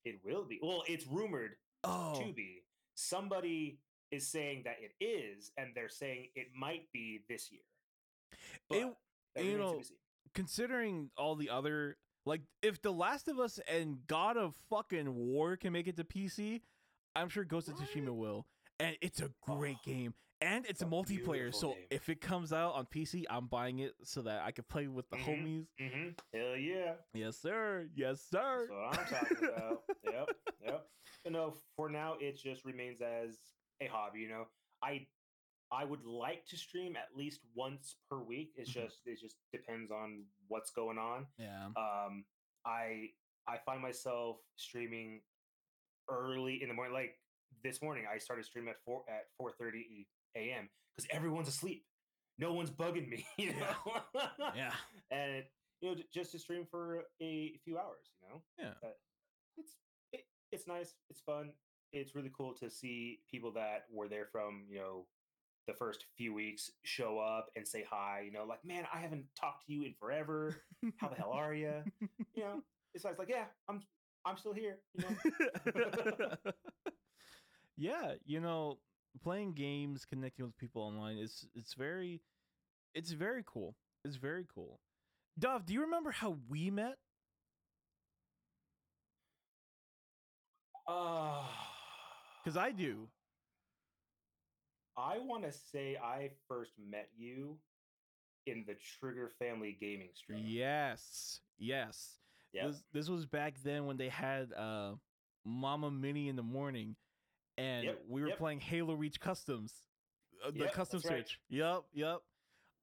It 0.05 0.20
will 0.24 0.45
be. 0.45 0.59
Well, 0.62 0.82
it's 0.86 1.07
rumored 1.07 1.53
Oh, 1.84 2.20
to 2.24 2.32
be. 2.32 2.62
Somebody 2.95 3.78
is 4.11 4.26
saying 4.28 4.62
that 4.64 4.76
it 4.80 5.05
is, 5.05 5.51
and 5.57 5.68
they're 5.74 5.89
saying 5.89 6.28
it 6.34 6.49
might 6.57 6.91
be 6.93 7.20
this 7.28 7.51
year. 7.51 7.61
It- 8.70 8.95
you 9.45 9.57
know, 9.59 9.80
considering 10.34 11.11
all 11.16 11.36
the 11.36 11.51
other 11.51 11.97
like 12.26 12.41
if 12.62 12.82
The 12.82 12.93
Last 12.93 13.28
of 13.28 13.39
Us 13.39 13.61
and 13.68 13.99
God 14.07 14.36
of 14.36 14.55
fucking 14.68 15.14
War 15.14 15.57
can 15.57 15.72
make 15.72 15.86
it 15.86 15.97
to 15.97 16.05
PC, 16.05 16.61
I'm 17.14 17.28
sure 17.28 17.45
Ghost 17.45 17.68
of 17.68 17.74
Tsushima 17.76 18.14
will. 18.14 18.47
And 18.80 18.97
it's 19.01 19.20
a 19.20 19.30
great 19.43 19.76
Oh, 19.80 19.91
game. 19.91 20.14
And 20.41 20.64
it's, 20.66 20.82
a 20.82 20.86
multiplayer. 20.86 21.53
So 21.55 21.72
game. 21.72 21.84
if 21.91 22.09
it 22.09 22.20
comes 22.20 22.53
out 22.53 22.74
on 22.74 22.86
PC, 22.86 23.24
I'm 23.28 23.47
buying 23.47 23.80
it 23.80 23.95
so 24.05 24.22
that 24.22 24.43
I 24.45 24.53
can 24.53 24.64
play 24.64 24.86
with 24.86 25.09
the 25.11 25.16
Mhm. 25.16 25.24
homies. 25.24 25.66
hmm 25.78 26.09
Hell 26.32 26.57
yeah. 26.57 26.95
Yes, 27.12 27.39
sir. 27.39 27.89
Yes, 27.95 28.22
sir. 28.30 28.68
That's 28.70 28.99
what 28.99 28.99
I'm 28.99 29.07
talking 29.28 29.49
about. 29.49 29.82
yep. 30.05 30.28
Yep. 30.64 30.86
You 31.24 31.30
know, 31.32 31.55
for 31.76 31.89
now 31.89 32.14
it 32.20 32.36
just 32.36 32.64
remains 32.64 33.01
as 33.01 33.36
a 33.80 33.86
hobby, 33.86 34.20
you 34.20 34.28
know. 34.28 34.47
I 34.82 35.07
I 35.70 35.84
would 35.84 36.05
like 36.05 36.47
to 36.47 36.57
stream 36.57 36.97
at 36.97 37.14
least 37.16 37.41
once 37.55 37.97
per 38.09 38.18
week. 38.22 38.53
It's 38.57 38.70
Mhm. 38.70 38.74
just 38.84 39.07
it 39.07 39.18
just 39.20 39.36
depends 39.53 39.91
on 39.91 40.24
what's 40.47 40.70
going 40.70 40.99
on. 40.99 41.26
Yeah. 41.36 41.66
Um 41.76 42.24
I 42.64 43.12
I 43.49 43.59
find 43.59 43.82
myself 43.82 44.41
streaming 44.57 45.22
early 46.09 46.62
in 46.62 46.68
the 46.68 46.74
morning. 46.74 46.95
Like 46.95 47.18
this 47.64 47.82
morning 47.82 48.05
I 48.12 48.18
started 48.18 48.45
streaming 48.45 48.70
at 48.70 48.76
four 48.84 49.05
at 49.09 49.26
four 49.36 49.53
thirty 49.53 50.07
AM 50.37 50.68
because 50.97 51.09
everyone's 51.11 51.49
asleep. 51.49 51.85
No 52.39 52.53
one's 52.53 52.70
bugging 52.70 53.09
me, 53.09 53.26
you 53.39 53.53
know. 53.53 54.01
Yeah. 54.55 54.72
and 55.11 55.45
you 55.81 55.91
know 55.91 55.97
just 56.12 56.33
to 56.33 56.39
stream 56.39 56.66
for 56.70 57.05
a 57.22 57.59
few 57.64 57.79
hours 57.79 58.11
you 58.22 58.29
know 58.29 58.43
Yeah. 58.59 58.72
Uh, 58.83 58.93
it's 59.57 59.72
it, 60.12 60.20
it's 60.53 60.66
nice 60.66 60.95
it's 61.11 61.20
fun 61.20 61.51
it's 61.93 62.14
really 62.14 62.31
cool 62.37 62.53
to 62.55 62.68
see 62.70 63.20
people 63.31 63.53
that 63.53 63.85
were 63.93 64.09
there 64.09 64.26
from 64.31 64.64
you 64.68 64.79
know 64.79 65.07
the 65.66 65.74
first 65.74 66.05
few 66.16 66.33
weeks 66.35 66.70
show 66.85 67.18
up 67.18 67.51
and 67.57 67.66
say 67.66 67.85
hi 67.89 68.22
you 68.24 68.33
know 68.33 68.45
like 68.45 68.64
man 68.64 68.85
i 68.93 68.99
haven't 68.99 69.24
talked 69.39 69.66
to 69.66 69.72
you 69.72 69.85
in 69.85 69.95
forever 70.01 70.57
how 70.97 71.09
the 71.09 71.14
hell 71.14 71.33
are 71.33 71.55
you 71.55 71.72
you 72.35 72.43
know 72.43 72.62
it's 72.95 73.05
like, 73.05 73.18
like 73.18 73.29
yeah 73.29 73.45
i'm 73.68 73.81
i'm 74.24 74.37
still 74.37 74.55
here 74.55 74.79
you 74.95 75.05
know 75.05 76.53
yeah, 77.76 78.14
you 78.26 78.41
know, 78.41 78.79
playing 79.22 79.52
games, 79.54 80.04
connecting 80.04 80.44
with 80.44 80.56
people 80.59 80.82
online 80.82 81.18
is 81.18 81.46
it's 81.54 81.74
very 81.74 82.20
it's 82.94 83.12
very 83.12 83.42
cool. 83.46 83.74
It's 84.04 84.16
very 84.16 84.46
cool. 84.54 84.80
Dahv, 85.40 85.66
do 85.66 85.72
you 85.74 85.82
remember 85.82 86.11
how 86.11 86.36
we 86.48 86.70
met? 86.70 86.96
uh, 90.86 91.42
Because 92.42 92.56
I 92.56 92.70
do. 92.72 93.09
i 94.96 95.16
want 95.18 95.44
to 95.44 95.52
say 95.52 95.96
i 96.02 96.28
first 96.48 96.72
met 96.90 97.09
you 97.16 97.56
in 98.46 98.64
the 98.66 98.74
trigger 98.98 99.30
family 99.38 99.76
gaming 99.80 100.09
stream 100.14 100.42
Yes. 100.44 101.40
Yes. 101.59 102.18
yeah 102.52 102.66
This 102.66 102.82
this 102.92 103.09
was 103.09 103.24
back 103.26 103.54
then 103.62 103.86
when 103.86 103.96
they 103.96 104.09
had 104.09 104.52
uh 104.52 104.94
Mama 105.44 105.90
Mini 105.90 106.28
in 106.28 106.36
the 106.36 106.42
morning 106.42 106.96
and 107.59 107.84
Yep, 107.84 108.02
we 108.09 108.22
were 108.22 108.28
yep. 108.28 108.38
playing 108.38 108.61
Halo 108.61 108.94
Reach 108.94 109.20
Customs. 109.20 109.82
Uh, 110.44 110.50
the 110.52 110.61
Yep, 110.61 110.72
custom 110.72 111.00
that's 111.00 111.11
right. 111.11 111.18
switch. 111.26 111.40
Yep, 111.50 111.84
yep. 111.92 112.22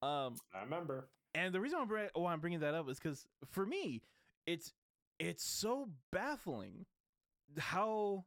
Um 0.01 0.35
i 0.53 0.61
remember 0.61 1.07
and 1.33 1.53
the 1.53 1.59
reason 1.61 1.79
I'm 1.81 1.89
why 2.13 2.31
I'm 2.33 2.39
bringing 2.41 2.59
that 2.59 2.73
up 2.75 2.87
is 2.89 2.99
because 2.99 3.25
for 3.51 3.65
me, 3.65 4.01
it's 4.45 4.73
it's 5.19 5.43
so 5.43 5.89
baffling 6.11 6.85
how 7.57 8.25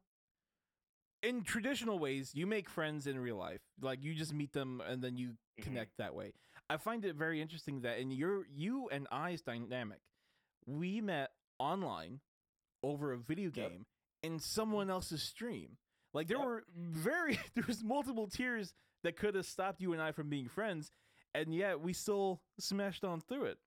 in 1.21 1.43
traditional 1.43 1.99
ways 1.99 2.31
you 2.33 2.47
make 2.47 2.69
friends 2.69 3.05
in 3.07 3.19
real 3.19 3.35
life, 3.37 3.61
like 3.81 4.03
you 4.03 4.13
just 4.15 4.33
meet 4.33 4.53
them 4.53 4.81
and 4.81 5.01
then 5.03 5.17
you 5.17 5.37
Mhm. 5.57 5.63
connect 5.63 5.97
that 5.97 6.15
way. 6.15 6.33
I 6.69 6.77
find 6.77 7.03
it 7.05 7.15
very 7.15 7.41
interesting 7.41 7.81
that 7.81 7.99
in 7.99 8.11
your 8.11 8.45
you 8.47 8.89
and 8.89 9.07
I's 9.11 9.41
dynamic, 9.41 10.01
we 10.65 11.01
met 11.01 11.31
online 11.59 12.21
over 12.83 13.11
a 13.11 13.17
video 13.17 13.49
Yep. 13.49 13.69
game 13.69 13.85
in 14.23 14.39
someone 14.39 14.89
else's 14.89 15.21
stream. 15.23 15.77
Like 16.13 16.27
there 16.27 16.37
Yep. 16.37 16.45
were 16.45 16.63
very 16.75 17.39
there 17.55 17.63
was 17.67 17.83
multiple 17.83 18.27
tiers 18.27 18.73
that 19.03 19.15
could 19.15 19.35
have 19.35 19.45
stopped 19.45 19.81
you 19.81 19.93
and 19.93 20.01
I 20.01 20.11
from 20.11 20.29
being 20.29 20.47
friends, 20.47 20.91
and 21.33 21.53
yet 21.53 21.79
we 21.79 21.93
still 21.93 22.41
smashed 22.59 23.03
on 23.03 23.21
through 23.21 23.45
it. 23.45 23.57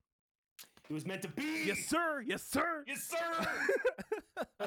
It 0.90 0.92
was 0.92 1.06
meant 1.06 1.22
to 1.22 1.28
be. 1.28 1.64
Yes, 1.66 1.86
sir. 1.86 2.22
Yes, 2.26 2.42
sir. 2.42 2.84
Yes, 2.86 3.08
sir. 3.08 3.46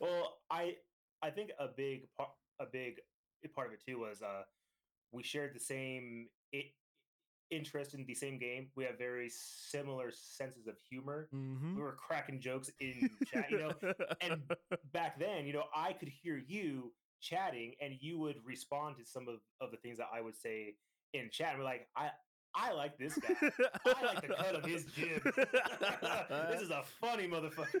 well, 0.00 0.38
I 0.50 0.76
I 1.22 1.30
think 1.30 1.50
a 1.58 1.68
big 1.68 2.08
part 2.16 2.30
a 2.60 2.66
big 2.66 3.00
part 3.54 3.68
of 3.68 3.72
it 3.74 3.80
too 3.86 3.98
was 4.00 4.22
uh 4.22 4.42
we 5.12 5.22
shared 5.22 5.54
the 5.54 5.60
same 5.60 6.28
I- 6.54 6.70
interest 7.50 7.94
in 7.94 8.04
the 8.06 8.14
same 8.14 8.38
game. 8.38 8.68
We 8.76 8.84
have 8.84 8.98
very 8.98 9.28
similar 9.30 10.10
senses 10.12 10.66
of 10.66 10.74
humor. 10.90 11.28
mm-hmm. 11.34 11.76
We 11.76 11.82
were 11.82 11.92
cracking 11.96 12.40
jokes 12.40 12.70
in 12.80 13.08
chat, 13.32 13.50
you 13.50 13.58
know. 13.58 13.72
and 14.20 14.42
Back 14.92 15.18
then, 15.18 15.46
you 15.46 15.52
know, 15.52 15.64
I 15.74 15.92
could 15.92 16.08
hear 16.08 16.36
you 16.46 16.92
chatting 17.20 17.74
and 17.80 17.94
you 18.00 18.18
would 18.18 18.36
respond 18.44 18.96
to 18.98 19.04
some 19.04 19.26
of, 19.28 19.36
of 19.60 19.70
the 19.70 19.76
things 19.78 19.98
that 19.98 20.08
I 20.14 20.20
would 20.20 20.36
say 20.36 20.74
in 21.14 21.30
chat. 21.30 21.50
And 21.50 21.58
we're 21.58 21.64
like, 21.64 21.88
I 21.96 22.10
I 22.54 22.72
like 22.72 22.96
this 22.98 23.14
guy. 23.18 23.34
I 23.86 24.02
like 24.04 24.22
the 24.26 24.34
cut 24.34 24.54
of 24.54 24.64
his 24.64 24.84
jib. 24.86 25.22
this 26.50 26.62
is 26.62 26.70
a 26.70 26.82
funny 27.00 27.28
motherfucker. 27.28 27.80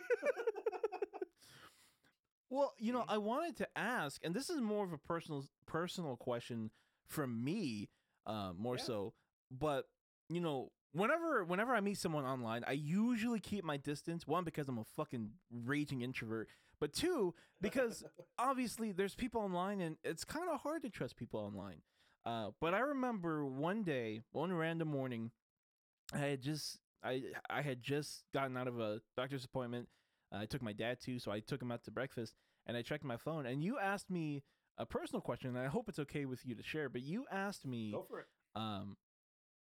Well, 2.48 2.74
you 2.78 2.92
know, 2.92 3.00
Mhm. 3.00 3.06
I 3.08 3.18
wanted 3.18 3.56
to 3.56 3.68
ask, 3.76 4.20
and 4.24 4.34
this 4.34 4.48
is 4.50 4.60
more 4.60 4.84
of 4.84 4.92
a 4.92 4.98
personal 4.98 5.44
personal 5.66 6.16
question 6.16 6.70
from 7.08 7.42
me, 7.42 7.90
uh, 8.24 8.52
more 8.56 8.76
Yeah. 8.76 8.82
so. 8.84 9.14
But 9.50 9.84
you 10.28 10.40
know, 10.40 10.70
whenever 10.92 11.44
whenever 11.44 11.74
I 11.74 11.80
meet 11.80 11.98
someone 11.98 12.24
online, 12.24 12.64
I 12.66 12.72
usually 12.72 13.40
keep 13.40 13.64
my 13.64 13.76
distance. 13.76 14.26
One 14.26 14.44
because 14.44 14.68
I'm 14.68 14.78
a 14.78 14.84
fucking 14.96 15.30
raging 15.50 16.02
introvert, 16.02 16.48
but 16.80 16.92
two 16.92 17.34
because 17.60 18.04
obviously 18.38 18.92
there's 18.92 19.14
people 19.14 19.40
online, 19.40 19.80
and 19.80 19.96
it's 20.04 20.24
kind 20.24 20.48
of 20.50 20.60
hard 20.60 20.82
to 20.82 20.90
trust 20.90 21.16
people 21.16 21.40
online. 21.40 21.82
Uh, 22.24 22.50
but 22.60 22.74
I 22.74 22.80
remember 22.80 23.44
one 23.46 23.84
day, 23.84 24.22
one 24.32 24.52
random 24.52 24.88
morning, 24.88 25.30
I 26.12 26.18
had 26.18 26.40
just 26.42 26.78
I 27.04 27.22
I 27.48 27.62
had 27.62 27.80
just 27.82 28.24
gotten 28.34 28.56
out 28.56 28.66
of 28.68 28.80
a 28.80 29.00
doctor's 29.16 29.44
appointment. 29.44 29.88
Uh, 30.34 30.38
I 30.38 30.46
took 30.46 30.60
my 30.60 30.72
dad 30.72 30.98
too, 31.00 31.20
so 31.20 31.30
I 31.30 31.38
took 31.38 31.62
him 31.62 31.70
out 31.70 31.84
to 31.84 31.92
breakfast, 31.92 32.34
and 32.66 32.76
I 32.76 32.82
checked 32.82 33.04
my 33.04 33.16
phone. 33.16 33.46
And 33.46 33.62
you 33.62 33.78
asked 33.78 34.10
me 34.10 34.42
a 34.76 34.84
personal 34.84 35.20
question, 35.20 35.50
and 35.50 35.58
I 35.58 35.68
hope 35.68 35.88
it's 35.88 36.00
okay 36.00 36.24
with 36.24 36.44
you 36.44 36.56
to 36.56 36.64
share. 36.64 36.88
But 36.88 37.02
you 37.02 37.26
asked 37.30 37.64
me 37.64 37.92
Go 37.92 38.04
for 38.08 38.20
it. 38.20 38.26
um, 38.56 38.96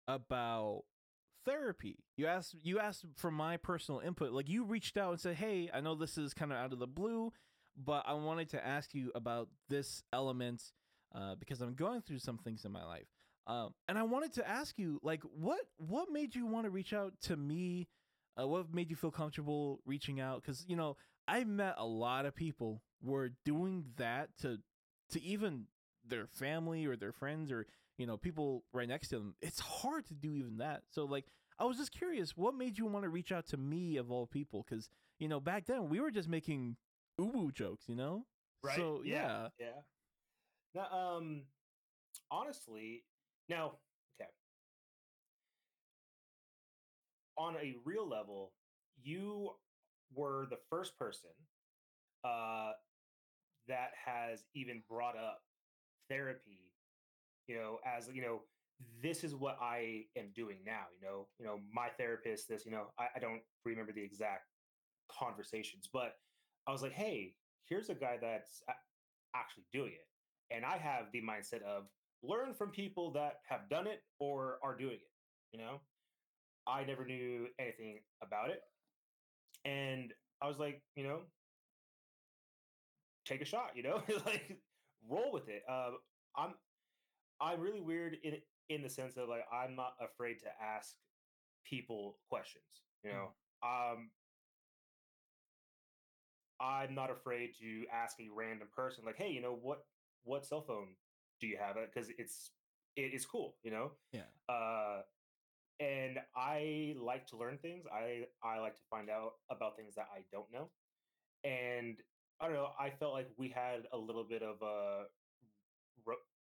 about 0.07 0.83
therapy. 1.45 1.97
You 2.15 2.27
asked 2.27 2.55
you 2.61 2.79
asked 2.79 3.05
for 3.15 3.31
my 3.31 3.57
personal 3.57 4.01
input. 4.01 4.31
Like 4.31 4.49
you 4.49 4.63
reached 4.63 4.97
out 4.97 5.11
and 5.11 5.19
said, 5.19 5.35
"Hey, 5.35 5.69
I 5.73 5.81
know 5.81 5.95
this 5.95 6.17
is 6.17 6.33
kind 6.33 6.51
of 6.51 6.57
out 6.57 6.73
of 6.73 6.79
the 6.79 6.87
blue, 6.87 7.31
but 7.75 8.03
I 8.07 8.13
wanted 8.13 8.49
to 8.49 8.65
ask 8.65 8.93
you 8.93 9.11
about 9.15 9.49
this 9.69 10.03
element 10.13 10.61
uh, 11.15 11.35
because 11.35 11.61
I'm 11.61 11.73
going 11.73 12.01
through 12.01 12.19
some 12.19 12.37
things 12.37 12.65
in 12.65 12.71
my 12.71 12.83
life." 12.85 13.07
Um, 13.47 13.73
and 13.87 13.97
I 13.97 14.03
wanted 14.03 14.33
to 14.33 14.47
ask 14.47 14.77
you, 14.77 14.99
like, 15.03 15.21
what 15.23 15.61
what 15.77 16.11
made 16.11 16.35
you 16.35 16.45
want 16.45 16.65
to 16.65 16.69
reach 16.69 16.93
out 16.93 17.13
to 17.23 17.37
me? 17.37 17.87
Uh, 18.39 18.47
what 18.47 18.73
made 18.73 18.89
you 18.89 18.95
feel 18.95 19.11
comfortable 19.11 19.79
reaching 19.85 20.19
out? 20.19 20.41
Because 20.41 20.65
you 20.67 20.75
know, 20.75 20.97
I 21.27 21.43
met 21.45 21.75
a 21.77 21.85
lot 21.85 22.25
of 22.25 22.35
people 22.35 22.81
were 23.01 23.31
doing 23.45 23.85
that 23.95 24.29
to 24.41 24.59
to 25.11 25.23
even 25.23 25.65
their 26.09 26.27
family 26.27 26.85
or 26.85 26.95
their 26.95 27.11
friends 27.11 27.51
or 27.51 27.65
you 27.97 28.05
know 28.05 28.17
people 28.17 28.63
right 28.73 28.87
next 28.87 29.09
to 29.09 29.17
them 29.17 29.35
it's 29.41 29.59
hard 29.59 30.05
to 30.05 30.13
do 30.13 30.33
even 30.35 30.57
that 30.57 30.83
so 30.89 31.05
like 31.05 31.25
i 31.59 31.65
was 31.65 31.77
just 31.77 31.91
curious 31.91 32.37
what 32.37 32.55
made 32.55 32.77
you 32.77 32.85
want 32.85 33.03
to 33.03 33.09
reach 33.09 33.31
out 33.31 33.45
to 33.47 33.57
me 33.57 33.97
of 33.97 34.11
all 34.11 34.27
people 34.27 34.65
because 34.67 34.89
you 35.19 35.27
know 35.27 35.39
back 35.39 35.65
then 35.65 35.89
we 35.89 35.99
were 35.99 36.11
just 36.11 36.29
making 36.29 36.75
UwU 37.19 37.53
jokes 37.53 37.85
you 37.87 37.95
know 37.95 38.25
Right. 38.63 38.75
so 38.75 39.01
yeah, 39.05 39.49
Yeah. 39.59 39.67
Now, 40.73 40.87
um, 40.91 41.43
honestly, 42.31 43.03
now, 43.49 43.73
okay. 44.19 44.29
On 47.37 47.55
a 47.55 47.75
real 47.85 48.07
level, 48.07 48.51
you 49.01 49.51
were 50.13 50.47
the 50.49 50.57
first 50.69 50.97
person 50.97 51.29
uh, 52.23 52.71
that 53.67 53.91
has 54.05 54.43
even 54.55 54.81
brought 54.89 55.15
up 55.17 55.41
therapy. 56.09 56.73
You 57.47 57.55
know, 57.55 57.77
as 57.85 58.09
you 58.13 58.21
know, 58.21 58.41
this 59.01 59.23
is 59.23 59.35
what 59.35 59.57
I 59.61 60.03
am 60.17 60.31
doing 60.35 60.57
now. 60.65 60.85
You 60.99 61.07
know, 61.07 61.27
you 61.39 61.45
know, 61.45 61.59
my 61.73 61.89
therapist. 61.97 62.49
This, 62.49 62.65
you 62.65 62.71
know, 62.71 62.87
I, 62.99 63.07
I 63.15 63.19
don't 63.19 63.41
remember 63.65 63.91
the 63.91 64.03
exact 64.03 64.43
conversations, 65.09 65.89
but 65.91 66.15
I 66.67 66.71
was 66.71 66.81
like, 66.81 66.91
hey, 66.93 67.33
here's 67.65 67.89
a 67.89 67.95
guy 67.95 68.17
that's 68.21 68.61
actually 69.35 69.65
doing 69.71 69.91
it. 69.91 70.55
And 70.55 70.65
I 70.65 70.77
have 70.77 71.05
the 71.11 71.21
mindset 71.21 71.61
of 71.63 71.85
learn 72.23 72.53
from 72.53 72.69
people 72.71 73.11
that 73.11 73.35
have 73.47 73.69
done 73.69 73.87
it 73.87 74.01
or 74.19 74.59
are 74.63 74.75
doing 74.75 74.95
it. 74.95 75.11
You 75.51 75.59
know, 75.59 75.81
I 76.67 76.83
never 76.83 77.05
knew 77.05 77.47
anything 77.59 77.99
about 78.21 78.49
it. 78.49 78.61
And 79.65 80.13
I 80.41 80.47
was 80.47 80.59
like, 80.59 80.81
you 80.95 81.03
know, 81.03 81.21
take 83.25 83.41
a 83.41 83.45
shot, 83.45 83.71
you 83.75 83.83
know, 83.83 84.01
like 84.25 84.57
roll 85.09 85.31
with 85.31 85.49
it. 85.49 85.63
Uh, 85.69 85.91
I'm, 86.35 86.53
I'm 87.41 87.59
really 87.59 87.81
weird 87.81 88.17
in 88.23 88.35
in 88.69 88.81
the 88.81 88.89
sense 88.89 89.15
of 89.17 89.29
like 89.29 89.45
I'm 89.51 89.75
not 89.75 89.93
afraid 90.01 90.39
to 90.39 90.47
ask 90.61 90.95
people 91.65 92.17
questions. 92.29 92.63
You 93.03 93.11
know, 93.11 93.29
um, 93.63 94.09
I'm 96.59 96.95
not 96.95 97.11
afraid 97.11 97.51
to 97.59 97.85
ask 97.93 98.19
a 98.19 98.29
random 98.33 98.67
person, 98.75 99.05
like, 99.05 99.17
hey, 99.17 99.29
you 99.29 99.41
know, 99.41 99.57
what 99.61 99.85
what 100.23 100.45
cell 100.45 100.61
phone 100.61 100.95
do 101.39 101.47
you 101.47 101.57
have? 101.57 101.75
Because 101.75 102.09
it's 102.17 102.51
it 102.95 103.13
is 103.13 103.25
cool, 103.25 103.55
you 103.63 103.71
know. 103.71 103.91
yeah 104.11 104.21
Uh, 104.49 105.01
and 105.79 106.17
I 106.35 106.95
like 106.99 107.27
to 107.27 107.37
learn 107.37 107.59
things. 107.59 107.85
I 107.93 108.25
I 108.43 108.59
like 108.59 108.75
to 108.75 108.81
find 108.89 109.09
out 109.09 109.33
about 109.51 109.77
things 109.77 109.95
that 109.95 110.07
I 110.13 110.21
don't 110.31 110.51
know. 110.51 110.69
And 111.43 111.97
I 112.39 112.45
don't 112.45 112.53
know. 112.55 112.69
I 112.79 112.89
felt 112.91 113.13
like 113.13 113.29
we 113.37 113.49
had 113.49 113.87
a 113.91 113.97
little 113.97 114.23
bit 114.23 114.43
of 114.43 114.61
a 114.61 115.05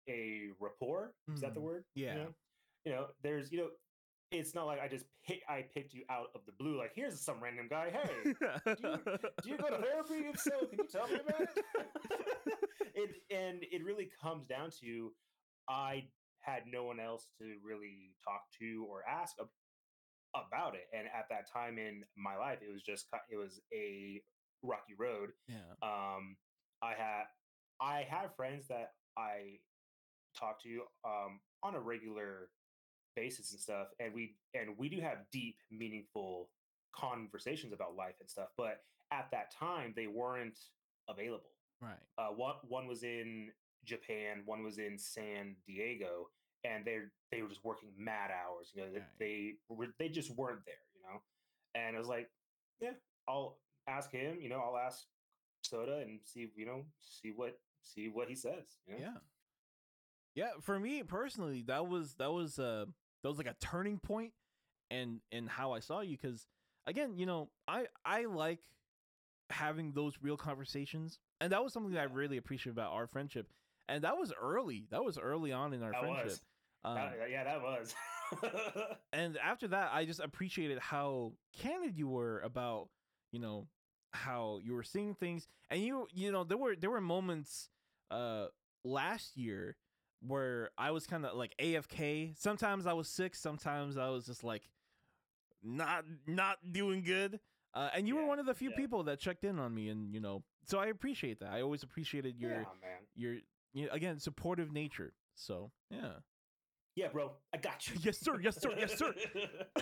a 0.09 0.49
rapport. 0.59 1.13
Is 1.35 1.41
that 1.41 1.53
the 1.53 1.59
Mhm. 1.59 1.63
word? 1.63 1.85
You 1.95 2.05
Yeah. 2.05 2.13
know? 2.15 2.35
You 2.85 2.91
know, 2.93 3.07
there's 3.21 3.51
you 3.51 3.57
know, 3.59 3.71
it's 4.31 4.53
not 4.53 4.65
like 4.65 4.79
I 4.79 4.88
just 4.88 5.05
pick 5.25 5.43
I 5.49 5.63
picked 5.63 5.93
you 5.93 6.05
out 6.09 6.27
of 6.35 6.45
the 6.45 6.51
blue. 6.53 6.77
Like 6.77 6.93
here's 6.93 7.19
some 7.21 7.41
random 7.41 7.67
guy. 7.67 7.89
Hey, 7.89 8.23
do 8.75 9.49
you 9.49 9.57
go 9.57 9.69
to 9.69 9.77
therapy? 9.81 10.27
If 10.27 10.39
so, 10.39 10.65
can 10.67 10.79
you 10.79 10.88
tell 10.88 11.07
me 11.07 11.19
about 11.19 11.41
it? 11.41 11.49
it 12.95 13.23
and 13.29 13.63
it 13.63 13.83
really 13.83 14.09
comes 14.21 14.45
down 14.47 14.71
to 14.81 15.13
I 15.67 16.09
had 16.39 16.67
no 16.67 16.85
one 16.85 16.99
else 16.99 17.27
to 17.39 17.59
really 17.61 18.15
talk 18.23 18.49
to 18.59 18.85
or 18.89 19.05
ask 19.07 19.35
about 20.33 20.75
it, 20.75 20.88
and 20.93 21.07
at 21.07 21.27
that 21.29 21.49
time 21.51 21.77
in 21.77 22.05
my 22.15 22.38
life, 22.38 22.59
it 22.61 22.71
was 22.71 22.83
just 22.83 23.07
it 23.29 23.35
was 23.38 23.59
a 23.73 24.21
rocky 24.63 24.93
road. 24.97 25.29
yeah 25.47 25.55
Um, 25.81 26.37
I 26.81 26.93
had 26.93 27.23
I 27.79 28.05
have 28.09 28.35
friends 28.35 28.67
that 28.69 28.93
I 29.17 29.59
talk 30.37 30.61
to 30.63 30.81
um, 31.05 31.39
on 31.63 31.75
a 31.75 31.79
regular 31.79 32.49
basis 33.15 33.51
and 33.51 33.59
stuff, 33.59 33.87
and 33.99 34.13
we 34.13 34.35
and 34.53 34.77
we 34.77 34.89
do 34.89 34.99
have 35.01 35.19
deep, 35.31 35.57
meaningful 35.71 36.49
conversations 36.95 37.73
about 37.73 37.95
life 37.95 38.15
and 38.19 38.29
stuff. 38.29 38.49
But 38.57 38.81
at 39.11 39.29
that 39.31 39.51
time, 39.53 39.93
they 39.95 40.07
weren't 40.07 40.59
available. 41.09 41.51
right 41.81 41.99
Uh, 42.17 42.29
one 42.29 42.55
one 42.67 42.87
was 42.87 43.03
in 43.03 43.51
Japan, 43.85 44.41
one 44.45 44.63
was 44.63 44.77
in 44.79 44.97
San 44.97 45.55
Diego, 45.65 46.29
and 46.63 46.83
they 46.85 46.99
they 47.31 47.41
were 47.41 47.49
just 47.49 47.63
working 47.63 47.89
mad 47.97 48.31
hours. 48.31 48.71
You 48.73 48.81
know, 48.83 48.89
they, 48.91 48.99
Right. 48.99 49.19
they 49.19 49.53
were 49.69 49.87
they 49.99 50.09
just 50.09 50.31
weren't 50.35 50.65
there. 50.65 50.75
You 50.95 51.01
know, 51.03 51.21
and 51.75 51.95
I 51.95 51.99
was 51.99 52.07
like, 52.07 52.29
yeah, 52.81 52.91
I'll 53.27 53.57
ask 53.88 54.11
him. 54.11 54.38
You 54.41 54.49
know, 54.49 54.59
I'll 54.59 54.77
ask 54.77 55.05
Soda 55.61 55.97
and 55.97 56.19
see 56.23 56.49
you 56.55 56.65
know 56.65 56.83
see 56.99 57.31
what 57.35 57.57
see 57.81 58.07
what 58.09 58.27
he 58.29 58.35
says. 58.35 58.77
You 58.88 58.93
know? 58.95 58.99
yeah 59.01 59.13
yeah 60.35 60.49
for 60.61 60.79
me 60.79 61.01
personally 61.03 61.63
that 61.67 61.88
was 61.88 62.13
that 62.19 62.31
was 62.31 62.59
uh 62.59 62.85
that 63.23 63.29
was 63.29 63.38
like 63.39 63.47
a 63.47 63.55
turning 63.59 63.97
point 63.97 64.33
and 64.91 65.19
and 65.31 65.49
how 65.49 65.71
i 65.73 65.79
saw 65.79 66.01
you 66.01 66.15
because 66.15 66.45
again 66.85 67.17
you 67.17 67.25
know 67.25 67.49
i 67.67 67.85
i 68.05 68.25
like 68.25 68.59
having 69.49 69.93
those 69.93 70.13
real 70.21 70.38
conversations 70.38 71.17
and 71.41 71.51
that 71.51 71.63
was 71.63 71.73
something 71.73 71.91
that 71.93 72.01
i 72.01 72.03
really 72.03 72.38
appreciate 72.38 72.71
about 72.71 72.91
our 72.91 73.07
friendship 73.07 73.47
and 73.89 74.03
that 74.03 74.15
was 74.17 74.31
early 74.39 74.85
that 74.91 75.03
was 75.03 75.17
early 75.17 75.51
on 75.51 75.73
in 75.73 75.81
our 75.81 75.91
That 75.91 76.01
friendship 76.01 76.25
was. 76.25 76.41
um, 76.85 76.95
That- 76.95 77.29
yeah, 77.31 77.43
that 77.43 77.61
was. 77.63 77.95
and 79.13 79.38
after 79.38 79.67
that 79.69 79.89
i 79.93 80.05
just 80.05 80.19
appreciated 80.19 80.77
how 80.77 81.31
candid 81.57 81.97
you 81.97 82.07
were 82.07 82.41
about 82.41 82.89
you 83.31 83.39
know 83.39 83.67
how 84.13 84.59
you 84.63 84.73
were 84.73 84.83
seeing 84.83 85.13
things 85.13 85.47
and 85.69 85.81
you 85.81 86.07
you 86.13 86.31
know 86.31 86.43
there 86.43 86.57
were 86.57 86.75
there 86.75 86.89
were 86.89 87.01
moments 87.01 87.69
uh 88.11 88.45
last 88.83 89.37
year 89.37 89.75
where 90.25 90.69
i 90.77 90.91
was 90.91 91.05
kind 91.05 91.25
of 91.25 91.35
like 91.35 91.53
afk 91.59 92.31
sometimes 92.37 92.87
i 92.87 92.93
was 92.93 93.07
sick 93.07 93.35
sometimes 93.35 93.97
i 93.97 94.09
was 94.09 94.25
just 94.25 94.43
like 94.43 94.69
not 95.63 96.05
not 96.25 96.57
doing 96.71 97.03
good 97.03 97.39
uh, 97.73 97.89
and 97.93 98.07
you 98.07 98.15
were 98.15 98.25
one 98.25 98.39
of 98.39 98.45
the 98.47 98.55
few 98.55 98.71
yeah. 98.71 98.75
people 98.75 99.03
that 99.03 99.19
checked 99.19 99.43
in 99.43 99.59
on 99.59 99.73
me 99.73 99.89
and 99.89 100.13
you 100.13 100.19
know 100.19 100.43
so 100.65 100.79
i 100.79 100.87
appreciate 100.87 101.39
that 101.39 101.49
i 101.51 101.61
always 101.61 101.83
appreciated 101.83 102.39
your 102.39 102.51
yeah, 102.51 102.57
man. 102.57 102.99
your 103.15 103.33
you 103.73 103.85
know, 103.85 103.91
again 103.91 104.19
supportive 104.19 104.71
nature 104.71 105.13
so 105.35 105.71
yeah 105.91 106.13
Yeah, 106.95 107.09
bro, 107.09 107.31
I 107.53 107.57
got 107.57 107.87
you. 107.93 107.95
yes 108.01 108.17
sir 108.17 108.39
yes 108.41 108.59
sir 108.59 108.71
yes 108.77 108.97
sir 108.97 109.13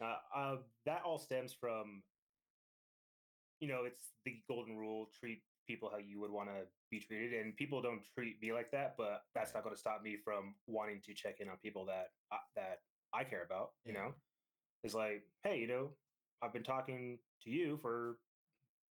uh, 0.00 0.16
uh, 0.34 0.56
that 0.86 1.02
all 1.04 1.18
stems 1.18 1.52
from, 1.52 2.02
you 3.60 3.68
know, 3.68 3.84
it's 3.84 4.12
the 4.24 4.42
golden 4.48 4.76
rule: 4.76 5.08
treat 5.18 5.42
people 5.66 5.88
how 5.90 5.98
you 5.98 6.20
would 6.20 6.30
want 6.30 6.48
to 6.48 6.62
be 6.90 6.98
treated, 7.00 7.40
and 7.44 7.56
people 7.56 7.80
don't 7.80 8.02
treat 8.14 8.40
me 8.42 8.52
like 8.52 8.70
that. 8.72 8.94
But 8.98 9.22
that's 9.34 9.54
not 9.54 9.62
going 9.62 9.74
to 9.74 9.80
stop 9.80 10.02
me 10.02 10.16
from 10.24 10.54
wanting 10.66 11.00
to 11.06 11.14
check 11.14 11.36
in 11.40 11.48
on 11.48 11.56
people 11.62 11.84
that 11.86 12.08
uh, 12.32 12.36
that 12.56 12.78
I 13.14 13.24
care 13.24 13.44
about. 13.44 13.70
You 13.84 13.92
Yeah. 13.92 14.00
know, 14.00 14.14
it's 14.82 14.94
like, 14.94 15.22
hey, 15.44 15.58
you 15.58 15.68
know, 15.68 15.90
I've 16.42 16.52
been 16.52 16.64
talking 16.64 17.18
to 17.42 17.50
you 17.50 17.78
for, 17.82 18.18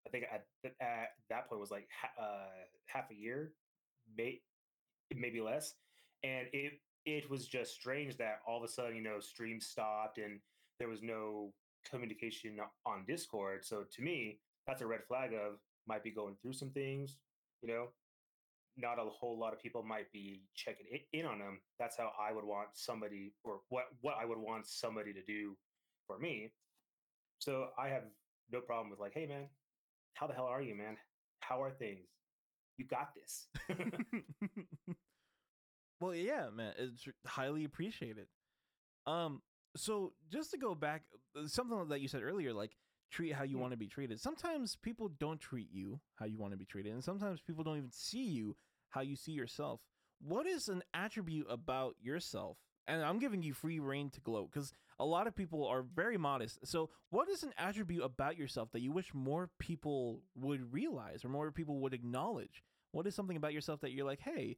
I 0.05 0.09
think 0.09 0.26
at 0.32 0.47
at 0.82 1.09
that 1.30 1.49
point 1.49 1.59
was 1.59 1.72
like 1.72 1.88
ha- 1.99 2.22
uh, 2.24 2.65
half 2.86 3.09
a 3.11 3.15
year, 3.15 3.53
may, 4.15 4.41
maybe 5.13 5.41
less, 5.41 5.76
and 6.24 6.47
it 6.53 6.74
it 7.05 7.30
was 7.30 7.47
just 7.47 7.74
strange 7.74 8.17
that 8.17 8.41
all 8.45 8.57
of 8.57 8.63
a 8.63 8.67
sudden, 8.67 8.95
you 8.95 9.01
know, 9.01 9.20
stream 9.20 9.59
stopped 9.59 10.17
and 10.20 10.39
there 10.80 10.89
was 10.89 11.01
no 11.01 11.53
communication 11.89 12.59
on 12.86 13.05
Discord. 13.07 13.65
So 13.65 13.84
to 13.89 14.01
me, 14.01 14.39
that's 14.70 14.82
a 14.82 14.88
red 14.88 15.01
flag 15.07 15.34
of 15.34 15.55
might 15.88 16.03
be 16.03 16.11
going 16.11 16.36
through 16.41 16.53
some 16.53 16.70
things, 16.70 17.17
you 17.61 17.70
know. 17.70 17.88
Not 18.78 18.99
a 18.99 19.09
whole 19.09 19.38
lot 19.38 19.51
of 19.51 19.59
people 19.59 19.84
might 19.84 20.11
be 20.13 20.43
checking 20.55 20.86
in 21.11 21.26
on 21.26 21.39
them. 21.39 21.59
That's 21.80 21.97
how 21.97 22.11
I 22.20 22.32
would 22.32 22.45
want 22.45 22.70
somebody, 22.74 23.34
or 23.43 23.61
what 23.70 23.86
what 24.01 24.15
I 24.22 24.26
would 24.26 24.38
want 24.38 24.67
somebody 24.67 25.11
to 25.13 25.22
do 25.24 25.57
for 26.07 26.20
me. 26.20 26.53
So 27.39 27.70
I 27.78 27.89
have 27.89 28.03
no 28.51 28.61
problem 28.61 28.89
with 28.89 28.99
like, 28.99 29.13
hey 29.13 29.26
man, 29.26 29.47
how 30.13 30.28
the 30.28 30.34
hell 30.34 30.45
are 30.45 30.61
you, 30.61 30.76
man? 30.76 30.97
How 31.41 31.61
are 31.61 31.72
things? 31.72 32.07
You 32.78 32.86
got 32.86 33.09
this. 33.15 33.47
Well, 35.99 36.15
yeah, 36.15 36.49
man, 36.53 36.74
it's 36.78 37.05
highly 37.26 37.65
appreciated. 37.65 38.28
Um, 39.05 39.41
so 39.76 40.13
just 40.32 40.51
to 40.51 40.57
go 40.57 40.74
back, 40.74 41.03
uh, 41.38 41.47
something 41.47 41.89
that 41.89 41.99
you 42.01 42.07
said 42.07 42.24
earlier, 42.24 42.53
like 42.53 42.72
treat 43.10 43.34
how 43.34 43.43
you 43.43 43.57
Mm. 43.57 43.62
want 43.62 43.72
to 43.72 43.78
be 43.78 43.88
treated. 43.88 44.20
Sometimes 44.20 44.76
people 44.76 45.10
don't 45.10 45.39
treat 45.39 45.72
you 45.72 45.99
how 46.16 46.26
you 46.26 46.38
want 46.38 46.51
to 46.53 46.57
be 46.57 46.66
treated, 46.66 46.93
and 46.93 47.03
sometimes 47.03 47.41
people 47.41 47.64
don't 47.64 47.78
even 47.78 47.91
see 47.91 48.24
you 48.24 48.55
how 48.89 49.01
you 49.01 49.16
see 49.16 49.32
yourself. 49.34 49.82
What 50.20 50.45
is 50.45 50.68
an 50.68 50.84
attribute 50.93 51.47
about 51.49 51.95
yourself? 52.01 52.57
And 52.88 53.03
I'm 53.03 53.20
giving 53.20 53.43
you 53.43 53.53
free 53.53 53.80
reign 53.80 54.10
to 54.12 54.22
gloat 54.22 54.51
because 54.51 54.74
a 54.99 55.05
lot 55.05 55.28
of 55.28 55.36
people 55.36 55.66
are 55.68 55.84
very 55.84 56.18
modest. 56.18 56.66
So, 56.68 56.89
what 57.10 57.30
is 57.30 57.43
an 57.43 57.53
attribute 57.57 58.03
about 58.03 58.36
yourself 58.38 58.72
that 58.72 58.82
you 58.82 58.91
wish 58.91 59.14
more 59.14 59.49
people 59.60 60.24
would 60.36 60.74
realize 60.74 61.24
or 61.24 61.30
more 61.30 61.51
people 61.51 61.80
would 61.82 61.93
acknowledge? 61.93 62.64
What 62.91 63.05
is 63.05 63.14
something 63.16 63.38
about 63.38 63.53
yourself 63.53 63.82
that 63.82 63.91
you're 63.91 64.05
like, 64.07 64.22
hey, 64.22 64.57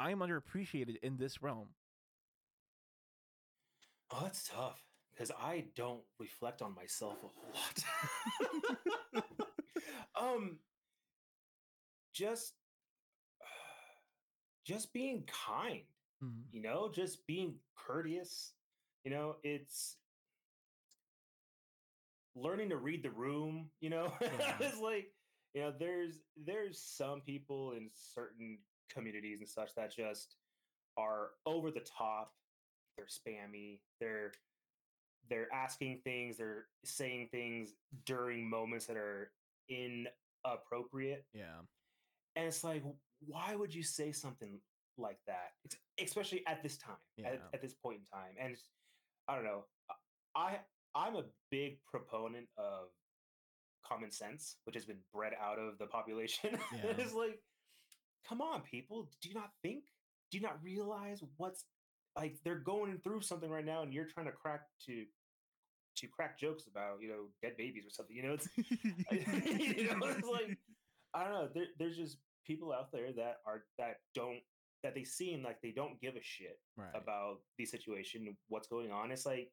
I 0.00 0.10
am 0.10 0.20
underappreciated 0.20 0.96
in 1.02 1.18
this 1.18 1.42
realm? 1.42 1.68
Oh, 4.10 4.20
that's 4.22 4.48
tough 4.48 4.80
because 5.14 5.30
I 5.30 5.66
don't 5.76 6.02
reflect 6.18 6.62
on 6.62 6.74
myself 6.74 7.18
a 7.22 7.28
whole 7.28 7.52
lot. 7.54 9.24
um, 10.20 10.58
just, 12.12 12.54
just 14.66 14.92
being 14.92 15.24
kind. 15.46 15.82
Mhm. 16.22 16.42
You 16.52 16.62
know, 16.62 16.90
just 16.92 17.26
being 17.26 17.54
courteous. 17.76 18.52
You 19.04 19.10
know, 19.10 19.36
it's 19.42 19.96
learning 22.34 22.70
to 22.70 22.76
read 22.76 23.02
the 23.02 23.10
room. 23.10 23.70
You 23.80 23.90
know, 23.90 24.12
Yeah. 24.20 24.56
it's 24.60 24.78
like 24.80 25.12
you 25.54 25.62
know, 25.62 25.72
there's 25.78 26.20
there's 26.36 26.80
some 26.80 27.20
people 27.20 27.72
in 27.72 27.90
certain 27.94 28.58
communities 28.90 29.40
and 29.40 29.48
such 29.48 29.74
that 29.76 29.94
just 29.94 30.36
are 30.96 31.30
over 31.46 31.70
the 31.70 31.80
top 31.80 32.32
they're 32.96 33.06
spammy 33.06 33.80
they're 34.00 34.30
they're 35.30 35.52
asking 35.52 36.00
things 36.04 36.36
they're 36.36 36.66
saying 36.84 37.28
things 37.30 37.74
during 38.06 38.48
moments 38.48 38.86
that 38.86 38.96
are 38.96 39.30
inappropriate 40.44 41.24
Yeah. 41.32 41.60
and 42.36 42.46
it's 42.46 42.64
like 42.64 42.82
why 43.26 43.54
would 43.54 43.74
you 43.74 43.82
say 43.82 44.12
something 44.12 44.58
like 44.98 45.18
that 45.26 45.52
especially 46.02 46.42
at 46.46 46.62
this 46.62 46.76
time 46.78 46.96
Yeah. 47.16 47.28
at, 47.28 47.40
at 47.54 47.62
this 47.62 47.74
point 47.74 48.00
in 48.00 48.06
time 48.18 48.34
and 48.38 48.56
i 49.28 49.34
don't 49.34 49.44
know 49.44 49.64
i 50.36 50.58
i'm 50.94 51.16
a 51.16 51.24
big 51.50 51.78
proponent 51.84 52.46
of 52.58 52.88
common 53.84 54.10
sense 54.10 54.56
which 54.64 54.74
has 54.76 54.84
been 54.84 54.98
bred 55.12 55.32
out 55.42 55.58
of 55.58 55.78
the 55.78 55.86
population 55.86 56.50
Yeah. 56.72 56.92
it's 56.98 57.14
like 57.14 57.40
come 58.28 58.40
on 58.40 58.62
people 58.62 59.08
do 59.20 59.28
you 59.28 59.34
not 59.34 59.50
think 59.62 59.84
do 60.30 60.38
you 60.38 60.42
not 60.42 60.58
realize 60.62 61.22
what's 61.36 61.64
like 62.16 62.36
they're 62.44 62.58
going 62.58 62.98
through 62.98 63.20
something 63.20 63.50
right 63.50 63.64
now 63.64 63.82
and 63.82 63.92
you're 63.92 64.06
trying 64.06 64.26
to 64.26 64.32
crack 64.32 64.62
to 64.86 65.04
to 65.96 66.06
crack 66.08 66.38
jokes 66.38 66.64
about 66.66 67.00
you 67.00 67.08
know 67.08 67.26
dead 67.42 67.56
babies 67.56 67.86
or 67.86 67.90
something 67.90 68.16
you 68.16 68.22
know 68.22 68.34
it's 68.34 68.48
you 68.56 69.86
know, 69.88 70.06
it's 70.06 70.28
like 70.28 70.58
I 71.14 71.24
don't 71.24 71.32
know. 71.32 71.48
There, 71.54 71.66
there's 71.78 71.96
just 71.96 72.18
people 72.44 72.72
out 72.72 72.90
there 72.92 73.12
that 73.12 73.36
are 73.46 73.62
that 73.78 73.98
don't 74.14 74.40
that 74.82 74.94
they 74.94 75.04
seem 75.04 75.42
like 75.42 75.62
they 75.62 75.70
don't 75.70 76.00
give 76.00 76.16
a 76.16 76.22
shit 76.22 76.58
right. 76.76 76.90
about 76.94 77.38
the 77.56 77.64
situation, 77.64 78.36
what's 78.48 78.68
going 78.68 78.90
on. 78.90 79.10
It's 79.10 79.24
like 79.24 79.50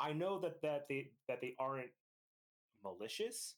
I 0.00 0.12
know 0.12 0.40
that 0.40 0.60
that 0.62 0.86
they 0.88 1.10
that 1.28 1.40
they 1.40 1.54
aren't 1.58 1.90
malicious. 2.82 3.54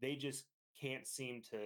They 0.00 0.14
just 0.14 0.44
can't 0.80 1.06
seem 1.06 1.42
to 1.50 1.58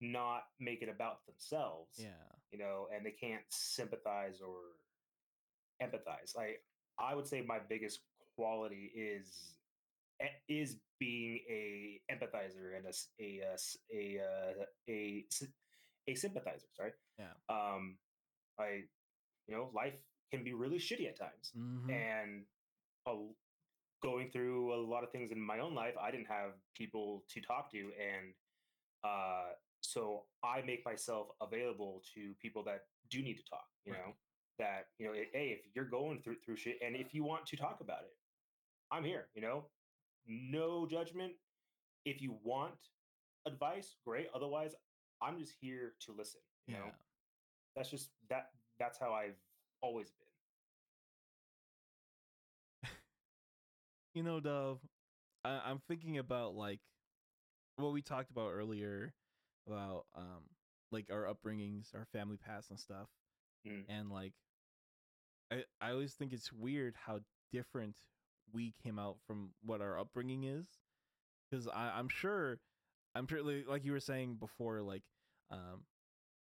not 0.00 0.44
make 0.58 0.82
it 0.82 0.88
about 0.88 1.24
themselves. 1.26 1.98
yeah. 1.98 2.08
You 2.52 2.58
know, 2.58 2.88
and 2.94 3.04
they 3.06 3.12
can't 3.12 3.44
sympathize 3.50 4.40
or 4.40 4.56
empathize. 5.82 6.36
Like 6.36 6.62
I 6.98 7.14
would 7.14 7.26
say 7.26 7.42
my 7.46 7.58
biggest 7.68 8.00
quality 8.36 8.90
is 8.94 9.54
e- 10.22 10.26
is 10.60 10.76
being 10.98 11.40
a 11.48 12.00
empathizer 12.12 12.76
and 12.76 12.86
a 12.86 12.92
a 13.22 13.40
a 13.92 14.18
a, 14.22 14.66
a 14.88 15.24
s- 15.30 15.46
a 16.08 16.14
sympathizer. 16.14 16.66
Sorry. 16.74 16.92
Yeah. 17.18 17.32
Um, 17.48 17.96
I, 18.58 18.82
you 19.46 19.54
know, 19.54 19.70
life 19.74 19.94
can 20.30 20.42
be 20.44 20.52
really 20.52 20.78
shitty 20.78 21.08
at 21.08 21.16
times, 21.18 21.52
Mhm. 21.56 21.90
and 21.90 22.44
a, 23.06 23.16
going 24.02 24.30
through 24.30 24.74
a 24.74 24.80
lot 24.80 25.04
of 25.04 25.10
things 25.12 25.30
in 25.32 25.40
my 25.40 25.58
own 25.60 25.74
life, 25.74 25.94
I 26.00 26.10
didn't 26.10 26.26
have 26.28 26.52
people 26.74 27.24
to 27.30 27.40
talk 27.40 27.70
to, 27.72 27.78
and 27.78 28.34
uh, 29.04 29.52
so 29.80 30.26
I 30.42 30.62
make 30.62 30.84
myself 30.84 31.28
available 31.40 32.02
to 32.14 32.34
people 32.40 32.62
that 32.64 32.84
do 33.10 33.22
need 33.22 33.36
to 33.36 33.44
talk. 33.44 33.66
You 33.84 33.92
Right. 33.92 34.06
know, 34.06 34.14
that 34.58 34.88
you 34.98 35.06
know, 35.06 35.12
hey, 35.14 35.62
if 35.64 35.74
you're 35.74 35.84
going 35.88 36.20
through 36.22 36.36
through 36.44 36.56
shit, 36.56 36.78
and 36.82 36.94
if 36.96 37.14
you 37.14 37.24
want 37.24 37.46
to 37.46 37.56
talk 37.56 37.80
about 37.80 38.02
it, 38.04 38.16
I'm 38.90 39.04
here. 39.04 39.28
You 39.34 39.42
know, 39.42 39.70
no 40.26 40.86
judgment. 40.86 41.34
If 42.04 42.20
you 42.22 42.38
want 42.42 42.74
advice, 43.46 43.96
great. 44.04 44.28
Otherwise, 44.34 44.74
I'm 45.22 45.38
just 45.38 45.54
here 45.60 45.94
to 46.00 46.12
listen. 46.12 46.40
You 46.66 46.74
know, 46.74 46.86
Yeah. 46.86 46.92
that's 47.74 47.90
just 47.90 48.10
that. 48.28 48.52
That's 48.78 48.98
how 48.98 49.12
I've 49.12 49.36
always 49.82 50.10
been. 50.10 50.26
You 54.14 54.22
know, 54.24 54.40
Dahv, 54.40 54.78
I, 55.44 55.60
I'm 55.66 55.80
thinking 55.88 56.18
about 56.18 56.54
like 56.54 56.80
what 57.76 57.92
we 57.92 58.02
talked 58.02 58.30
about 58.30 58.50
earlier 58.50 59.12
about 59.70 60.04
um 60.16 60.42
like 60.92 61.06
our 61.10 61.24
upbringings, 61.32 61.94
our 61.94 62.06
family 62.12 62.36
past 62.36 62.70
and 62.70 62.78
stuff. 62.78 63.08
Mm. 63.66 63.84
And 63.88 64.10
like 64.10 64.32
I 65.52 65.64
I 65.80 65.92
always 65.92 66.14
think 66.14 66.32
it's 66.32 66.52
weird 66.52 66.94
how 67.06 67.20
different 67.52 67.96
we 68.52 68.74
came 68.82 68.98
out 68.98 69.16
from 69.26 69.50
what 69.62 69.80
our 69.80 69.98
upbringing 69.98 70.44
is. 70.44 70.66
Cause 71.52 71.68
I, 71.72 71.92
I'm 71.96 72.08
sure 72.08 72.58
I'm 73.14 73.26
sure 73.26 73.42
like, 73.42 73.84
you 73.84 73.92
were 73.92 74.00
saying 74.00 74.36
before, 74.38 74.82
like 74.82 75.02
um 75.50 75.84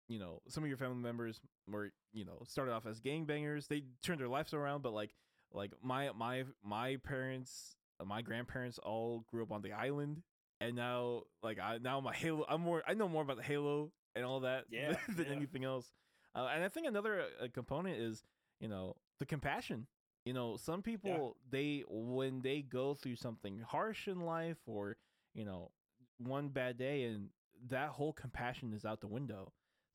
you 0.08 0.18
know, 0.18 0.42
some 0.48 0.64
of 0.64 0.70
your 0.70 0.78
family 0.78 0.98
members 0.98 1.40
were, 1.68 1.92
you 2.14 2.26
know, 2.26 2.42
started 2.48 2.74
off 2.74 2.88
as 2.88 3.00
gangbangers. 3.00 3.68
They 3.68 3.84
turned 4.04 4.20
their 4.20 4.28
lives 4.28 4.54
around, 4.54 4.82
but 4.82 4.94
like 4.94 5.12
like 5.54 5.72
my 5.84 6.10
my 6.18 6.44
my 6.64 6.98
parents, 6.98 7.76
my 8.04 8.22
grandparents 8.22 8.80
all 8.80 9.24
grew 9.30 9.44
up 9.44 9.52
on 9.52 9.62
the 9.62 9.72
island, 9.72 10.24
and 10.62 10.76
now 10.76 11.24
like 11.44 11.60
I 11.60 11.78
now 11.80 12.00
my 12.02 12.14
Halo, 12.14 12.46
I'm 12.48 12.62
more 12.62 12.84
I 12.88 12.94
know 12.94 13.08
more 13.10 13.24
about 13.24 13.38
the 13.38 13.44
Halo 13.44 13.92
and 14.16 14.26
all 14.26 14.42
that 14.42 14.66
Yeah, 14.70 14.96
than 15.08 15.26
yeah. 15.28 15.34
anything 15.34 15.64
else. 15.64 15.92
Uh, 16.36 16.50
and 16.54 16.64
I 16.64 16.70
think 16.70 16.88
another 16.88 17.24
uh, 17.42 17.48
component 17.54 18.00
is 18.00 18.24
you 18.60 18.68
know 18.68 18.96
the 19.20 19.26
compassion. 19.26 19.88
You 20.26 20.34
know, 20.34 20.58
some 20.58 20.82
people 20.82 21.38
they 21.50 21.84
when 21.90 22.42
they 22.42 22.62
go 22.62 22.94
through 22.94 23.16
something 23.16 23.60
harsh 23.68 24.08
in 24.08 24.20
life 24.22 24.58
or 24.68 24.98
you 25.34 25.46
know 25.46 25.72
one 26.18 26.50
bad 26.50 26.78
day 26.78 27.04
and 27.04 27.30
that 27.70 27.90
whole 27.90 28.14
compassion 28.14 28.74
is 28.74 28.86
out 28.86 29.02
the 29.02 29.08
window. 29.08 29.52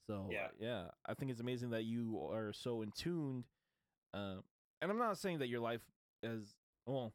So 0.06 0.28
Yeah. 0.30 0.48
yeah, 0.58 0.84
I 1.06 1.14
think 1.14 1.30
it's 1.30 1.40
amazing 1.40 1.70
that 1.70 1.84
you 1.84 2.18
are 2.32 2.52
so 2.52 2.82
in 2.82 2.90
tuned. 2.92 3.44
Uh, 4.12 4.36
and 4.82 4.90
I'm 4.90 4.98
not 4.98 5.18
saying 5.18 5.38
that 5.38 5.48
your 5.48 5.60
life 5.60 5.80
is 6.22 6.54
well. 6.86 7.12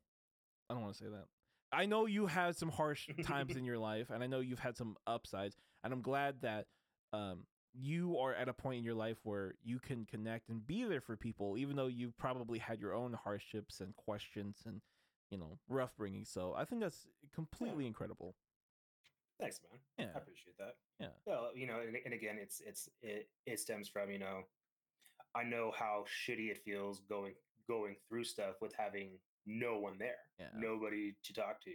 I 0.70 0.74
don't 0.74 0.84
want 0.84 0.94
to 0.96 1.04
say 1.04 1.10
that. 1.10 1.26
I 1.72 1.86
know 1.86 2.06
you 2.06 2.28
had 2.28 2.56
some 2.56 2.70
harsh 2.70 3.08
times 3.24 3.56
in 3.56 3.64
your 3.64 3.78
life, 3.78 4.10
and 4.10 4.24
I 4.24 4.28
know 4.28 4.40
you've 4.40 4.60
had 4.60 4.78
some 4.78 4.96
upsides, 5.06 5.56
and 5.84 5.94
I'm 5.94 6.02
glad 6.02 6.42
that 6.42 6.66
um, 7.14 7.46
you 7.74 8.18
are 8.18 8.34
at 8.34 8.50
a 8.50 8.54
point 8.54 8.80
in 8.80 8.84
your 8.84 8.96
life 8.96 9.18
where 9.24 9.56
you 9.64 9.80
can 9.80 10.06
connect 10.06 10.50
and 10.50 10.66
be 10.66 10.84
there 10.84 11.02
for 11.02 11.16
people, 11.16 11.58
even 11.58 11.76
though 11.76 11.88
you've 11.88 12.18
probably 12.18 12.60
had 12.60 12.80
your 12.80 12.94
own 12.94 13.14
hardships 13.14 13.80
and 13.80 13.96
questions 13.96 14.64
and 14.66 14.82
you 15.30 15.38
know 15.38 15.58
rough 15.68 15.96
bringing. 15.98 16.26
So 16.26 16.54
I 16.58 16.66
think 16.66 16.82
that's 16.82 17.08
completely 17.34 17.86
incredible. 17.86 18.36
Thanks, 19.40 19.60
man. 19.70 19.80
Yeah. 19.98 20.14
I 20.16 20.18
appreciate 20.18 20.58
that. 20.58 20.76
Yeah. 21.00 21.08
Well, 21.26 21.52
you 21.56 21.66
know, 21.66 21.80
and, 21.80 21.96
and 22.04 22.14
again, 22.14 22.38
it's 22.42 22.62
it's 22.66 22.90
it 23.02 23.30
it 23.46 23.60
stems 23.60 23.88
from 23.88 24.12
you 24.12 24.20
know, 24.20 24.42
I 25.36 25.44
know 25.44 25.72
how 25.78 26.06
shitty 26.08 26.50
it 26.50 26.58
feels 26.66 27.02
going 27.08 27.34
going 27.68 27.96
through 28.08 28.24
stuff 28.24 28.56
with 28.62 28.74
having 28.78 29.12
no 29.46 29.80
one 29.80 29.98
there, 29.98 30.18
Yeah. 30.40 30.48
nobody 30.56 31.16
to 31.24 31.34
talk 31.34 31.62
to. 31.62 31.72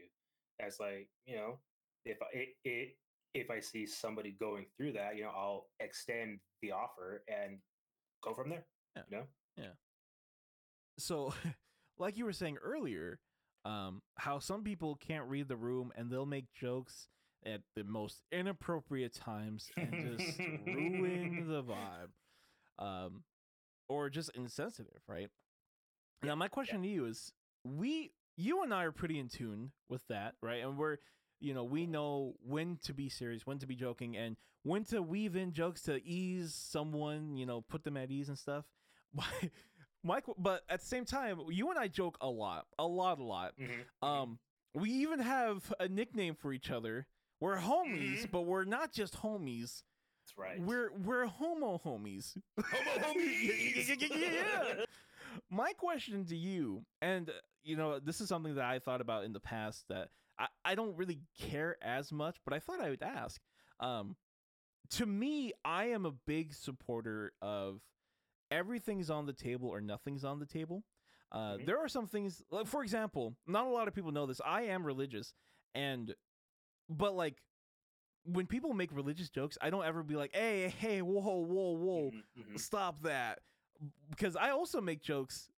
That's 0.58 0.78
like 0.80 1.08
you 1.26 1.36
know, 1.36 1.58
if 2.04 2.18
I 2.22 2.26
it, 2.36 2.48
it 2.64 2.96
if 3.34 3.50
I 3.50 3.60
see 3.60 3.86
somebody 3.86 4.32
going 4.38 4.66
through 4.76 4.92
that, 4.92 5.16
you 5.16 5.22
know, 5.24 5.30
I'll 5.30 5.66
extend 5.80 6.38
the 6.62 6.70
offer 6.72 7.24
and 7.28 7.58
go 8.22 8.32
from 8.34 8.48
there. 8.50 8.66
Yeah. 8.96 9.02
You 9.10 9.16
know. 9.16 9.24
Yeah. 9.56 9.72
So 10.98 11.34
like 11.98 12.16
you 12.16 12.24
were 12.24 12.32
saying 12.32 12.58
earlier 12.62 13.18
um 13.64 14.02
how 14.16 14.38
some 14.38 14.62
people 14.62 14.94
can't 14.96 15.26
read 15.28 15.48
the 15.48 15.56
room 15.56 15.90
and 15.96 16.10
they'll 16.10 16.26
make 16.26 16.52
jokes 16.52 17.08
at 17.46 17.62
the 17.76 17.84
most 17.84 18.22
inappropriate 18.32 19.14
times 19.14 19.70
and 19.76 20.18
just 20.18 20.38
ruin 20.38 21.44
the 21.48 21.62
vibe 21.62 22.10
um 22.78 23.22
or 23.88 24.10
just 24.10 24.30
insensitive 24.34 25.00
right 25.08 25.28
now 26.22 26.34
my 26.34 26.48
question 26.48 26.82
to 26.82 26.88
you 26.88 27.06
is 27.06 27.32
we 27.64 28.12
you 28.36 28.62
and 28.62 28.72
i 28.74 28.84
are 28.84 28.92
pretty 28.92 29.18
in 29.18 29.28
tune 29.28 29.72
with 29.88 30.06
that 30.08 30.34
right 30.42 30.62
and 30.62 30.76
we're 30.78 30.98
you 31.40 31.52
know, 31.52 31.64
we 31.64 31.84
know 31.86 32.36
when 32.46 32.78
to 32.84 32.94
be 32.94 33.10
serious, 33.10 33.44
when 33.46 33.58
to 33.58 33.66
be 33.66 33.74
joking, 33.74 34.16
and 34.16 34.36
when 34.62 34.82
to 34.84 35.02
weave 35.02 35.36
in 35.36 35.52
jokes 35.52 35.82
to 35.82 36.02
ease 36.02 36.54
someone, 36.54 37.36
you 37.36 37.44
know, 37.44 37.60
put 37.60 37.84
them 37.84 37.98
at 37.98 38.10
ease 38.10 38.30
and 38.30 38.38
stuff. 38.38 38.64
Mike, 40.02 40.24
but 40.38 40.62
at 40.70 40.80
the 40.80 40.86
same 40.86 41.04
time, 41.04 41.40
you 41.50 41.68
and 41.68 41.78
I 41.78 41.88
joke 41.88 42.16
a 42.22 42.28
lot, 42.30 42.66
a 42.78 42.86
lot, 42.86 43.18
a 43.18 43.22
lot. 43.24 43.52
Mhm. 43.58 44.06
Um, 44.06 44.38
we 44.74 44.88
even 44.90 45.18
have 45.18 45.70
a 45.78 45.86
nickname 45.88 46.34
for 46.34 46.52
each 46.54 46.70
other. 46.70 47.06
We're 47.40 47.58
homies, 47.58 48.22
Mhm. 48.22 48.30
but 48.30 48.42
we're 48.42 48.64
not 48.64 48.92
just 48.92 49.14
homies. 49.16 49.82
That's 50.22 50.38
right. 50.38 50.58
We're 50.60 50.92
we're 50.92 51.26
homo 51.26 51.78
homies. 51.84 52.38
Homo 52.58 52.90
homies. 53.12 53.88
yeah. 54.10 54.84
My 55.50 55.72
question 55.74 56.24
to 56.26 56.36
you, 56.36 56.84
and 57.02 57.28
uh, 57.30 57.32
you 57.62 57.76
know, 57.76 57.98
this 57.98 58.20
is 58.20 58.28
something 58.28 58.54
that 58.56 58.64
I 58.64 58.78
thought 58.78 59.00
about 59.00 59.24
in 59.24 59.32
the 59.32 59.40
past 59.40 59.86
that 59.88 60.08
I, 60.38 60.46
I 60.64 60.74
don't 60.74 60.96
really 60.96 61.20
care 61.38 61.76
as 61.82 62.12
much, 62.12 62.36
but 62.44 62.52
I 62.54 62.58
thought 62.58 62.80
I 62.80 62.90
would 62.90 63.02
ask. 63.02 63.40
Um, 63.80 64.16
to 64.90 65.06
me, 65.06 65.52
I 65.64 65.86
am 65.86 66.04
a 66.06 66.10
big 66.12 66.52
supporter 66.54 67.32
of 67.40 67.80
everything's 68.50 69.10
on 69.10 69.26
the 69.26 69.32
table 69.32 69.68
or 69.68 69.80
nothing's 69.80 70.24
on 70.24 70.38
the 70.38 70.46
table. 70.46 70.84
Uh, 71.32 71.56
Mhm. 71.56 71.66
There 71.66 71.78
are 71.78 71.88
some 71.88 72.06
things, 72.06 72.42
like 72.50 72.66
for 72.66 72.82
example, 72.82 73.34
not 73.46 73.66
a 73.66 73.70
lot 73.70 73.88
of 73.88 73.94
people 73.94 74.12
know 74.12 74.26
this. 74.26 74.40
I 74.44 74.62
am 74.64 74.84
religious, 74.86 75.32
and 75.74 76.14
but 76.88 77.14
like 77.14 77.42
when 78.24 78.46
people 78.46 78.72
make 78.72 78.90
religious 78.92 79.28
jokes, 79.30 79.58
I 79.60 79.70
don't 79.70 79.84
ever 79.84 80.02
be 80.02 80.16
like, 80.16 80.34
"Hey, 80.34 80.68
hey, 80.68 81.02
whoa, 81.02 81.20
whoa, 81.38 81.72
whoa." 81.72 82.10
Mhm, 82.10 82.22
mhm. 82.52 82.60
stop 82.60 83.02
that 83.02 83.40
because 84.10 84.36
i 84.36 84.50
also 84.50 84.80
make 84.80 85.02
jokes 85.02 85.48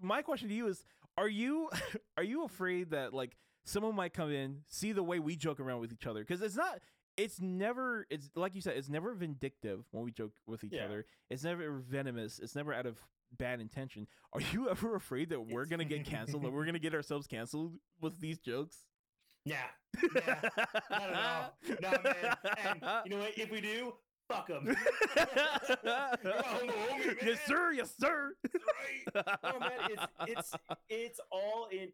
my 0.00 0.22
question 0.22 0.48
to 0.48 0.54
you 0.54 0.66
is 0.68 0.84
are 1.16 1.28
you 1.28 1.68
are 2.16 2.22
you 2.22 2.44
afraid 2.44 2.90
that 2.90 3.12
like 3.14 3.36
someone 3.64 3.94
might 3.94 4.12
come 4.12 4.30
in 4.30 4.58
see 4.66 4.92
the 4.92 5.02
way 5.02 5.18
we 5.18 5.36
joke 5.36 5.60
around 5.60 5.80
with 5.80 5.92
each 5.92 6.06
other 6.06 6.20
because 6.20 6.42
it's 6.42 6.56
not 6.56 6.80
it's 7.16 7.40
never 7.40 8.06
it's 8.10 8.30
like 8.34 8.54
you 8.54 8.60
said 8.60 8.76
it's 8.76 8.88
never 8.90 9.14
vindictive 9.14 9.84
when 9.90 10.04
we 10.04 10.10
joke 10.10 10.32
with 10.46 10.62
each 10.64 10.72
Yeah. 10.74 10.84
other 10.84 11.06
it's 11.30 11.42
never 11.44 11.72
venomous 11.78 12.38
it's 12.38 12.54
never 12.54 12.72
out 12.74 12.86
of 12.86 12.98
bad 13.36 13.60
intention 13.60 14.06
are 14.32 14.40
you 14.52 14.68
ever 14.70 14.94
afraid 14.94 15.30
that 15.30 15.40
we're 15.40 15.64
gonna 15.66 15.84
get 15.84 16.04
canceled 16.04 16.42
that 16.44 16.52
we're 16.52 16.66
gonna 16.66 16.78
get 16.78 16.94
ourselves 16.94 17.26
canceled 17.26 17.74
with 18.00 18.20
these 18.20 18.38
jokes 18.38 18.84
Nah, 19.48 19.54
nah, 20.12 20.32
not 20.90 21.02
at 21.02 21.14
all. 21.14 21.52
No, 21.80 21.90
man. 22.02 22.36
And 22.64 22.82
you 23.04 23.10
know 23.12 23.18
what? 23.18 23.38
If 23.38 23.48
we 23.52 23.60
do, 23.60 23.92
fuck 24.28 24.48
them. 24.48 24.66
yes 27.24 27.38
sir 27.46 27.72
yes 27.72 27.94
sir 27.98 28.32
right. 29.14 29.26
No, 29.42 29.58
man. 29.60 29.70
It's 29.90 30.02
it's 30.26 30.54
it's 30.88 31.20
all 31.30 31.68
in. 31.72 31.88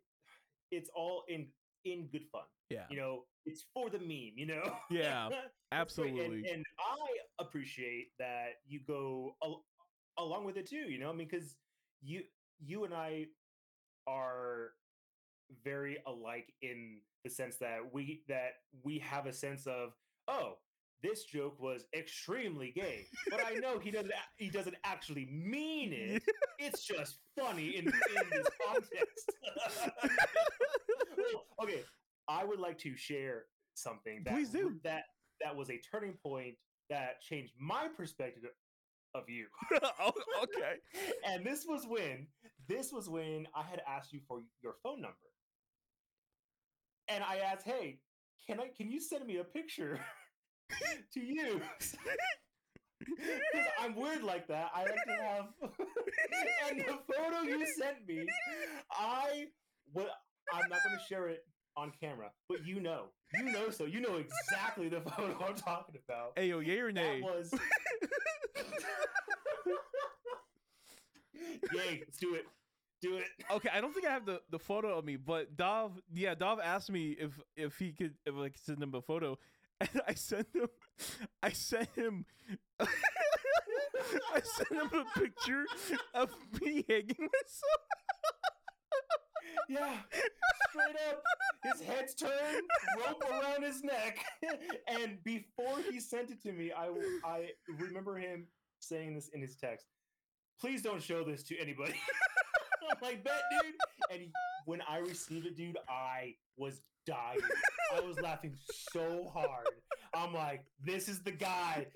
It's 0.71 0.91
all 0.95 1.25
in 1.29 1.49
in 1.85 2.07
good 2.13 2.25
fun. 2.33 2.43
yeah 2.71 2.85
You 2.91 2.97
know, 2.97 3.25
it's 3.45 3.65
for 3.75 3.91
the 3.91 3.99
meme. 3.99 4.37
You 4.37 4.47
know. 4.47 4.77
Yeah, 4.91 5.29
absolutely. 5.73 6.39
And, 6.39 6.47
and 6.47 6.65
I 6.79 7.43
appreciate 7.45 8.09
that 8.19 8.61
you 8.67 8.81
go 8.87 9.37
al- 9.43 9.65
along 10.19 10.45
with 10.45 10.57
it 10.57 10.69
too. 10.69 10.77
You 10.91 10.99
know, 10.99 11.11
I 11.11 11.13
mean, 11.13 11.29
because 11.31 11.57
you 12.03 12.23
you 12.65 12.85
and 12.85 12.95
I 12.95 13.27
are 14.07 14.71
very 15.65 15.99
alike 16.07 16.53
in 16.63 16.99
the 17.25 17.31
sense 17.31 17.57
that 17.59 17.79
we 17.93 18.23
that 18.29 18.53
we 18.83 18.99
have 19.01 19.27
a 19.27 19.33
sense 19.33 19.67
of 19.67 19.93
oh 20.29 20.55
this 21.03 21.25
joke 21.25 21.57
was 21.61 21.85
extremely 21.97 22.71
gay 22.75 23.07
but 23.31 23.41
i 23.45 23.55
know 23.55 23.79
he 23.79 23.91
doesn't 23.91 24.13
he 24.37 24.49
doesn't 24.51 24.77
actually 24.85 25.27
mean 25.31 25.93
it. 25.93 26.23
It's 26.65 26.87
just 26.87 27.19
funny 27.37 27.71
in, 27.77 27.87
in 27.87 28.31
this 28.31 28.47
context. 28.69 29.33
Well, 31.17 31.45
okay 31.63 31.83
i 32.29 32.45
would 32.45 32.61
like 32.61 32.79
to 32.79 32.97
share 32.97 33.45
something 33.75 34.23
that 34.25 34.35
Please 34.35 34.51
do. 34.51 34.77
that 34.85 35.05
that 35.41 35.55
was 35.57 35.71
a 35.71 35.81
turning 35.91 36.15
point 36.25 36.55
that 36.89 37.21
changed 37.21 37.53
my 37.59 37.89
perspective 37.97 38.45
of 39.15 39.25
you. 39.29 39.47
Oh, 40.01 40.13
okay. 40.45 40.75
And 41.27 41.45
this 41.45 41.65
was 41.67 41.85
when 41.87 42.27
this 42.69 42.93
was 42.93 43.09
when 43.09 43.47
I 43.55 43.63
had 43.63 43.83
asked 43.89 44.13
you 44.13 44.21
for 44.29 44.41
your 44.63 44.75
phone 44.83 45.01
number. 45.01 45.17
And 47.09 47.23
I 47.25 47.39
asked, 47.39 47.65
"Hey, 47.67 47.99
can 48.47 48.61
I 48.61 48.69
can 48.77 48.91
you 48.91 49.01
send 49.01 49.27
me 49.27 49.37
a 49.39 49.45
picture 49.45 50.01
to 51.15 51.21
you?" 51.21 51.61
Because 53.05 53.67
I'm 53.81 53.97
weird 53.97 54.23
like 54.23 54.47
that. 54.47 54.71
I 54.75 54.83
like 54.83 55.05
to 55.07 55.23
have 55.25 55.47
and 56.71 56.81
the 56.81 56.99
photo 57.13 57.43
you 57.43 57.67
sent 57.79 58.07
me, 58.07 58.27
I 58.93 59.47
what 59.93 60.09
I'm 60.53 60.69
not 60.71 60.79
gonna 60.85 61.01
share 61.09 61.29
it 61.29 61.45
on 61.77 61.93
camera, 62.01 62.31
but 62.49 62.65
you 62.67 62.81
know. 62.81 63.07
You 63.35 63.45
know 63.45 63.71
so 63.71 63.87
you 63.87 64.01
know 64.01 64.17
exactly 64.19 64.89
the 64.89 65.01
photo 65.11 65.37
I'm 65.47 65.55
talking 65.57 65.97
about. 66.07 66.33
Hey, 66.37 66.49
yo, 66.49 66.61
yay 66.61 66.79
or 66.79 66.93
nay? 66.93 67.21
That 67.21 67.37
was 67.37 67.55
Yay, 71.75 72.01
let's 72.01 72.19
do 72.19 72.35
it. 72.35 72.45
Do 73.01 73.17
it. 73.17 73.25
Okay, 73.51 73.69
I 73.75 73.81
don't 73.81 73.93
think 73.93 74.07
I 74.07 74.11
have 74.11 74.27
the, 74.27 74.41
the 74.51 74.59
photo 74.59 74.97
of 74.97 75.05
me, 75.05 75.17
but 75.17 75.57
Dahv, 75.57 75.93
yeah, 76.15 76.37
Dahv 76.37 76.59
asked 76.63 76.91
me 76.91 77.17
if 77.19 77.33
if 77.57 77.77
he 77.79 77.93
could 77.93 78.15
if 78.27 78.35
I 78.37 78.49
could 78.51 78.61
send 78.63 78.81
him 78.83 78.95
a 78.95 79.03
photo, 79.03 79.39
and 79.93 80.03
I 80.07 80.15
sent 80.15 80.49
him, 80.55 80.69
I 81.43 81.51
sent 81.51 81.89
him, 81.95 82.25
I 82.81 84.41
sent 84.43 84.71
him 84.71 84.91
a 84.93 85.19
picture 85.19 85.67
of 86.15 86.31
me 86.61 86.85
hanging 86.89 87.17
myself. 87.19 87.83
Yeah. 89.69 89.97
Straight 90.71 90.97
up. 91.11 91.23
His 91.65 91.87
head's 91.87 92.15
turned, 92.15 92.63
rope 92.99 93.23
around 93.31 93.63
his 93.63 93.83
neck. 93.83 94.25
And 94.89 95.23
before 95.25 95.79
he 95.91 96.01
sent 96.01 96.31
it 96.31 96.43
to 96.43 96.53
me, 96.53 96.73
I 96.77 96.89
I 97.25 97.51
remember 97.79 98.17
him 98.17 98.47
saying 98.81 99.15
this 99.15 99.29
in 99.29 99.41
his 99.41 99.57
text. 99.57 99.87
Please 100.61 100.83
don't 100.83 101.03
show 101.03 101.25
this 101.25 101.43
to 101.45 101.59
anybody. 101.59 101.95
I'm 102.91 102.97
like, 103.03 103.25
bet, 103.25 103.41
dude. 103.63 103.75
And 104.11 104.21
he- 104.23 104.33
when 104.65 104.81
I 104.89 104.99
received 104.99 105.47
it, 105.47 105.57
dude, 105.57 105.77
I 105.89 106.35
was 106.57 106.81
dying. 107.07 107.41
I 107.95 108.01
was 108.01 108.19
laughing 108.21 108.55
so 108.93 109.31
hard. 109.35 109.67
I'm 110.15 110.33
like, 110.33 110.65
this 110.85 111.09
is 111.09 111.21
the 111.21 111.33
guy. 111.33 111.87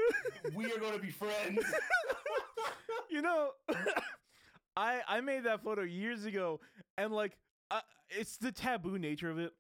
We 0.55 0.64
are 0.72 0.78
going 0.78 0.95
to 0.95 0.99
be 0.99 1.11
friends. 1.11 1.64
You 3.09 3.22
know, 3.22 3.51
I 4.76 5.01
I 5.09 5.20
made 5.22 5.45
that 5.45 5.62
photo 5.62 5.82
years 5.82 6.24
ago, 6.26 6.61
and 6.99 7.12
like, 7.12 7.37
uh, 7.70 7.80
it's 8.11 8.37
the 8.37 8.53
taboo 8.53 8.99
nature 8.99 9.30
of 9.30 9.39
it. 9.39 9.53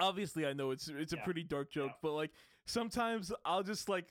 Obviously, 0.00 0.46
I 0.46 0.52
know 0.52 0.70
it's 0.72 0.88
it's 0.88 1.12
a 1.12 1.16
Yeah. 1.16 1.24
pretty 1.24 1.44
dark 1.44 1.70
joke, 1.70 1.90
Yeah. 1.92 1.96
but 2.02 2.12
like 2.12 2.30
sometimes 2.66 3.30
I'll 3.44 3.62
just 3.62 3.88
like 3.88 4.06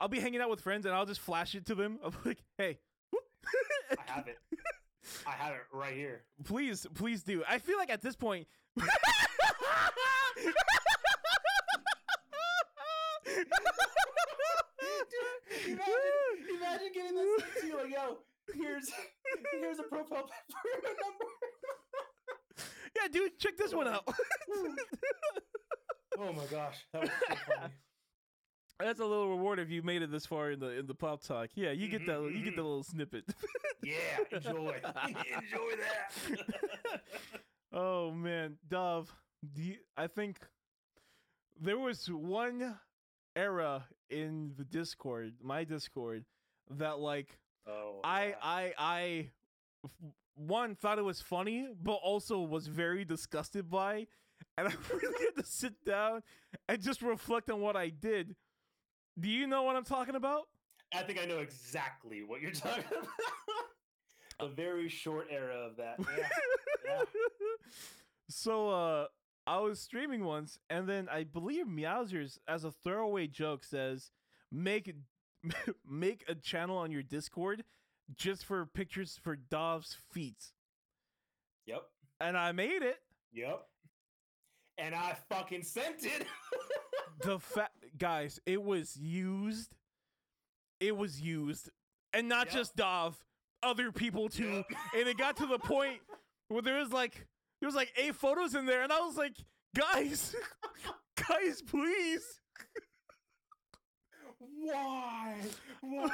I'll 0.00 0.08
be 0.08 0.18
hanging 0.18 0.40
out 0.40 0.50
with 0.50 0.60
friends 0.62 0.84
and 0.86 0.94
I'll 0.94 1.06
just 1.06 1.20
flash 1.20 1.54
it 1.54 1.66
to 1.66 1.74
them. 1.76 1.98
I'm 2.04 2.12
like, 2.24 2.42
hey. 2.56 2.80
I 3.96 4.12
have 4.12 4.26
it. 4.26 4.38
I 5.26 5.30
have 5.32 5.54
it 5.54 5.62
right 5.72 5.94
here. 5.94 6.22
please, 6.44 6.86
please 6.94 7.22
do. 7.22 7.42
I 7.48 7.58
feel 7.58 7.78
like 7.78 7.90
at 7.90 8.02
this 8.02 8.16
point. 8.16 8.46
Dude, 8.76 8.86
imagine, 15.66 16.56
imagine 16.56 16.88
getting 16.94 17.16
this 17.16 17.42
to 17.60 17.66
you 17.66 17.76
like, 17.76 17.90
yo, 17.92 18.18
here's 18.54 18.90
here's 19.60 19.78
a 19.78 19.82
profile 19.84 20.28
picture 20.62 20.94
number. 21.02 21.24
yeah, 22.96 23.08
dude, 23.12 23.38
check 23.38 23.56
this 23.56 23.74
one 23.74 23.88
out. 23.88 24.06
Oh 26.20 26.32
my 26.32 26.44
gosh, 26.46 26.74
that 26.92 27.02
was 27.02 27.10
so 27.28 27.34
funny. 27.60 27.72
That's 28.80 29.00
a 29.00 29.04
little 29.04 29.28
reward 29.28 29.58
if 29.58 29.70
you 29.70 29.82
made 29.82 30.02
it 30.02 30.10
this 30.12 30.24
far 30.26 30.52
in 30.52 30.60
the 30.60 30.78
in 30.78 30.86
the 30.86 30.94
pop 30.94 31.22
talk. 31.22 31.50
Yeah, 31.54 31.72
you 31.72 31.88
get 31.88 32.06
mm-hmm, 32.06 32.24
that 32.24 32.32
you 32.32 32.44
get 32.44 32.56
the 32.56 32.62
mm-hmm. 32.62 32.68
little 32.68 32.82
snippet. 32.82 33.24
Yeah, 33.80 33.92
enjoy, 34.36 34.74
enjoy 35.06 35.72
that. 35.78 37.00
oh 37.72 38.10
man, 38.10 38.56
Dahv, 38.68 39.06
do 39.54 39.62
you, 39.62 39.76
I 39.96 40.08
think 40.08 40.38
there 41.60 41.78
was 41.78 42.10
one 42.10 42.76
era 43.36 43.86
in 44.10 44.52
the 44.58 44.64
Discord, 44.64 45.34
my 45.40 45.62
Discord, 45.62 46.24
that 46.70 46.98
like 46.98 47.38
Oh, 47.68 48.00
I 48.02 48.26
yeah. 48.26 48.34
I 48.42 48.72
I 48.78 49.30
f- 49.84 50.12
one 50.34 50.74
thought 50.74 50.98
it 50.98 51.04
was 51.04 51.20
funny, 51.20 51.68
but 51.80 51.94
also 51.94 52.40
was 52.40 52.66
very 52.66 53.04
disgusted 53.04 53.70
by, 53.70 54.06
and 54.56 54.68
I 54.68 54.72
really 54.92 55.24
had 55.24 55.42
to 55.42 55.48
sit 55.48 55.84
down 55.84 56.22
and 56.68 56.82
just 56.82 57.02
reflect 57.02 57.50
on 57.50 57.60
what 57.60 57.76
I 57.76 57.90
did. 57.90 58.34
Do 59.18 59.28
you 59.28 59.46
know 59.46 59.62
what 59.64 59.76
I'm 59.76 59.84
talking 59.84 60.14
about? 60.14 60.42
I 60.94 61.02
think 61.02 61.18
I 61.20 61.24
know 61.26 61.38
exactly 61.38 62.22
what 62.22 62.40
you're 62.40 62.50
talking 62.52 62.84
about. 62.90 63.08
A 64.40 64.48
very 64.48 64.88
short 64.88 65.26
era 65.30 65.56
of 65.56 65.76
that. 65.76 65.98
Yeah, 66.86 67.00
yeah. 67.02 67.02
so 68.30 68.70
uh 68.70 69.06
I 69.46 69.58
was 69.58 69.80
streaming 69.80 70.24
once 70.24 70.58
and 70.70 70.88
then 70.88 71.08
I 71.10 71.24
believe 71.24 71.66
Meowsers 71.66 72.38
as 72.48 72.64
a 72.64 72.70
throwaway 72.70 73.26
joke 73.26 73.64
says 73.64 74.10
make 74.50 74.94
make 75.88 76.24
a 76.28 76.34
channel 76.34 76.78
on 76.78 76.90
your 76.90 77.02
Discord 77.02 77.64
just 78.16 78.44
for 78.46 78.64
pictures 78.64 79.18
for 79.22 79.36
Dahv's 79.36 79.96
feet. 80.12 80.52
Yep. 81.66 81.82
And 82.20 82.36
I 82.38 82.52
made 82.52 82.82
it. 82.82 82.98
Yep. 83.32 83.60
and 84.78 84.94
I 84.94 85.16
fucking 85.28 85.62
sent 85.64 86.04
it. 86.04 86.26
the 87.22 87.38
fact, 87.38 87.77
guys, 87.98 88.40
it 88.46 88.62
was 88.62 88.96
used. 88.96 89.74
It 90.80 90.96
was 90.96 91.20
used, 91.20 91.70
and 92.12 92.28
not 92.28 92.46
Yep. 92.46 92.54
just 92.54 92.76
Dahv, 92.76 93.14
other 93.62 93.90
people 93.90 94.28
too. 94.28 94.62
And 94.94 95.08
it 95.08 95.18
got 95.18 95.36
to 95.38 95.46
the 95.46 95.58
point 95.58 96.00
where 96.48 96.62
there 96.62 96.78
was 96.78 96.92
like 96.92 97.26
there 97.60 97.66
was 97.66 97.74
like 97.74 97.92
eight 97.96 98.14
photos 98.14 98.54
in 98.54 98.64
there, 98.66 98.82
and 98.82 98.92
I 98.92 99.00
was 99.00 99.16
like, 99.16 99.36
guys, 99.76 100.36
guys, 101.28 101.62
please. 101.62 102.22
Why? 104.38 105.34
Why? 105.80 106.08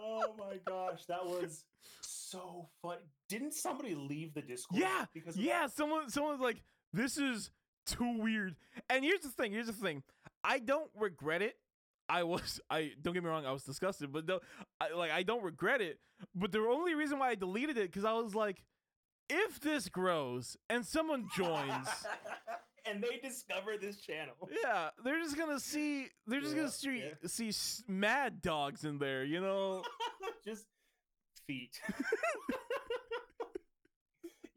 oh 0.00 0.34
my 0.38 0.56
gosh, 0.66 1.04
that 1.06 1.24
was 1.24 1.64
so 2.00 2.68
fun. 2.82 2.96
Didn't 3.28 3.54
somebody 3.54 3.94
leave 3.94 4.34
the 4.34 4.42
Discord? 4.42 4.80
yeah, 4.80 5.04
because 5.12 5.36
yeah. 5.36 5.62
that? 5.62 5.72
Someone, 5.72 6.08
someone's 6.10 6.40
like, 6.40 6.62
this 6.92 7.16
is 7.18 7.50
too 7.86 8.18
weird. 8.18 8.56
And 8.88 9.04
here's 9.04 9.20
the 9.20 9.28
thing. 9.30 9.52
Here's 9.52 9.66
the 9.66 9.72
thing. 9.72 10.02
I 10.44 10.58
don't 10.58 10.90
regret 10.98 11.42
it. 11.42 11.56
I 12.08 12.24
was, 12.24 12.60
I 12.70 12.92
don't 13.00 13.14
get 13.14 13.22
me 13.22 13.28
wrong. 13.30 13.46
I 13.46 13.52
was 13.52 13.62
disgusted, 13.64 14.12
but 14.12 14.26
no, 14.26 14.40
I, 14.80 14.90
like 14.94 15.10
I 15.10 15.22
don't 15.22 15.42
regret 15.42 15.80
it. 15.80 15.98
But 16.34 16.52
the 16.52 16.58
only 16.60 16.94
reason 16.94 17.18
why 17.18 17.30
I 17.30 17.34
deleted 17.34 17.78
it 17.78 17.90
because 17.90 18.04
I 18.04 18.12
was 18.12 18.34
like, 18.34 18.62
if 19.28 19.60
this 19.60 19.88
grows 19.88 20.56
and 20.68 20.84
someone 20.84 21.28
joins, 21.36 21.86
and 22.84 23.02
they 23.02 23.18
discover 23.26 23.72
this 23.80 24.00
channel. 24.00 24.34
yeah, 24.64 24.88
they're 25.04 25.20
just 25.20 25.36
gonna 25.38 25.60
see, 25.60 26.08
they're 26.26 26.40
just 26.40 26.54
Yeah, 26.54 26.60
gonna 26.62 26.72
see 26.72 27.44
yeah. 27.44 27.50
see 27.50 27.82
mad 27.86 28.42
dogs 28.42 28.84
in 28.84 28.98
there. 28.98 29.24
You 29.24 29.40
know. 29.40 29.82
Just 30.44 30.64
feet. 31.46 31.78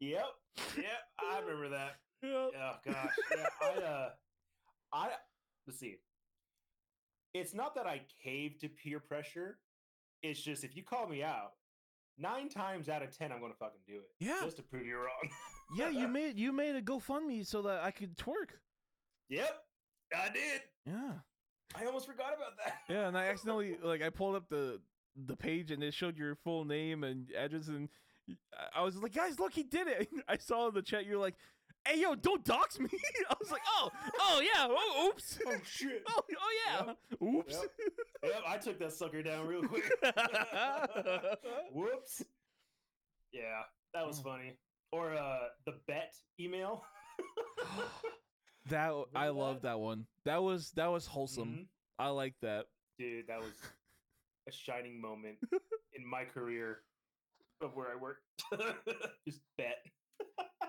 yep. 0.00 0.24
Yep. 0.76 0.86
I 1.20 1.40
remember 1.40 1.68
that. 1.70 1.96
Oh 2.26 2.74
gosh. 2.84 3.08
Yeah, 3.36 3.46
I 3.62 3.82
uh 3.82 4.08
I 4.92 5.08
let's 5.66 5.78
see. 5.80 5.96
It's 7.32 7.54
not 7.54 7.74
that 7.74 7.86
I 7.86 8.02
cave 8.22 8.58
to 8.60 8.68
peer 8.68 9.00
pressure. 9.00 9.58
It's 10.22 10.40
just 10.40 10.64
if 10.64 10.76
you 10.76 10.82
call 10.82 11.08
me 11.08 11.22
out, 11.22 11.52
nine 12.18 12.48
times 12.48 12.88
out 12.88 13.02
of 13.02 13.16
ten 13.16 13.32
I'm 13.32 13.40
gonna 13.40 13.54
fucking 13.58 13.80
do 13.86 13.94
it. 13.96 14.10
Yeah. 14.20 14.40
Just 14.42 14.56
to 14.56 14.62
prove 14.62 14.86
you 14.86 14.96
wrong. 14.96 15.08
Yeah, 15.76 15.88
you 15.88 16.06
made 16.08 16.38
you 16.38 16.52
made 16.52 16.76
a 16.76 16.82
GoFundMe 16.82 17.44
so 17.44 17.62
that 17.62 17.82
I 17.82 17.90
could 17.90 18.16
twerk. 18.18 18.50
yep. 19.30 19.64
I 20.14 20.28
did. 20.28 20.60
Yeah. 20.86 21.12
I 21.74 21.86
almost 21.86 22.06
forgot 22.06 22.34
about 22.36 22.56
that. 22.62 22.74
Yeah, 22.88 23.08
and 23.08 23.16
I 23.16 23.28
accidentally 23.28 23.78
like 23.82 24.02
I 24.02 24.10
pulled 24.10 24.36
up 24.36 24.48
the 24.50 24.80
the 25.16 25.34
page 25.34 25.70
and 25.70 25.82
it 25.82 25.94
showed 25.94 26.18
your 26.18 26.36
full 26.36 26.64
name 26.66 27.02
and 27.02 27.30
address 27.36 27.68
and 27.68 27.88
I- 28.52 28.80
I 28.80 28.82
was 28.82 28.96
like, 28.96 29.14
guys, 29.14 29.40
look, 29.40 29.54
he 29.54 29.62
did 29.62 29.88
it. 29.88 30.08
I 30.28 30.36
saw 30.36 30.68
in 30.68 30.74
the 30.74 30.82
chat 30.82 31.06
you're 31.06 31.18
like, 31.18 31.34
hey 31.86 32.00
yo, 32.00 32.14
don't 32.14 32.44
dox 32.44 32.78
me. 32.78 32.88
I 33.30 33.34
was 33.40 33.50
like, 33.50 33.62
oh, 33.68 33.90
oh 34.20 34.40
yeah, 34.42 34.66
oh 34.68 35.08
oops. 35.08 35.38
Oh 35.46 35.56
shit. 35.64 36.02
Oh, 36.08 36.22
oh 36.38 36.52
yeah. 36.66 37.26
Oops. 37.26 37.52
Yep. 37.52 37.70
Yep, 38.24 38.42
I 38.48 38.56
took 38.58 38.78
that 38.78 38.92
sucker 38.92 39.22
down 39.22 39.46
real 39.46 39.62
quick. 39.62 39.84
Whoops. 41.72 42.22
Yeah, 43.32 43.62
that 43.92 44.06
was 44.06 44.20
Oh. 44.20 44.30
funny. 44.30 44.58
Or 44.92 45.12
uh 45.14 45.48
the 45.66 45.74
bet 45.88 46.14
email. 46.38 46.84
that 48.70 48.92
I 49.14 49.28
love 49.28 49.62
that 49.62 49.78
one. 49.78 50.06
That 50.24 50.42
was 50.42 50.70
that 50.76 50.86
was 50.86 51.06
wholesome. 51.06 51.48
Mhm. 51.48 51.66
I 51.98 52.08
like 52.08 52.34
that. 52.42 52.66
Dude, 52.98 53.26
that 53.28 53.40
was 53.40 53.54
a 54.48 54.52
shining 54.52 55.00
moment 55.00 55.38
in 55.94 56.08
my 56.08 56.24
career 56.24 56.78
of 57.60 57.74
where 57.76 57.88
I 57.92 57.96
work. 57.96 58.18
Just 59.26 59.40
bet. 59.58 59.78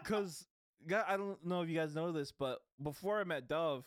Cause 0.03 0.45
God, 0.45 0.54
I 0.91 1.17
don't 1.17 1.43
know 1.45 1.61
if 1.61 1.69
you 1.69 1.77
guys 1.77 1.95
know 1.95 2.11
this, 2.11 2.31
but 2.31 2.59
before 2.81 3.19
I 3.19 3.23
met 3.23 3.47
Dahv, 3.47 3.83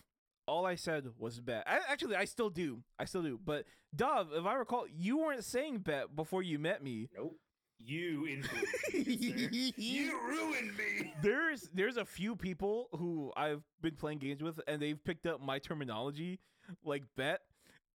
all 0.46 0.64
I 0.66 0.74
said 0.74 1.06
was 1.18 1.40
bet. 1.40 1.64
I, 1.66 1.80
actually, 1.88 2.16
I 2.16 2.24
still 2.24 2.50
do. 2.50 2.82
I 2.98 3.04
still 3.04 3.22
do. 3.22 3.38
But 3.42 3.66
Dahv, 3.94 4.28
if 4.32 4.46
I 4.46 4.54
recall, 4.54 4.86
you 4.88 5.18
weren't 5.18 5.44
saying 5.44 5.78
bet 5.78 6.16
before 6.16 6.42
you 6.42 6.58
met 6.58 6.82
me. 6.82 7.08
Nope. 7.16 7.36
You 7.80 8.26
influenced 8.26 8.92
me. 8.92 9.72
you 9.76 10.20
ruined 10.26 10.76
me. 10.76 11.14
There's 11.22 11.70
there's 11.72 11.96
a 11.96 12.04
few 12.04 12.34
people 12.34 12.88
who 12.92 13.32
I've 13.36 13.62
been 13.80 13.94
playing 13.94 14.18
games 14.18 14.42
with, 14.42 14.60
and 14.66 14.82
they've 14.82 15.02
picked 15.02 15.26
up 15.26 15.40
my 15.40 15.60
terminology, 15.60 16.40
like 16.84 17.04
bet. 17.16 17.42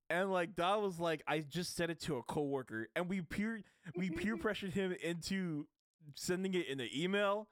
And 0.10 0.32
like 0.32 0.56
Dahv 0.56 0.84
was 0.84 1.00
like, 1.00 1.22
I 1.28 1.40
just 1.40 1.76
said 1.76 1.90
it 1.90 2.00
to 2.02 2.16
a 2.16 2.24
coworker, 2.24 2.88
and 2.96 3.10
we 3.10 3.22
peer 3.22 3.62
we 3.98 4.10
peer 4.10 4.38
pressured 4.38 4.74
him 4.74 4.96
into 5.04 5.68
sending 6.16 6.54
it 6.54 6.68
in 6.68 6.80
an 6.80 6.90
email, 6.96 7.50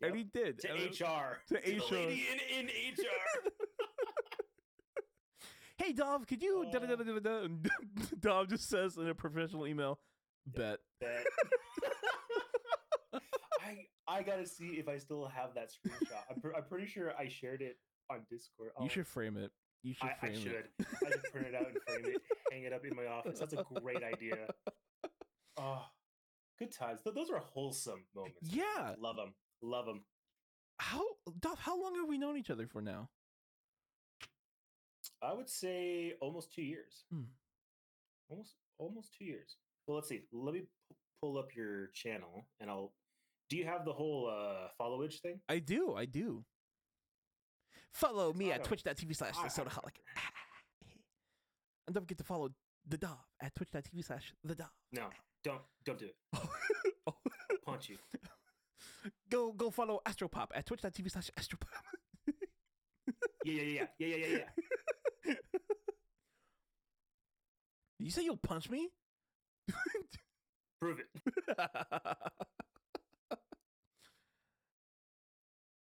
Yep. 0.00 0.10
and 0.10 0.16
he 0.18 0.24
did. 0.24 0.58
To 0.60 0.70
And 0.70 0.80
HR. 0.80 1.38
to 1.48 1.54
the 1.54 1.58
HR. 1.60 1.94
lady 1.94 2.24
in, 2.32 2.58
in 2.60 2.66
HR. 2.66 3.50
hey 5.78 5.92
Dahv, 5.92 6.26
could 6.26 6.42
you 6.42 6.64
Uh. 6.72 6.78
And 7.44 7.70
Dahv 8.20 8.48
just 8.48 8.68
says 8.68 8.96
in 8.96 9.08
a 9.08 9.14
professional 9.14 9.66
email, 9.66 9.98
bet. 10.46 10.78
bet. 11.00 11.24
I 13.60 13.86
I 14.08 14.22
gotta 14.22 14.46
see 14.46 14.76
if 14.78 14.88
I 14.88 14.98
still 14.98 15.26
have 15.26 15.54
that 15.54 15.70
screenshot. 15.70 16.22
I'm, 16.30 16.40
pr- 16.40 16.54
I'm 16.56 16.64
pretty 16.64 16.86
sure 16.86 17.12
I 17.18 17.28
shared 17.28 17.62
it 17.62 17.78
on 18.10 18.20
Discord. 18.30 18.70
You 18.78 18.84
Oh, 18.86 18.88
should 18.88 19.06
frame 19.06 19.36
it. 19.36 19.50
You 19.82 19.94
should 19.94 20.06
I, 20.22 20.26
I 20.28 20.32
should. 20.32 20.68
I 20.80 21.10
should 21.10 21.22
print 21.32 21.46
it 21.48 21.54
out 21.54 21.66
and 21.68 21.76
frame 21.86 22.14
it, 22.14 22.22
hang 22.52 22.62
it 22.64 22.72
up 22.72 22.84
in 22.84 22.94
my 22.96 23.06
office. 23.06 23.38
That's 23.38 23.52
a 23.54 23.64
great 23.80 24.02
idea. 24.02 24.48
Oh, 25.58 25.82
good 26.58 26.70
times. 26.70 27.00
Th- 27.02 27.14
Those 27.16 27.30
are 27.30 27.38
wholesome 27.38 28.04
moments. 28.14 28.36
Yeah. 28.42 28.94
Love 29.00 29.16
them. 29.16 29.32
Love 29.62 29.86
them. 29.86 30.02
How 30.78 31.02
Dahv? 31.40 31.58
How 31.58 31.80
long 31.80 31.94
have 31.96 32.08
we 32.08 32.18
known 32.18 32.36
each 32.36 32.50
other 32.50 32.66
for 32.66 32.82
now? 32.82 33.08
I 35.22 35.32
would 35.32 35.48
say 35.48 36.14
almost 36.20 36.52
two 36.52 36.62
years. 36.62 37.04
Hmm. 37.12 37.22
Almost 38.28 38.54
almost 38.78 39.14
two 39.16 39.24
years. 39.24 39.56
Well, 39.86 39.96
let's 39.96 40.08
see. 40.08 40.22
Let 40.32 40.54
me 40.54 40.60
pu- 40.60 40.96
pull 41.22 41.38
up 41.38 41.54
your 41.54 41.88
channel, 41.94 42.46
and 42.60 42.70
I'll. 42.70 42.92
Do 43.48 43.56
you 43.56 43.64
have 43.64 43.84
the 43.84 43.92
whole 43.92 44.28
uh 44.28 44.68
followage 44.80 45.20
thing? 45.20 45.40
I 45.48 45.60
do. 45.60 45.94
I 45.94 46.04
do. 46.04 46.44
Follow 47.92 48.32
me 48.32 48.52
at 48.52 48.64
twitch.tv 48.64 49.16
slash 49.16 49.36
the 49.36 49.48
sodaholic. 49.48 49.96
And 51.86 51.94
don't 51.94 52.02
forget 52.02 52.18
to 52.18 52.24
follow 52.24 52.50
the 52.88 52.98
Dahv 52.98 53.18
at 53.40 53.54
twitch.tv 53.54 54.04
slash 54.04 54.34
the 54.42 54.56
Dahv. 54.56 54.70
No, 54.92 55.04
don't 55.44 55.60
don't 55.84 55.96
do 55.98 56.06
it. 56.06 56.16
I'll 57.06 57.16
punch 57.64 57.88
you. 57.90 57.96
go 59.30 59.52
go 59.52 59.70
follow 59.70 60.00
Astropop 60.06 60.48
at 60.54 60.66
twitch.tv 60.66 61.10
slash 61.10 61.30
Astropop. 61.38 61.68
Yeah, 63.44 63.62
yeah, 63.62 63.86
yeah, 63.98 64.06
yeah, 64.06 64.16
yeah, 64.16 64.26
yeah, 64.26 64.38
yeah. 65.26 65.34
you 67.98 68.10
say 68.10 68.22
you'll 68.24 68.36
punch 68.36 68.68
me? 68.70 68.88
Prove 70.80 71.00
it. 71.00 71.06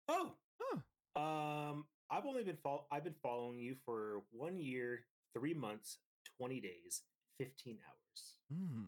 Oh, 0.10 0.32
Huh. 0.62 1.20
um, 1.22 1.86
I've 2.10 2.26
only 2.26 2.43
been 2.43 2.58
fol- 2.64 2.88
I've 2.91 3.03
been 3.03 3.16
following 3.22 3.60
you 3.60 3.76
for 3.86 4.22
one 4.32 4.58
year, 4.58 5.03
three 5.34 5.53
months, 5.53 5.97
twenty 6.38 6.62
days, 6.62 7.03
fifteen 7.38 7.78
hours, 7.86 8.36
Hmm. 8.49 8.86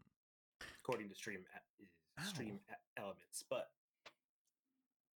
according 0.82 1.10
to 1.10 1.16
Stream 1.16 1.46
e- 1.80 2.24
Stream. 2.24 2.60
E- 2.70 2.74
Elements. 2.98 3.44
But 3.50 3.70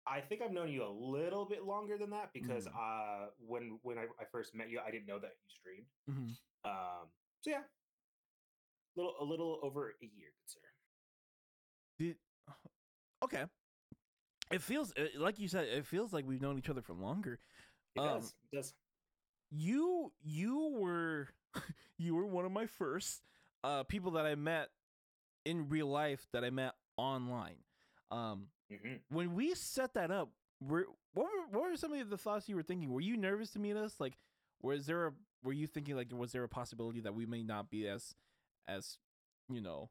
I 0.05 0.19
think 0.21 0.41
I've 0.41 0.51
known 0.51 0.69
you 0.69 0.83
a 0.83 0.89
little 0.89 1.45
bit 1.45 1.63
longer 1.63 1.97
than 1.97 2.09
that 2.11 2.31
because 2.33 2.67
Mm. 2.67 2.75
uh, 2.75 3.29
when 3.39 3.79
when 3.83 3.97
I, 3.97 4.03
I 4.19 4.25
first 4.31 4.53
met 4.53 4.69
you, 4.69 4.79
I 4.85 4.91
didn't 4.91 5.07
know 5.07 5.19
that 5.19 5.31
you 5.41 5.49
streamed. 5.49 5.87
Mhm. 6.09 6.35
Um, 6.65 7.07
so 7.41 7.49
yeah, 7.51 7.63
little 8.95 9.15
a 9.19 9.23
little 9.23 9.59
over 9.63 9.89
a 10.01 10.05
year, 10.05 10.29
good 10.37 10.49
sir. 10.49 10.59
Did 11.99 12.17
okay. 13.23 13.45
It 14.51 14.61
feels 14.61 14.93
uh, 14.97 15.07
like 15.17 15.39
you 15.39 15.47
said. 15.47 15.67
It 15.67 15.85
feels 15.85 16.13
like 16.13 16.25
we've 16.27 16.41
known 16.41 16.57
each 16.57 16.69
other 16.69 16.81
for 16.81 16.93
longer. 16.93 17.39
It 17.95 17.99
Um, 18.01 18.19
does. 18.19 18.33
It 18.51 18.55
does. 18.55 18.73
You 19.51 20.11
you 20.23 20.75
were 20.79 21.29
you 21.97 22.15
were 22.15 22.25
one 22.25 22.45
of 22.45 22.51
my 22.51 22.65
first 22.65 23.23
uh 23.63 23.83
people 23.83 24.11
that 24.11 24.25
I 24.25 24.35
met 24.35 24.69
in 25.45 25.69
real 25.69 25.87
life 25.87 26.27
that 26.33 26.43
I 26.43 26.49
met 26.49 26.73
online. 26.97 27.57
Um, 28.11 28.47
hmm 28.81 28.95
when 29.09 29.33
we 29.35 29.53
set 29.55 29.93
that 29.93 30.11
up, 30.11 30.29
were 30.61 30.85
what 31.13 31.25
were 31.25 31.47
what 31.59 31.69
were 31.69 31.77
some 31.77 31.93
of 31.93 32.09
the 32.09 32.17
thoughts 32.17 32.49
you 32.49 32.55
were 32.55 32.63
thinking? 32.63 32.91
Were 32.91 33.01
you 33.01 33.17
nervous 33.17 33.51
to 33.51 33.59
meet 33.59 33.75
us? 33.75 33.95
Like, 33.99 34.17
was 34.61 34.85
there 34.85 35.07
a 35.07 35.11
were 35.43 35.53
you 35.53 35.67
thinking 35.67 35.95
like 35.95 36.07
was 36.13 36.31
there 36.31 36.43
a 36.43 36.49
possibility 36.49 37.01
that 37.01 37.13
we 37.15 37.25
may 37.25 37.43
not 37.43 37.69
be 37.69 37.87
as 37.87 38.15
as 38.67 38.97
you 39.49 39.61
know 39.61 39.89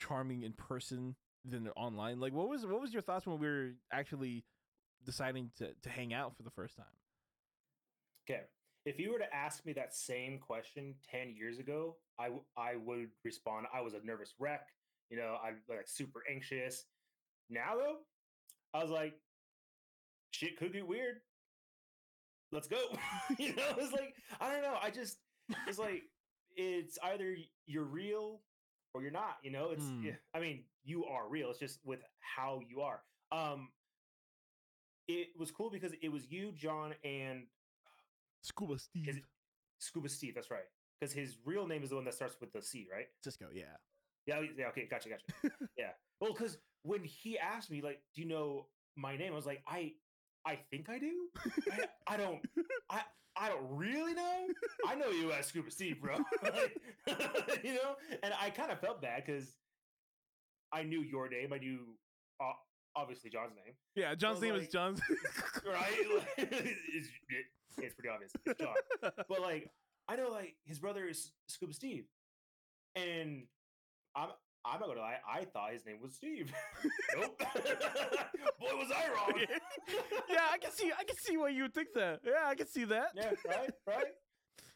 charming 0.00 0.42
in 0.42 0.52
person 0.52 1.16
than 1.44 1.68
online? 1.76 2.20
Like, 2.20 2.32
what 2.32 2.48
was 2.48 2.66
what 2.66 2.80
was 2.80 2.92
your 2.92 3.02
thoughts 3.02 3.26
when 3.26 3.38
we 3.38 3.46
were 3.46 3.70
actually 3.92 4.44
deciding 5.04 5.50
to 5.58 5.74
to 5.82 5.90
hang 5.90 6.14
out 6.14 6.36
for 6.36 6.42
the 6.42 6.50
first 6.50 6.76
time? 6.76 6.86
Okay. 8.28 8.42
If 8.84 8.98
you 8.98 9.12
were 9.12 9.18
to 9.18 9.34
ask 9.34 9.64
me 9.66 9.72
that 9.74 9.94
same 9.94 10.38
question 10.38 10.94
10 11.10 11.34
years 11.36 11.58
ago, 11.58 11.96
I, 12.18 12.24
w- 12.24 12.44
I 12.56 12.76
would 12.76 13.08
respond, 13.24 13.66
I 13.74 13.80
was 13.80 13.94
a 13.94 14.00
nervous 14.04 14.34
wreck. 14.38 14.68
You 15.10 15.16
know, 15.16 15.38
I'm 15.44 15.56
like 15.68 15.88
super 15.88 16.22
anxious. 16.30 16.84
Now, 17.50 17.76
though, 17.76 17.98
I 18.76 18.82
was 18.82 18.90
like, 18.90 19.14
shit 20.30 20.56
could 20.58 20.72
get 20.72 20.86
weird. 20.86 21.16
Let's 22.52 22.68
go. 22.68 22.78
you 23.38 23.54
know, 23.56 23.74
it's 23.78 23.92
like 23.92 24.14
I 24.40 24.50
don't 24.50 24.62
know. 24.62 24.76
I 24.80 24.90
just 24.90 25.18
it's 25.66 25.78
like 25.78 26.02
it's 26.56 26.98
either 27.02 27.36
you're 27.66 27.84
real 27.84 28.40
or 28.94 29.02
you're 29.02 29.10
not. 29.10 29.36
You 29.42 29.50
know, 29.50 29.70
it's 29.70 29.86
yeah, 30.02 30.12
I 30.34 30.40
mean 30.40 30.64
you 30.84 31.04
are 31.06 31.28
real. 31.28 31.50
It's 31.50 31.58
just 31.58 31.80
with 31.84 32.00
how 32.20 32.60
you 32.68 32.82
are. 32.82 33.00
Um, 33.32 33.70
it 35.08 35.28
was 35.38 35.50
cool 35.50 35.70
because 35.70 35.92
it 36.02 36.10
was 36.10 36.30
you, 36.30 36.52
John, 36.52 36.94
and 37.04 37.44
Scuba 38.42 38.78
Steve. 38.78 39.22
Scuba 39.78 40.08
Steve. 40.08 40.34
That's 40.34 40.50
right. 40.50 40.64
Because 41.00 41.14
his 41.14 41.36
real 41.44 41.66
name 41.66 41.82
is 41.82 41.90
the 41.90 41.96
one 41.96 42.04
that 42.04 42.14
starts 42.14 42.36
with 42.40 42.52
the 42.52 42.62
C, 42.62 42.88
right? 42.92 43.06
Cisco, 43.22 43.46
yeah. 43.52 43.64
Yeah, 44.26 44.40
yeah, 44.56 44.68
okay, 44.68 44.88
gotcha, 44.90 45.08
gotcha. 45.08 45.54
yeah. 45.78 45.90
Well, 46.20 46.32
because 46.32 46.58
when 46.86 47.02
he 47.04 47.38
asked 47.38 47.70
me, 47.70 47.82
like, 47.82 48.00
do 48.14 48.22
you 48.22 48.28
know 48.28 48.66
my 48.96 49.16
name? 49.16 49.32
I 49.32 49.36
was 49.36 49.46
like, 49.46 49.62
I 49.68 49.92
I 50.46 50.58
think 50.70 50.88
I 50.88 50.98
do. 50.98 51.12
I, 51.72 52.14
I 52.14 52.16
don't 52.16 52.38
I 52.90 53.00
I 53.38 53.48
don't 53.50 53.66
really 53.70 54.14
know. 54.14 54.46
I 54.88 54.94
know 54.94 55.08
you 55.10 55.32
as 55.32 55.46
Scuba 55.46 55.70
Steve, 55.70 56.00
bro. 56.00 56.16
Like, 56.42 56.78
you 57.64 57.74
know? 57.74 57.96
And 58.22 58.32
I 58.40 58.50
kind 58.50 58.70
of 58.72 58.80
felt 58.80 59.02
bad 59.02 59.24
because 59.26 59.56
I 60.72 60.82
knew 60.84 61.00
your 61.02 61.28
name. 61.28 61.52
I 61.52 61.58
knew 61.58 61.80
uh, 62.40 62.52
obviously 62.96 63.28
John's 63.30 63.52
name. 63.56 63.74
Yeah, 63.94 64.14
John's 64.14 64.40
name 64.40 64.54
is 64.54 64.68
John's. 64.68 65.00
Right? 65.66 65.92
Like, 66.16 66.28
it's, 66.38 67.08
it- 67.28 67.46
it's 67.78 67.94
pretty 67.94 68.08
obvious. 68.08 68.32
It's 68.46 68.58
John. 68.58 68.74
but 69.28 69.40
like 69.42 69.68
I 70.08 70.16
know 70.16 70.30
like 70.30 70.54
his 70.64 70.78
brother 70.78 71.06
is 71.06 71.32
Scuba 71.48 71.74
Steve, 71.74 72.06
and 72.94 73.42
I'm 74.16 74.30
I'm 74.66 74.80
not 74.80 74.88
gonna 74.88 75.00
lie, 75.00 75.18
I 75.28 75.44
thought 75.44 75.72
his 75.72 75.86
name 75.86 75.98
was 76.02 76.14
Steve. 76.14 76.52
nope. 77.16 77.38
Boy, 78.60 78.74
was 78.74 78.90
I 78.90 79.08
wrong. 79.14 79.38
yeah, 80.28 80.44
I 80.52 80.58
can 80.58 80.72
see 80.72 80.90
I 80.98 81.04
can 81.04 81.16
see 81.16 81.36
why 81.36 81.50
you 81.50 81.62
would 81.62 81.74
think 81.74 81.88
that. 81.94 82.20
Yeah, 82.24 82.46
I 82.46 82.54
can 82.54 82.66
see 82.66 82.84
that. 82.84 83.08
yeah, 83.14 83.30
right, 83.46 83.70
right. 83.86 84.06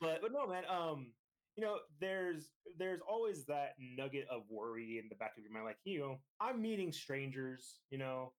But 0.01 0.20
but 0.22 0.32
no, 0.32 0.47
man. 0.47 0.62
Um, 0.70 1.09
you 1.57 1.64
know, 1.64 1.78
there's 2.01 2.51
there's 2.78 3.01
always 3.07 3.45
that 3.47 3.74
nugget 3.78 4.26
of 4.30 4.43
worry 4.49 4.99
in 5.03 5.09
the 5.09 5.16
back 5.16 5.32
of 5.36 5.43
your 5.43 5.53
mind, 5.53 5.64
like 5.66 5.78
you 5.84 5.99
know, 5.99 6.18
I'm 6.41 6.62
meeting 6.62 6.93
strangers. 6.93 7.80
You 7.91 7.99
know, 7.99 8.32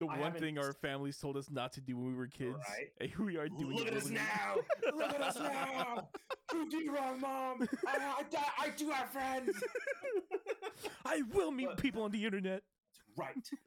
The 0.00 0.06
I 0.06 0.18
one 0.18 0.32
thing 0.32 0.58
our 0.58 0.72
families 0.72 1.18
told 1.18 1.36
us 1.36 1.50
not 1.50 1.72
to 1.74 1.80
do 1.80 1.94
when 1.96 2.06
we 2.06 2.14
were 2.14 2.26
kids. 2.26 2.56
Right. 2.68 2.88
And 3.00 3.14
we 3.26 3.36
are 3.36 3.48
doing 3.48 3.76
look 3.76 3.86
it 3.86 3.92
at 3.92 4.02
us 4.02 4.08
now. 4.08 4.56
Look 4.96 5.12
at 5.14 5.20
us 5.20 5.36
now. 5.38 6.08
Prove 6.48 6.72
me 6.72 6.88
wrong, 6.88 7.20
mom. 7.20 7.68
I, 7.86 7.98
I, 7.98 8.24
I 8.66 8.70
do 8.76 8.88
have 8.90 9.10
friends. 9.10 9.50
I 11.04 11.22
will 11.34 11.50
meet 11.50 11.68
But- 11.68 11.78
people 11.78 12.02
on 12.02 12.10
the 12.10 12.24
internet. 12.24 12.62
right 13.18 13.34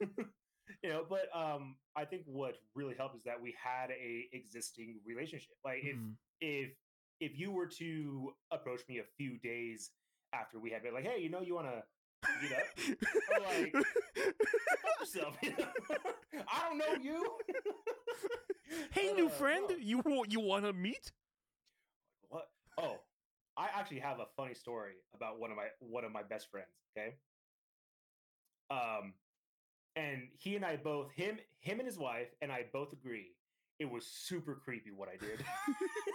you 0.82 0.88
know 0.88 1.04
but 1.08 1.28
um 1.36 1.76
i 1.96 2.04
think 2.04 2.22
what 2.24 2.54
really 2.74 2.94
helped 2.96 3.14
is 3.14 3.22
that 3.22 3.40
we 3.40 3.54
had 3.62 3.90
a 3.90 4.26
existing 4.32 4.96
relationship 5.06 5.52
like 5.64 5.80
if 5.84 5.96
Mhm. 5.96 6.14
if 6.40 6.70
if 7.20 7.38
you 7.38 7.50
were 7.52 7.66
to 7.66 8.32
approach 8.50 8.80
me 8.88 8.98
a 8.98 9.04
few 9.18 9.38
days 9.38 9.90
after 10.32 10.58
we 10.58 10.70
had 10.70 10.82
been 10.82 10.94
like 10.94 11.04
hey 11.04 11.20
you 11.20 11.28
know 11.28 11.42
you 11.42 11.54
want 11.54 11.66
to 11.66 11.82
meet 12.42 12.52
up 12.52 13.42
like 13.48 13.72
fuck 13.72 15.00
yourself 15.00 15.36
you 15.42 15.50
know? 15.50 15.66
i 16.52 16.68
don't 16.68 16.78
know 16.78 17.02
you 17.02 17.36
hey, 18.92 19.12
new 19.12 19.26
Uh, 19.26 19.30
friend, 19.30 19.66
no. 19.68 19.76
you 19.76 20.02
you 20.28 20.40
want 20.40 20.64
to 20.64 20.72
meet? 20.72 21.12
what 22.28 22.48
oh 22.78 22.96
i 23.56 23.68
actually 23.74 24.00
have 24.00 24.18
a 24.20 24.26
funny 24.36 24.54
story 24.54 24.94
about 25.14 25.38
one 25.38 25.50
of 25.50 25.56
my 25.56 25.66
one 25.80 26.04
of 26.04 26.12
my 26.12 26.22
best 26.22 26.50
friends 26.50 26.68
okay 26.96 27.14
um 28.70 29.12
and 29.96 30.22
he 30.38 30.56
and 30.56 30.64
i 30.64 30.76
both 30.76 31.10
him 31.12 31.38
him 31.60 31.78
and 31.78 31.86
his 31.86 31.98
wife 31.98 32.28
and 32.42 32.50
i 32.50 32.64
both 32.72 32.92
agree 32.92 33.28
it 33.78 33.90
was 33.90 34.06
super 34.06 34.54
creepy 34.54 34.90
what 34.90 35.08
i 35.08 35.16
did 35.16 35.40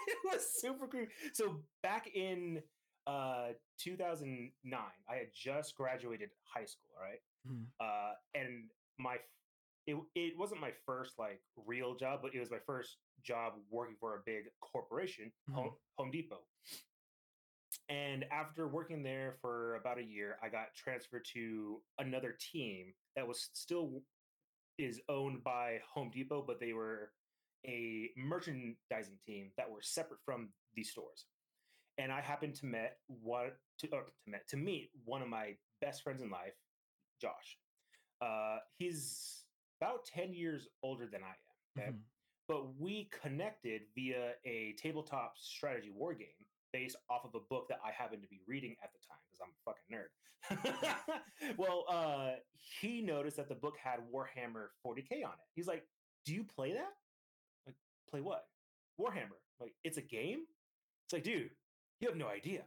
it 0.08 0.18
was 0.26 0.46
super 0.60 0.88
creepy 0.88 1.12
so 1.34 1.60
back 1.84 2.10
in 2.14 2.62
uh 3.10 3.48
2009 3.80 4.80
i 5.10 5.16
had 5.16 5.28
just 5.34 5.76
graduated 5.76 6.30
high 6.44 6.66
school 6.66 6.90
all 6.98 7.04
right? 7.10 7.22
Mhm. 7.48 7.66
uh 7.80 8.14
and 8.36 8.70
my 8.98 9.16
it, 9.88 9.96
it 10.14 10.34
wasn't 10.38 10.62
my 10.62 10.72
first 10.86 11.18
like 11.18 11.42
real 11.66 11.96
job 11.96 12.20
but 12.22 12.36
it 12.36 12.40
was 12.40 12.52
my 12.52 12.60
first 12.66 12.98
job 13.24 13.54
working 13.72 13.96
for 14.00 14.16
a 14.16 14.20
big 14.26 14.44
corporation 14.62 15.32
home, 15.52 15.72
home 15.98 16.12
depot. 16.12 16.42
And 17.90 18.26
after 18.32 18.68
working 18.68 19.02
there 19.04 19.38
for 19.42 19.76
about 19.76 19.98
a 19.98 20.04
year 20.04 20.38
i 20.44 20.50
got 20.50 20.68
transferred 20.76 21.26
to 21.34 21.82
another 21.98 22.36
team 22.52 22.94
that 23.16 23.28
was 23.28 23.50
still 23.54 24.04
is 24.78 25.02
owned 25.10 25.44
by 25.44 25.80
home 25.94 26.10
depot 26.14 26.44
but 26.46 26.60
they 26.60 26.74
were 26.74 27.12
a 27.66 28.10
merchandising 28.16 29.18
team 29.26 29.52
that 29.58 29.70
were 29.70 29.82
separate 29.82 30.20
from 30.24 30.50
these 30.76 30.90
stores 30.92 31.26
and 32.00 32.12
i 32.12 32.20
happened 32.22 32.56
to 32.56 32.66
met 32.66 32.98
what 33.08 33.58
to, 33.78 33.88
or 33.92 34.04
to 34.06 34.12
met 34.26 34.48
to 34.48 34.58
meet 34.58 34.90
one 35.06 35.22
of 35.22 35.30
my 35.30 35.56
best 35.82 36.02
friends 36.02 36.22
in 36.22 36.30
life 36.32 36.56
josh 37.22 37.60
uh 38.22 38.58
he's 38.78 39.46
about 39.80 40.04
10 40.06 40.34
years 40.34 40.68
older 40.82 41.08
than 41.08 41.22
i 41.24 41.28
am 41.28 41.34
okay 41.78 41.92
Mhm. 41.92 42.02
but 42.48 42.62
we 42.76 43.06
connected 43.22 43.82
via 43.96 44.34
a 44.46 44.74
tabletop 44.74 45.38
strategy 45.38 45.92
war 45.92 46.14
game 46.14 46.46
based 46.72 46.98
off 47.10 47.26
of 47.26 47.34
a 47.36 47.40
book 47.50 47.68
that 47.70 47.80
I 47.84 47.92
happened 47.92 48.22
to 48.22 48.28
be 48.28 48.42
reading 48.48 48.76
at 48.84 48.92
the 48.94 49.00
time 49.00 49.18
because 49.26 49.42
I'm 49.44 49.54
a 49.58 49.62
fucking 49.66 49.90
nerd. 49.92 51.56
well, 51.58 51.86
uh, 51.90 52.36
he 52.80 53.02
noticed 53.02 53.38
that 53.38 53.50
the 53.50 53.56
book 53.56 53.76
had 53.84 54.00
Warhammer 54.14 54.68
40k 54.86 55.26
on 55.26 55.34
it. 55.34 55.48
He's 55.56 55.66
like, 55.68 55.84
"Do 56.26 56.34
you 56.34 56.44
play 56.44 56.74
that? 56.74 56.94
Like, 57.66 57.76
play 58.08 58.22
what? 58.22 58.44
Warhammer? 59.00 59.40
Like, 59.60 59.74
it's 59.84 59.98
a 59.98 60.02
game? 60.04 60.46
It's 61.06 61.14
like, 61.14 61.24
dude, 61.24 61.50
you 62.00 62.08
have 62.08 62.18
no 62.18 62.28
idea." 62.28 62.64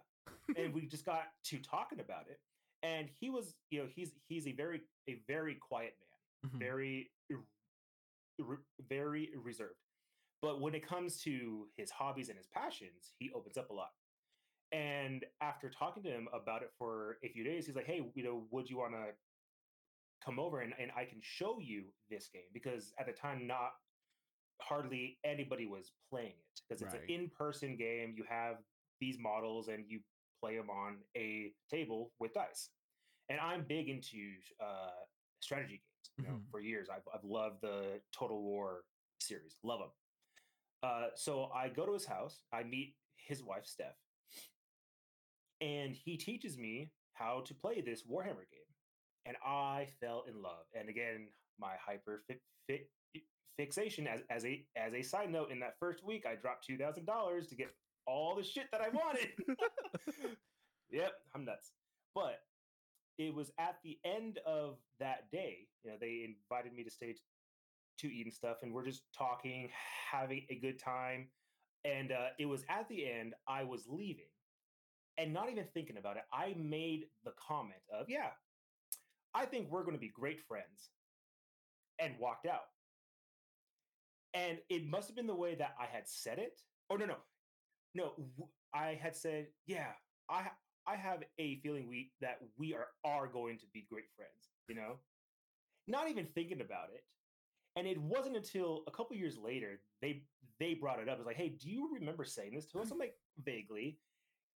and 0.56 0.72
we 0.74 0.86
just 0.86 1.04
got 1.06 1.24
to 1.44 1.58
talking 1.58 2.00
about 2.00 2.28
it, 2.28 2.40
and 2.82 3.08
he 3.20 3.30
was, 3.30 3.54
you 3.70 3.80
know, 3.82 3.88
he's 3.94 4.12
he's 4.28 4.46
a 4.46 4.52
very 4.52 4.80
a 5.08 5.22
very 5.26 5.54
quiet 5.56 5.94
man 6.00 6.08
Mhm. 6.54 6.58
very 6.58 7.10
very 8.88 9.30
reserved 9.36 9.76
but 10.40 10.60
when 10.60 10.74
it 10.74 10.84
comes 10.86 11.20
to 11.22 11.68
his 11.76 11.90
hobbies 11.90 12.28
and 12.28 12.36
his 12.36 12.46
passions 12.48 13.12
he 13.18 13.30
opens 13.32 13.56
up 13.56 13.70
a 13.70 13.72
lot 13.72 13.90
and 14.72 15.24
after 15.40 15.68
talking 15.70 16.02
to 16.02 16.08
him 16.08 16.28
about 16.32 16.62
it 16.62 16.70
for 16.78 17.18
a 17.22 17.28
few 17.28 17.44
days 17.44 17.66
he's 17.66 17.76
like 17.76 17.86
hey 17.86 18.00
you 18.14 18.24
know 18.24 18.46
would 18.50 18.68
you 18.68 18.76
want 18.78 18.92
to 18.92 19.04
come 20.24 20.38
over 20.40 20.60
and, 20.60 20.72
and 20.80 20.90
i 20.96 21.04
can 21.04 21.18
show 21.20 21.60
you 21.60 21.84
this 22.10 22.28
game 22.32 22.48
because 22.52 22.92
at 22.98 23.06
the 23.06 23.12
time 23.12 23.46
not 23.46 23.72
hardly 24.60 25.18
anybody 25.24 25.66
was 25.66 25.92
playing 26.10 26.32
it 26.38 26.60
because 26.68 26.82
it's 26.82 26.94
Right. 26.94 27.02
an 27.08 27.14
in-person 27.14 27.76
game 27.76 28.14
you 28.16 28.24
have 28.28 28.56
these 29.02 29.18
models 29.18 29.68
and 29.68 29.84
you 29.88 29.98
play 30.40 30.56
them 30.56 30.70
on 30.70 30.90
a 31.16 31.52
table 31.70 32.00
with 32.20 32.32
dice. 32.34 32.70
And 33.28 33.38
i'm 33.40 33.62
big 33.76 33.88
into 33.88 34.18
uh, 34.66 35.02
strategy 35.40 35.78
games 35.84 36.06
you 36.18 36.24
know 36.26 36.36
Mhm. 36.38 36.50
for 36.52 36.60
years. 36.60 36.86
I've, 36.94 37.06
I've 37.14 37.24
loved 37.38 37.58
the 37.62 38.00
total 38.20 38.40
war 38.50 38.84
series 39.20 39.54
love 39.70 39.80
them 39.80 39.92
uh, 40.88 41.08
so 41.14 41.32
i 41.62 41.68
go 41.68 41.84
to 41.86 41.92
his 41.92 42.06
house 42.16 42.36
i 42.52 42.62
meet 42.62 42.90
his 43.16 43.40
wife 43.50 43.66
steph. 43.74 43.98
And 45.60 45.94
he 45.94 46.16
teaches 46.16 46.58
me 46.58 46.90
how 47.14 47.42
to 47.46 47.54
play 47.54 47.80
this 47.80 48.02
warhammer 48.12 48.46
game. 48.50 48.70
And 49.26 49.36
i 49.46 49.86
fell 50.00 50.24
in 50.28 50.42
love. 50.42 50.64
And 50.78 50.88
again 50.88 51.28
my 51.58 51.74
hyper 51.86 52.22
fit, 52.26 52.40
fit 52.66 52.88
fixation 53.58 54.06
as, 54.08 54.20
as 54.30 54.44
a 54.44 54.54
as 54.76 54.92
a 54.94 55.02
side 55.02 55.30
note 55.30 55.50
in 55.52 55.60
that 55.60 55.74
first 55.78 56.02
week 56.02 56.24
i 56.26 56.34
dropped 56.34 56.66
$2000 56.66 57.48
to 57.48 57.54
get 57.54 57.68
all 58.06 58.34
the 58.36 58.42
shit 58.42 58.66
that 58.72 58.80
i 58.80 58.88
wanted. 58.88 59.28
Yep 60.90 61.12
i'm 61.34 61.44
nuts. 61.44 61.72
But 62.14 62.40
it 63.18 63.34
was 63.34 63.50
at 63.58 63.76
the 63.82 63.98
end 64.04 64.40
of 64.46 64.76
that 65.00 65.30
day 65.30 65.68
you 65.82 65.90
know 65.90 65.96
they 66.00 66.24
invited 66.24 66.74
me 66.74 66.84
to 66.84 66.90
stay 66.90 67.12
t- 67.12 67.20
to 67.98 68.08
eat 68.14 68.26
and 68.26 68.34
stuff 68.34 68.58
and 68.62 68.72
we're 68.72 68.84
just 68.84 69.02
talking 69.16 69.70
having 70.10 70.44
a 70.50 70.56
good 70.56 70.78
time. 70.78 71.28
And 71.84 72.12
uh, 72.12 72.28
it 72.38 72.46
was 72.46 72.64
at 72.68 72.88
the 72.88 73.10
end 73.10 73.34
i 73.48 73.64
was 73.64 73.84
leaving 73.88 74.26
and 75.18 75.32
not 75.32 75.50
even 75.50 75.64
thinking 75.74 75.96
about 75.96 76.16
it. 76.16 76.22
I 76.32 76.54
made 76.58 77.06
the 77.24 77.32
comment 77.38 77.82
of 77.92 78.08
yeah 78.08 78.30
i 79.34 79.46
think 79.46 79.70
we're 79.70 79.84
going 79.84 79.96
to 79.96 80.00
be 80.00 80.08
great 80.14 80.40
friends 80.40 80.90
and 81.98 82.14
walked 82.18 82.46
out. 82.46 82.68
And 84.34 84.58
it 84.68 84.86
must 84.86 85.08
have 85.08 85.16
been 85.16 85.26
the 85.26 85.34
way 85.34 85.54
that 85.54 85.74
i 85.80 85.86
had 85.86 86.06
said 86.06 86.38
it. 86.38 86.60
Oh 86.90 86.96
no 86.96 87.06
no 87.06 87.16
no 87.94 88.12
i 88.74 88.98
had 89.00 89.14
said 89.14 89.46
yeah 89.66 89.88
i 90.30 90.46
i 90.86 90.96
have 90.96 91.22
a 91.38 91.60
feeling 91.60 91.88
we 91.88 92.12
that 92.20 92.38
we 92.58 92.74
are 92.74 92.88
are 93.04 93.26
going 93.26 93.58
to 93.58 93.66
be 93.72 93.86
great 93.90 94.10
friends 94.16 94.52
you 94.68 94.74
know? 94.74 94.96
Not 95.88 96.08
even 96.08 96.26
thinking 96.26 96.60
about 96.60 96.88
it 96.94 97.04
and 97.76 97.86
it 97.86 97.98
wasn't 97.98 98.36
until 98.36 98.82
a 98.86 98.90
couple 98.90 99.16
years 99.16 99.36
later 99.38 99.80
they 100.00 100.22
they 100.60 100.74
brought 100.74 101.00
it 101.00 101.08
up 101.08 101.18
it's 101.18 101.26
like 101.26 101.36
hey 101.36 101.48
do 101.48 101.68
you 101.70 101.90
remember 101.92 102.24
saying 102.24 102.54
this 102.54 102.66
to 102.66 102.78
us? 102.80 102.90
I'm 102.90 102.98
like 102.98 103.14
vaguely. 103.44 103.98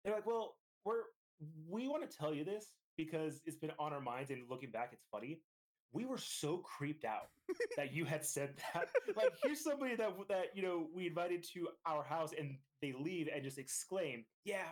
They're 0.03 0.13
like 0.13 0.25
well 0.25 0.57
we're 0.85 1.03
we 1.69 1.87
want 1.87 2.09
to 2.09 2.17
tell 2.17 2.33
you 2.33 2.43
this 2.43 2.73
because 2.97 3.41
it's 3.45 3.55
been 3.55 3.71
on 3.79 3.93
our 3.93 4.01
minds 4.01 4.29
and 4.29 4.43
looking 4.49 4.69
back 4.69 4.89
it's 4.91 5.05
funny 5.11 5.41
we 5.93 6.05
were 6.05 6.17
so 6.17 6.57
creeped 6.57 7.05
out 7.05 7.29
that 7.77 7.93
you 7.93 8.03
had 8.03 8.25
said 8.25 8.55
that. 8.73 8.89
Like, 9.15 9.31
here's 9.43 9.63
somebody 9.63 9.95
that 9.95 10.11
that 10.27 10.45
you 10.55 10.63
know 10.63 10.87
we 10.93 11.07
invited 11.07 11.45
to 11.53 11.69
our 11.85 12.03
house, 12.03 12.31
and 12.37 12.57
they 12.81 12.93
leave 12.99 13.29
and 13.33 13.43
just 13.43 13.59
exclaim, 13.59 14.25
"Yeah, 14.43 14.67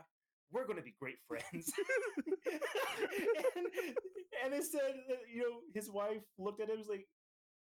we're 0.51 0.65
going 0.65 0.77
to 0.77 0.83
be 0.83 0.95
great 0.99 1.17
friends." 1.27 1.71
and, 3.55 3.65
and 4.43 4.53
it 4.53 4.63
said, 4.63 4.95
that, 5.07 5.19
you 5.33 5.41
know, 5.41 5.59
his 5.73 5.89
wife 5.89 6.23
looked 6.37 6.59
at 6.59 6.67
him, 6.67 6.71
and 6.71 6.79
was 6.79 6.89
like, 6.89 7.07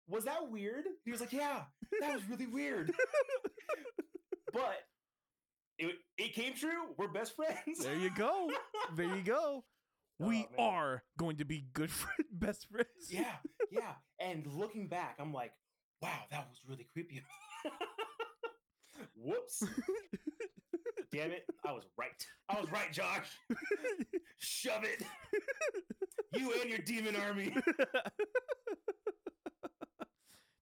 "Was 0.07 0.25
that 0.25 0.51
weird?" 0.51 0.85
He 1.05 1.11
was 1.11 1.21
like, 1.21 1.33
"Yeah, 1.33 1.61
that 2.01 2.13
was 2.13 2.27
really 2.29 2.47
weird." 2.47 2.91
but 4.53 4.83
it, 5.77 5.95
it 6.17 6.33
came 6.33 6.53
true. 6.53 6.93
We're 6.97 7.07
best 7.07 7.35
friends. 7.35 7.79
There 7.81 7.95
you 7.95 8.11
go. 8.15 8.49
There 8.95 9.15
you 9.15 9.23
go. 9.23 9.63
Oh, 10.21 10.27
we 10.27 10.47
Oh, 10.57 10.63
are 10.63 11.03
going 11.17 11.37
to 11.37 11.45
be 11.45 11.65
good 11.73 11.91
friend, 11.91 12.25
best 12.31 12.67
friends. 12.69 13.09
yeah, 13.09 13.35
yeah. 13.71 13.93
And 14.19 14.47
looking 14.47 14.87
back, 14.87 15.17
I'm 15.19 15.33
like, 15.33 15.51
wow, 16.01 16.19
that 16.31 16.47
was 16.49 16.59
really 16.67 16.87
creepy. 16.93 17.21
Whoops. 19.17 19.63
Damn 21.11 21.31
it. 21.31 21.45
I 21.65 21.73
was 21.73 21.83
right. 21.97 22.25
I 22.49 22.59
was 22.61 22.71
right, 22.71 22.91
Josh. 22.93 23.29
Shove 24.39 24.83
it. 24.85 25.03
You 26.33 26.53
and 26.61 26.69
your 26.69 26.79
demon 26.79 27.15
army. 27.17 27.53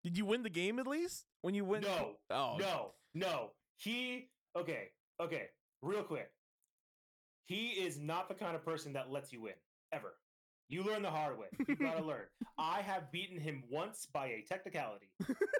Did 0.04 0.18
you 0.18 0.26
win 0.26 0.44
the 0.44 0.50
game 0.50 0.80
at 0.80 0.88
least 0.88 1.26
when 1.42 1.54
you 1.54 1.64
win? 1.64 1.82
No, 1.82 2.14
Oh 2.30 2.58
no, 2.60 2.92
no. 3.14 3.52
He, 3.78 4.30
okay, 4.58 4.90
okay, 5.22 5.46
real 5.82 6.04
quick. 6.04 6.30
He 7.46 7.70
is 7.72 8.00
not 8.00 8.28
the 8.30 8.36
kind 8.36 8.56
of 8.56 8.64
person 8.64 8.94
that 8.94 9.12
lets 9.12 9.32
you 9.34 9.42
win, 9.42 9.54
ever. 9.92 10.14
You 10.70 10.84
learn 10.84 11.02
the 11.02 11.10
hard 11.12 11.38
way. 11.38 11.48
You 11.68 11.76
gotta 11.76 12.04
learn. 12.06 12.26
I 12.58 12.82
have 12.82 13.12
beaten 13.12 13.40
him 13.40 13.64
once 13.70 14.08
by 14.12 14.28
a 14.28 14.42
technicality. 14.48 15.10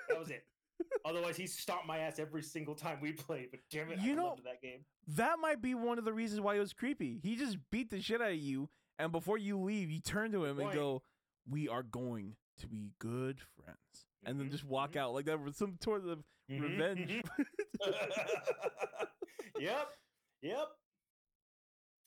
That 0.10 0.18
was 0.20 0.30
it. 0.30 0.46
Otherwise, 1.06 1.36
he 1.38 1.46
stomped 1.46 1.86
my 1.86 2.00
ass 2.00 2.18
every 2.20 2.42
single 2.42 2.74
time 2.74 3.00
we 3.02 3.12
played. 3.12 3.50
But 3.52 3.60
damn 3.70 3.92
it, 3.92 4.00
You 4.00 4.14
I 4.14 4.16
know- 4.16 4.28
loved 4.30 4.46
that 4.46 4.62
game. 4.62 4.86
That 5.10 5.40
might 5.40 5.62
be 5.62 5.76
one 5.76 6.00
of 6.00 6.06
the 6.06 6.14
reasons 6.14 6.40
why 6.42 6.56
it 6.56 6.60
was 6.60 6.72
creepy. 6.74 7.20
He 7.22 7.36
just 7.36 7.58
beat 7.70 7.90
the 7.90 8.02
shit 8.02 8.22
out 8.22 8.32
of 8.32 8.38
you, 8.38 8.70
and 8.98 9.12
before 9.12 9.38
you 9.38 9.60
leave, 9.60 9.92
you 9.92 10.00
turn 10.00 10.32
to 10.32 10.46
him 10.46 10.60
and 10.60 10.72
go, 10.72 11.04
"We 11.50 11.68
are 11.68 11.84
going 11.84 12.38
to 12.60 12.68
be 12.68 12.92
good 13.00 13.40
friends," 13.62 14.06
and 14.26 14.40
then 14.40 14.48
Mhm, 14.48 14.52
just 14.52 14.64
walk 14.64 14.94
mhm. 14.94 14.98
out 15.02 15.14
like 15.14 15.26
that 15.26 15.40
with 15.42 15.56
some 15.58 15.78
sort 15.84 16.08
of 16.08 16.24
Mhm, 16.50 16.62
revenge. 16.62 17.24
mhm. 17.82 18.06
yep, 19.60 19.90
yep. 20.42 20.68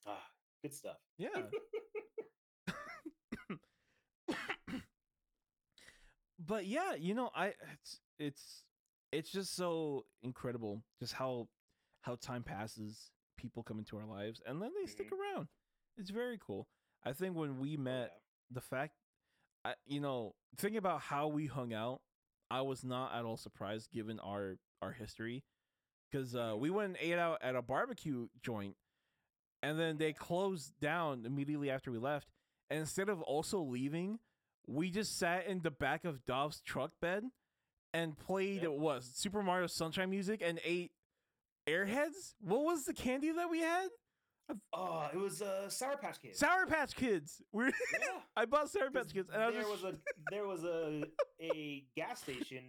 Ah, 0.07 0.23
good 0.63 0.75
stuff. 0.75 0.97
yeah. 1.19 1.29
but 6.39 6.67
yeah, 6.67 6.95
you 6.95 7.15
know, 7.15 7.31
I 7.35 7.55
it's 7.73 8.01
it's 8.19 8.63
it's 9.13 9.31
just 9.31 9.55
so 9.57 10.05
incredible 10.23 10.83
just 11.01 11.15
how 11.15 11.49
how 12.03 12.17
time 12.17 12.43
passes, 12.43 13.11
people 13.37 13.63
come 13.63 13.79
into 13.79 13.97
our 13.97 14.07
lives 14.07 14.41
and 14.47 14.61
then 14.61 14.71
they 14.81 14.87
stick 14.87 15.11
around. 15.13 15.49
It's 15.97 16.11
very 16.11 16.39
cool. 16.45 16.69
I 17.05 17.13
think 17.13 17.37
when 17.37 17.59
we 17.59 17.77
met 17.77 18.11
Yeah. 18.13 18.19
the 18.53 18.61
fact 18.61 18.95
I 19.65 19.75
you 19.87 20.01
know, 20.01 20.35
thinking 20.57 20.79
about 20.79 21.01
how 21.01 21.29
we 21.29 21.47
hung 21.47 21.73
out, 21.73 22.01
I 22.51 22.63
was 22.63 22.85
not 22.85 23.15
at 23.15 23.25
all 23.25 23.37
surprised 23.37 23.91
given 23.91 24.21
our 24.21 24.57
our 24.83 24.93
history 24.93 25.45
cuz 26.13 26.37
uh 26.37 26.55
we 26.57 26.71
went 26.71 26.89
and 26.89 26.97
ate 27.01 27.19
out 27.19 27.39
at 27.43 27.57
a 27.57 27.63
barbecue 27.63 28.29
joint 28.43 28.77
and 29.63 29.79
then 29.79 29.97
they 29.99 30.13
closed 30.13 30.73
down 30.81 31.25
immediately 31.27 31.71
after 31.71 31.91
we 31.91 31.99
left 31.99 32.29
and 32.71 32.81
instead 32.81 33.09
of 33.09 33.23
also 33.23 33.61
leaving, 33.61 34.19
we 34.67 34.91
just 34.91 35.17
sat 35.19 35.47
in 35.47 35.61
the 35.61 35.71
back 35.71 36.05
of 36.05 36.25
Dahv's 36.27 36.61
truck 36.61 36.91
bed 37.01 37.25
and 37.95 38.19
played 38.19 38.63
Yep. 38.63 38.71
what 38.73 38.79
was 38.81 39.11
Super 39.15 39.43
Mario 39.43 39.69
Sunshine 39.69 40.11
music 40.11 40.43
and 40.45 40.59
ate 40.65 40.91
Airheads. 41.69 42.35
What 42.41 42.65
was 42.65 42.85
the 42.85 42.93
candy 42.93 43.31
that 43.33 43.51
we 43.51 43.61
had? 43.61 43.89
Oh, 44.73 45.09
it 45.13 45.17
was 45.19 45.43
uh, 45.43 45.69
Sour 45.69 45.97
Patch 45.97 46.21
Kids. 46.23 46.39
Sour 46.39 46.67
Patch 46.67 46.95
Kids. 46.95 47.43
We're 47.53 47.67
yeah. 47.67 47.73
I 48.37 48.45
bought 48.45 48.71
Sour 48.71 48.91
Patch 48.91 49.13
Kids, 49.13 49.29
and 49.33 49.43
I 49.43 49.47
was 49.47 49.55
there 49.55 49.63
just, 49.65 49.83
was 49.83 49.95
a 49.95 49.97
there 50.31 50.47
was 50.47 50.65
a 50.65 51.03
a 51.43 51.85
gas 51.97 52.21
station 52.23 52.63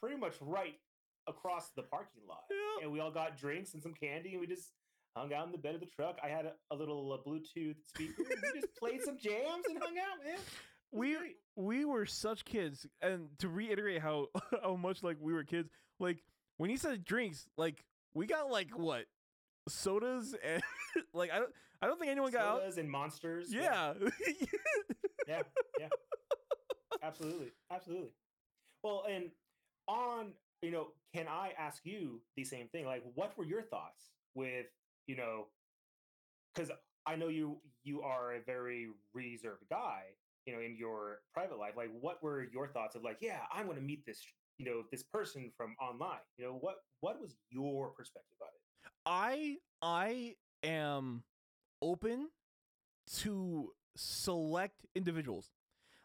pretty 0.00 0.16
much 0.16 0.34
right 0.40 0.74
across 1.28 1.70
the 1.76 1.82
parking 1.82 2.22
lot, 2.28 2.42
Yeah. 2.50 2.84
and 2.84 2.92
we 2.92 3.00
all 3.00 3.10
got 3.10 3.36
drinks 3.36 3.74
and 3.74 3.82
some 3.82 3.94
candy, 3.94 4.32
and 4.32 4.40
we 4.40 4.46
just 4.46 4.70
hung 5.16 5.32
out 5.32 5.46
in 5.46 5.52
the 5.52 5.58
bed 5.58 5.74
of 5.74 5.80
the 5.80 5.86
truck. 5.86 6.18
I 6.22 6.28
had 6.28 6.44
a, 6.44 6.52
a 6.70 6.76
little 6.76 7.12
uh, 7.12 7.28
Bluetooth 7.28 7.76
speaker. 7.86 8.22
and 8.30 8.42
we 8.42 8.60
just 8.60 8.76
played 8.76 9.02
some 9.02 9.16
jams 9.18 9.64
and 9.68 9.78
hung 9.78 9.96
out, 9.98 10.24
man. 10.24 10.38
We 10.92 11.16
great. 11.16 11.36
we 11.56 11.84
were 11.84 12.06
such 12.06 12.44
kids. 12.44 12.86
And 13.00 13.28
to 13.38 13.48
reiterate 13.48 14.02
how 14.02 14.28
how 14.62 14.76
much 14.76 15.02
like 15.02 15.16
we 15.20 15.32
were 15.32 15.44
kids, 15.44 15.68
like 15.98 16.22
when 16.58 16.70
he 16.70 16.76
said 16.76 17.04
drinks, 17.04 17.46
like 17.56 17.84
we 18.14 18.26
got 18.26 18.50
like 18.50 18.76
what 18.76 19.06
sodas 19.68 20.34
and 20.44 20.62
like 21.14 21.30
I 21.32 21.38
don't 21.38 21.52
I 21.82 21.86
don't 21.86 21.98
think 21.98 22.10
anyone 22.10 22.30
got 22.30 22.58
sodas 22.58 22.78
and 22.78 22.90
monsters. 22.90 23.52
Yeah. 23.52 23.94
yeah, 25.26 25.42
yeah. 25.80 25.88
absolutely, 27.02 27.52
absolutely. 27.70 28.10
Well, 28.82 29.04
and 29.10 29.30
on 29.88 30.32
you 30.62 30.70
know, 30.70 30.88
can 31.14 31.26
I 31.28 31.52
ask 31.58 31.82
you 31.84 32.20
the 32.36 32.44
same 32.44 32.68
thing? 32.68 32.86
Like, 32.86 33.02
what 33.14 33.36
were 33.36 33.44
your 33.44 33.62
thoughts 33.62 34.10
with 34.34 34.66
you 35.06 35.16
know? 35.16 35.46
Because 36.54 36.70
I 37.06 37.16
know 37.16 37.28
you 37.28 37.58
you 37.84 38.02
are 38.02 38.34
a 38.34 38.40
very 38.40 38.88
reserved 39.14 39.64
guy, 39.70 40.02
you 40.46 40.54
know, 40.54 40.60
in 40.60 40.76
your 40.76 41.20
private 41.34 41.58
life. 41.58 41.74
Like, 41.76 41.90
what 42.00 42.22
were 42.22 42.44
your 42.52 42.68
thoughts 42.68 42.96
of 42.96 43.02
like, 43.02 43.18
yeah, 43.20 43.40
I'm 43.52 43.66
going 43.66 43.76
to 43.76 43.82
meet 43.82 44.04
this 44.06 44.20
you 44.58 44.64
know 44.64 44.82
this 44.90 45.02
person 45.02 45.52
from 45.56 45.74
online. 45.80 46.18
You 46.38 46.46
know, 46.46 46.58
what 46.60 46.76
what 47.00 47.20
was 47.20 47.36
your 47.50 47.90
perspective 47.90 48.36
on 48.40 48.48
it? 48.48 48.92
I 49.04 49.56
I 49.82 50.34
am 50.62 51.24
open 51.82 52.28
to 53.18 53.72
select 53.96 54.86
individuals. 54.94 55.50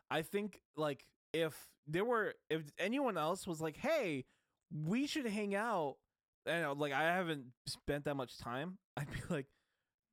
I 0.10 0.22
think 0.22 0.62
like 0.76 1.06
if 1.34 1.56
there 1.88 2.06
were 2.06 2.34
if 2.50 2.72
anyone 2.78 3.18
else 3.18 3.48
was 3.48 3.62
like, 3.62 3.78
"Hey, 3.78 4.26
we 4.72 5.08
should 5.08 5.26
hang 5.26 5.56
out," 5.56 5.96
and 6.46 6.66
uh, 6.66 6.74
like 6.76 6.94
I 6.94 7.04
haven't 7.04 7.46
spent 7.66 8.06
that 8.06 8.16
much 8.16 8.38
time, 8.38 8.78
I'd 8.98 9.12
be 9.12 9.22
like, 9.30 9.48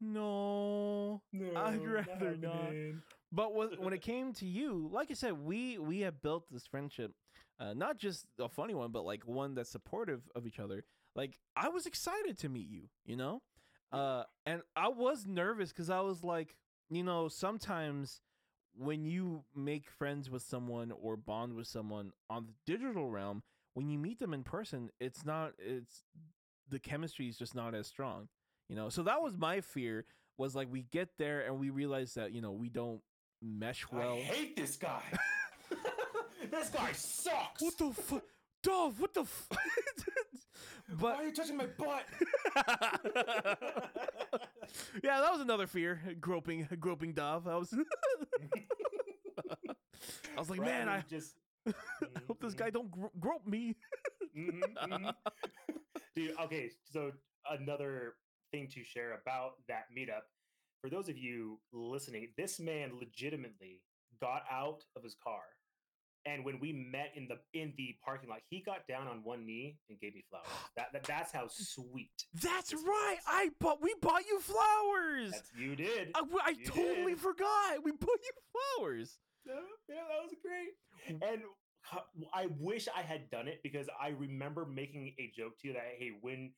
"No." 0.01 1.23
No, 1.33 1.57
I'd 1.57 1.85
rather 1.87 2.37
not. 2.37 2.73
But 3.33 3.55
when 3.55 3.71
when 3.79 3.93
it 3.93 4.01
came 4.13 4.33
to 4.35 4.47
you, 4.47 4.89
like 4.93 5.11
I 5.11 5.15
said, 5.15 5.33
we 5.33 5.79
we 5.79 6.01
have 6.01 6.23
built 6.23 6.45
this 6.51 6.67
friendship, 6.67 7.13
uh, 7.61 7.75
not 7.75 7.99
just 7.99 8.27
a 8.39 8.49
funny 8.49 8.75
one, 8.75 8.91
but 8.93 9.05
like 9.05 9.27
one 9.27 9.55
that's 9.55 9.71
supportive 9.71 10.23
of 10.35 10.47
each 10.47 10.59
other. 10.59 10.85
Like 11.15 11.39
I 11.57 11.69
was 11.69 11.87
excited 11.87 12.39
to 12.39 12.49
meet 12.49 12.69
you, 12.69 12.89
you 13.05 13.17
know, 13.17 13.43
uh, 13.93 14.25
and 14.47 14.63
I 14.77 14.89
was 14.89 15.27
nervous 15.27 15.71
because 15.71 15.91
I 15.91 16.01
was 16.01 16.23
like, 16.23 16.57
you 16.91 17.03
know, 17.03 17.29
sometimes 17.29 18.21
when 18.77 19.05
you 19.05 19.45
make 19.55 19.91
friends 19.91 20.31
with 20.31 20.43
someone 20.43 20.93
or 20.93 21.17
bond 21.17 21.55
with 21.55 21.67
someone 21.67 22.13
on 22.31 22.47
the 22.47 22.55
digital 22.65 23.11
realm, 23.11 23.43
when 23.79 23.89
you 23.89 23.97
meet 23.97 24.19
them 24.19 24.35
in 24.35 24.43
person, 24.43 24.91
it's 24.99 25.25
not 25.25 25.53
it's 25.57 26.03
the 26.69 26.81
chemistry 26.81 27.29
is 27.29 27.39
just 27.39 27.55
not 27.55 27.77
as 27.77 27.87
strong, 27.87 28.27
you 28.69 28.75
know. 28.75 28.89
So 28.89 29.05
that 29.05 29.23
was 29.23 29.37
mm. 29.37 29.39
my 29.39 29.61
fear 29.61 30.05
was 30.37 30.57
like 30.57 30.67
we 30.69 30.83
get 30.91 31.11
there 31.17 31.43
and 31.43 31.61
we 31.61 31.71
realize 31.71 32.15
that 32.15 32.33
you 32.33 32.41
know 32.41 32.51
we 32.51 32.71
don't 32.71 33.01
mesh 33.41 33.87
well. 33.93 34.15
I 34.15 34.23
hate 34.23 34.57
this 34.57 34.75
guy. 34.75 35.01
this 36.51 36.71
guy 36.71 36.91
sucks. 36.91 37.63
What 37.63 37.79
the 37.79 37.93
fuck? 37.93 38.25
Dahv, 38.65 38.99
what 38.99 39.15
the 39.15 39.21
f- 39.21 39.49
Why 40.99 41.13
But 41.13 41.15
are 41.15 41.25
you 41.25 41.33
touching 41.33 41.57
my 41.57 41.67
butt? 41.67 42.03
yeah, 45.05 45.21
that 45.21 45.31
was 45.31 45.41
another 45.41 45.69
fear. 45.69 46.01
Groping 46.21 46.67
groping 46.81 47.15
Dahv. 47.15 47.47
I 47.47 47.55
was 47.55 47.73
I 50.37 50.41
was 50.41 50.51
like, 50.51 50.63
man, 50.63 50.89
I, 50.89 51.05
just 51.09 51.37
hope 52.41 52.51
this 52.51 52.55
guy 52.55 52.71
don't 52.71 52.91
gro- 52.91 53.13
grope 53.21 53.47
me. 53.47 53.77
Mhm, 54.37 54.61
mhm. 54.87 55.15
Dude, 56.15 56.35
okay, 56.43 56.71
so 56.93 57.11
another 57.51 58.15
thing 58.53 58.69
to 58.69 58.85
share 58.85 59.19
about 59.21 59.55
that 59.67 59.87
meetup. 59.97 60.23
For 60.81 60.91
those 60.91 61.09
of 61.09 61.19
you 61.19 61.59
listening, 61.73 62.29
this 62.37 62.61
man 62.61 62.93
legitimately 63.01 63.81
got 64.21 64.43
out 64.51 64.85
of 64.95 65.03
his 65.03 65.17
car. 65.25 65.41
And 66.25 66.45
when 66.45 66.61
we 66.61 66.73
met 66.73 67.13
in 67.17 67.27
the 67.27 67.39
in 67.59 67.73
the 67.77 67.97
parking 68.05 68.29
lot, 68.29 68.41
he 68.49 68.61
got 68.61 68.87
down 68.87 69.09
on 69.09 69.25
one 69.25 69.45
knee 69.45 69.79
and 69.89 69.99
gave 69.99 70.15
me 70.15 70.23
flowers. 70.31 70.47
That, 70.77 70.93
that 70.93 71.05
that's 71.05 71.33
how 71.33 71.49
sweet. 71.49 72.13
That's 72.35 72.73
right. 72.75 73.17
I 73.27 73.49
bought 73.59 73.83
we 73.83 73.95
bought 74.01 74.23
you 74.27 74.39
flowers. 74.41 75.33
That's 75.33 75.51
you 75.59 75.75
did. 75.75 76.11
I, 76.15 76.23
I 76.47 76.51
you 76.51 76.65
totally 76.67 77.13
did. 77.15 77.21
forgot. 77.21 77.83
We 77.83 77.91
bought 77.93 78.21
you 78.23 78.33
flowers. 78.79 79.19
Yeah, 79.47 79.55
yeah, 79.89 79.95
that 79.97 80.23
was 80.23 80.35
great. 80.45 81.23
And 81.33 81.43
I 82.35 82.49
wish 82.59 82.89
I 82.95 83.03
had 83.03 83.31
done 83.31 83.49
it 83.49 83.61
because 83.63 83.89
I 84.01 84.09
remember 84.09 84.67
making 84.67 85.15
a 85.19 85.33
joke 85.37 85.59
to 85.61 85.69
you 85.69 85.75
that 85.75 85.85
hey, 85.99 86.13
when 86.21 86.53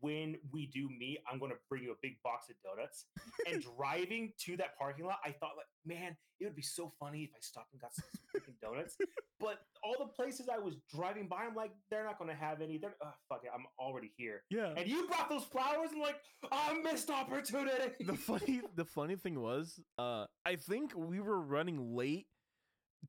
when 0.00 0.36
we 0.52 0.66
do 0.66 0.88
meet, 0.98 1.18
I'm 1.30 1.38
going 1.38 1.50
to 1.50 1.58
bring 1.68 1.82
you 1.82 1.92
a 1.92 1.96
big 2.02 2.16
box 2.22 2.46
of 2.48 2.56
donuts. 2.62 3.06
and 3.50 3.64
driving 3.76 4.32
to 4.44 4.56
that 4.56 4.76
parking 4.78 5.06
lot, 5.06 5.18
I 5.24 5.30
thought, 5.30 5.52
like, 5.56 5.66
man, 5.84 6.16
it 6.40 6.44
would 6.44 6.56
be 6.56 6.62
so 6.62 6.92
funny 6.98 7.22
if 7.22 7.30
I 7.34 7.40
stopped 7.40 7.72
and 7.72 7.80
got 7.80 7.94
some 7.94 8.04
freaking 8.34 8.58
donuts. 8.60 8.96
But 9.40 9.60
all 9.82 9.94
the 9.98 10.10
places 10.12 10.48
I 10.52 10.58
was 10.58 10.76
driving 10.94 11.26
by, 11.26 11.44
I'm 11.44 11.54
like, 11.54 11.72
they're 11.90 12.04
not 12.04 12.18
going 12.18 12.30
to 12.30 12.36
have 12.36 12.60
any. 12.60 12.78
They're, 12.78 12.96
oh, 13.02 13.10
fuck 13.28 13.42
it, 13.44 13.50
I'm 13.54 13.66
already 13.78 14.12
here. 14.16 14.42
Yeah. 14.50 14.72
And 14.76 14.86
you 14.86 15.06
brought 15.06 15.28
those 15.28 15.44
flowers, 15.44 15.90
and 15.92 16.00
like, 16.00 16.16
oh, 16.50 16.78
missed 16.82 17.10
opportunity. 17.10 17.92
the 18.00 18.14
funny 18.14 18.62
the 18.74 18.84
funny 18.84 19.16
thing 19.16 19.40
was, 19.40 19.80
uh, 19.98 20.26
I 20.46 20.56
think 20.56 20.92
we 20.96 21.20
were 21.20 21.40
running 21.40 21.94
late 21.94 22.26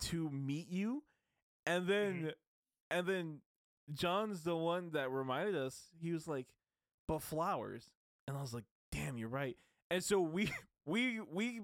to 0.05 0.29
meet 0.29 0.69
you, 0.69 1.03
and 1.65 1.87
then 1.87 2.13
mm-hmm. 2.13 2.27
and 2.91 3.07
then 3.07 3.37
John's 3.93 4.43
the 4.43 4.55
one 4.55 4.91
that 4.91 5.11
reminded 5.11 5.55
us. 5.55 5.83
He 5.99 6.11
was 6.11 6.27
like, 6.27 6.47
"But 7.07 7.21
flowers," 7.21 7.91
and 8.27 8.37
I 8.37 8.41
was 8.41 8.53
like, 8.53 8.65
"Damn, 8.91 9.17
you're 9.17 9.29
right." 9.29 9.57
And 9.91 10.03
so 10.03 10.19
we 10.19 10.51
we 10.85 11.19
we 11.21 11.61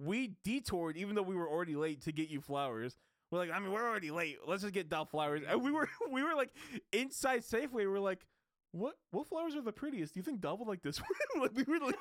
we 0.00 0.32
detoured, 0.44 0.96
even 0.96 1.14
though 1.14 1.22
we 1.22 1.36
were 1.36 1.48
already 1.48 1.76
late, 1.76 2.02
to 2.02 2.12
get 2.12 2.28
you 2.28 2.40
flowers. 2.40 2.96
We're 3.30 3.38
like, 3.38 3.50
I 3.50 3.58
mean, 3.58 3.72
we're 3.72 3.86
already 3.88 4.10
late. 4.10 4.38
Let's 4.46 4.62
just 4.62 4.74
get 4.74 4.88
Dahv 4.88 5.10
flowers. 5.10 5.42
And 5.48 5.62
we 5.62 5.72
were 5.72 5.88
we 6.10 6.22
were 6.22 6.34
like 6.34 6.50
inside 6.92 7.40
Safeway. 7.40 7.72
We 7.72 7.86
were 7.86 8.00
like, 8.00 8.26
what 8.72 8.94
what 9.10 9.26
flowers 9.28 9.56
are 9.56 9.62
the 9.62 9.72
prettiest? 9.72 10.14
Do 10.14 10.20
you 10.20 10.24
think 10.24 10.40
Dahv 10.40 10.58
would 10.58 10.68
like 10.68 10.82
this 10.82 11.00
one? 11.34 11.42
like 11.42 11.56
we 11.56 11.64
were 11.64 11.84
like. 11.84 11.96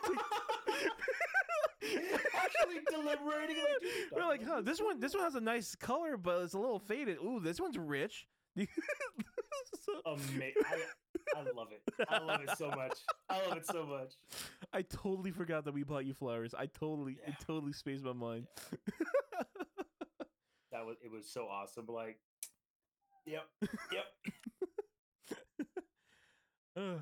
Actually 2.44 2.80
deliberating. 2.90 3.58
Like, 3.58 3.82
dude, 3.82 3.92
We're 4.16 4.26
like, 4.28 4.44
huh, 4.46 4.62
this 4.62 4.80
one 4.82 5.00
this 5.00 5.14
one 5.14 5.24
has 5.24 5.36
a 5.36 5.42
nice 5.42 5.76
color, 5.76 6.18
but 6.18 6.42
it's 6.42 6.54
a 6.54 6.60
little 6.60 6.80
faded. 6.80 7.18
Ooh, 7.24 7.40
this 7.40 7.60
one's 7.60 7.78
rich. 7.78 8.28
So- 9.86 10.02
Ama- 10.06 10.52
I, 10.66 10.84
I 11.38 11.42
love 11.56 11.68
it. 11.72 11.82
I 12.10 12.20
love 12.20 12.42
it 12.42 12.50
so 12.58 12.70
much. 12.70 12.98
I 13.30 13.46
love 13.48 13.58
it 13.58 13.66
so 13.66 13.86
much. 13.86 14.14
I 14.74 14.82
totally 14.84 15.32
forgot 15.32 15.66
that 15.66 15.74
we 15.74 15.84
bought 15.84 16.06
you 16.06 16.14
flowers. 16.14 16.54
I 16.54 16.68
totally 16.68 17.18
Yeah. 17.22 17.30
it 17.32 17.36
totally 17.46 17.74
spaced 17.74 18.04
my 18.04 18.14
mind. 18.14 18.48
That 20.72 20.86
was 20.86 20.98
it 21.04 21.12
was 21.12 21.28
so 21.30 21.48
awesome. 21.48 21.86
Like, 21.88 22.18
yep, 23.26 23.44
yep. 23.92 24.06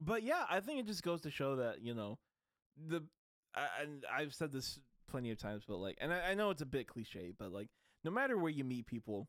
But 0.00 0.22
yeah, 0.24 0.44
I 0.50 0.60
think 0.60 0.80
it 0.80 0.86
just 0.86 1.02
goes 1.04 1.20
to 1.22 1.30
show 1.30 1.56
that 1.56 1.80
you 1.82 1.94
know 1.94 2.18
the 2.88 3.02
I- 3.54 3.82
and 3.82 4.04
I've 4.10 4.34
said 4.34 4.52
this 4.52 4.78
plenty 5.08 5.30
of 5.30 5.38
times, 5.38 5.64
but 5.66 5.76
like, 5.78 5.98
and 6.00 6.12
I, 6.12 6.30
I 6.30 6.34
know 6.34 6.50
it's 6.50 6.62
a 6.62 6.66
bit 6.66 6.86
cliche, 6.88 7.32
but 7.38 7.52
like, 7.52 7.68
no 8.04 8.10
matter 8.10 8.36
where 8.38 8.50
you 8.50 8.64
meet 8.64 8.86
people, 8.86 9.28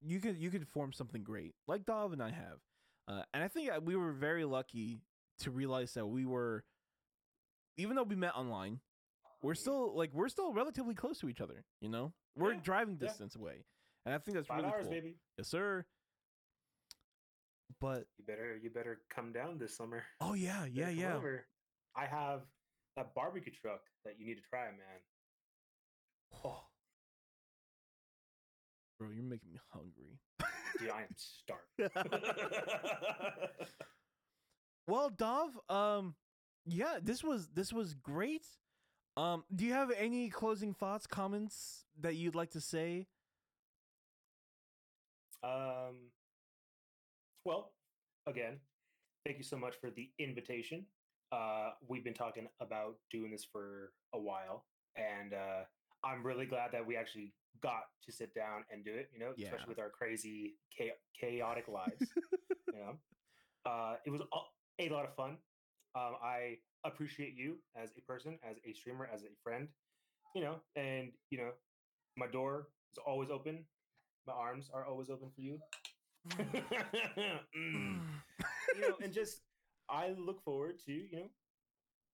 you 0.00 0.20
could 0.20 0.36
you 0.36 0.50
could 0.50 0.66
form 0.68 0.92
something 0.92 1.22
great, 1.22 1.54
like 1.66 1.84
Dahv 1.84 2.12
and 2.12 2.22
I 2.22 2.30
have, 2.30 2.58
uh, 3.08 3.22
and 3.34 3.42
I 3.42 3.48
think 3.48 3.70
we 3.82 3.96
were 3.96 4.12
very 4.12 4.44
lucky 4.44 5.00
to 5.40 5.50
realize 5.50 5.94
that 5.94 6.06
we 6.06 6.24
were, 6.24 6.64
even 7.76 7.96
though 7.96 8.02
we 8.04 8.14
met 8.16 8.34
online, 8.36 8.80
we're 9.42 9.54
still 9.54 9.96
like 9.96 10.10
we're 10.12 10.28
still 10.28 10.52
relatively 10.52 10.94
close 10.94 11.18
to 11.20 11.28
each 11.28 11.40
other. 11.40 11.64
You 11.80 11.88
know, 11.88 12.12
we're 12.36 12.52
Yeah, 12.54 12.60
driving 12.62 12.98
yeah. 13.00 13.06
distance 13.08 13.34
away, 13.36 13.64
and 14.06 14.14
I 14.14 14.18
think 14.18 14.36
that's 14.36 14.46
Five 14.48 14.58
really 14.58 14.68
hours, 14.72 14.82
cool. 14.84 14.92
baby. 14.92 15.16
Yes, 15.36 15.48
sir. 15.48 15.84
But 17.80 18.06
You 18.18 18.24
better 18.24 18.56
you 18.62 18.70
better 18.70 19.00
come 19.08 19.32
down 19.32 19.58
this 19.58 19.76
summer. 19.76 20.02
oh 20.20 20.34
yeah, 20.34 20.64
yeah, 20.70 20.88
yeah. 20.90 21.16
over. 21.16 21.46
I 21.96 22.06
have 22.06 22.42
that 22.98 23.14
barbecue 23.14 23.52
truck 23.52 23.80
that 24.04 24.14
you 24.18 24.26
need 24.26 24.34
to 24.34 24.42
try, 24.50 24.64
man. 24.64 25.00
Oh, 26.44 26.64
Bro, 28.98 29.10
you're 29.14 29.22
making 29.22 29.52
me 29.52 29.60
hungry. 29.72 30.18
dude, 30.78 30.90
I 30.90 31.02
am 31.02 31.14
starving. 31.16 32.08
well, 34.88 35.10
Dahv, 35.10 35.50
um, 35.72 36.16
yeah, 36.66 36.98
this 37.00 37.22
was 37.22 37.48
this 37.54 37.72
was 37.72 37.94
great. 37.94 38.44
Um, 39.16 39.44
do 39.54 39.64
you 39.64 39.72
have 39.72 39.92
any 39.96 40.28
closing 40.30 40.74
thoughts, 40.74 41.06
comments 41.06 41.84
that 42.00 42.16
you'd 42.16 42.34
like 42.34 42.50
to 42.50 42.60
say? 42.60 43.06
Um, 45.44 46.10
well, 47.44 47.70
again, 48.26 48.58
thank 49.24 49.38
you 49.38 49.44
so 49.44 49.56
much 49.56 49.76
for 49.80 49.90
the 49.90 50.10
invitation. 50.18 50.86
Uh, 51.32 51.70
we've 51.86 52.04
been 52.04 52.14
talking 52.14 52.48
about 52.60 52.96
doing 53.10 53.30
this 53.30 53.44
for 53.44 53.92
a 54.14 54.18
while, 54.18 54.64
and 54.96 55.34
uh, 55.34 55.64
I'm 56.04 56.24
really 56.24 56.46
glad 56.46 56.72
that 56.72 56.86
we 56.86 56.96
actually 56.96 57.34
got 57.62 57.82
to 58.06 58.12
sit 58.12 58.34
down 58.34 58.64
and 58.72 58.84
do 58.84 58.92
it. 58.94 59.10
You 59.12 59.18
know, 59.20 59.32
Yeah. 59.36 59.46
especially 59.48 59.68
with 59.68 59.78
our 59.78 59.90
crazy, 59.90 60.54
cha- 60.70 60.96
chaotic 61.20 61.68
lives. 61.68 62.02
you 62.72 62.78
know, 62.80 62.98
uh, 63.70 63.96
it 64.06 64.10
was 64.10 64.20
a- 64.22 64.84
a 64.84 64.88
lot 64.88 65.04
of 65.04 65.14
fun. 65.14 65.36
Um, 65.94 66.14
I 66.22 66.58
appreciate 66.84 67.34
you 67.34 67.56
as 67.76 67.90
a 67.98 68.00
person, 68.02 68.38
as 68.48 68.56
a 68.64 68.72
streamer, 68.72 69.06
as 69.12 69.22
a 69.22 69.28
friend. 69.42 69.68
You 70.34 70.42
know, 70.42 70.56
and 70.76 71.12
you 71.30 71.38
know, 71.38 71.50
my 72.16 72.26
door 72.26 72.68
is 72.92 72.98
always 73.04 73.30
open. 73.30 73.64
My 74.26 74.34
arms 74.34 74.70
are 74.72 74.86
always 74.86 75.10
open 75.10 75.30
for 75.34 75.40
you. 75.40 75.58
Mm. 77.56 78.00
you 78.74 78.80
know, 78.80 78.96
and 79.02 79.12
just 79.12 79.42
I 79.90 80.14
look 80.18 80.42
forward 80.44 80.78
to 80.86 80.92
you 80.92 81.16
know 81.16 81.30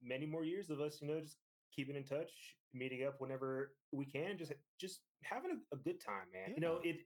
many 0.03 0.27
more 0.27 0.45
years 0.45 0.71
of 0.71 0.81
us, 0.81 0.99
you 1.01 1.09
know, 1.09 1.21
just 1.21 1.39
keeping 1.75 1.97
in 1.97 2.05
touch, 2.05 2.31
meeting 2.73 3.07
up 3.07 3.21
whenever 3.21 3.73
we 3.93 4.05
can, 4.05 4.39
just 4.39 4.53
just 4.81 5.01
having 5.23 5.51
a, 5.51 5.75
a 5.75 5.79
good 5.79 6.01
time, 6.05 6.27
man. 6.33 6.55
You 6.55 6.61
know, 6.61 6.81
it. 6.83 6.97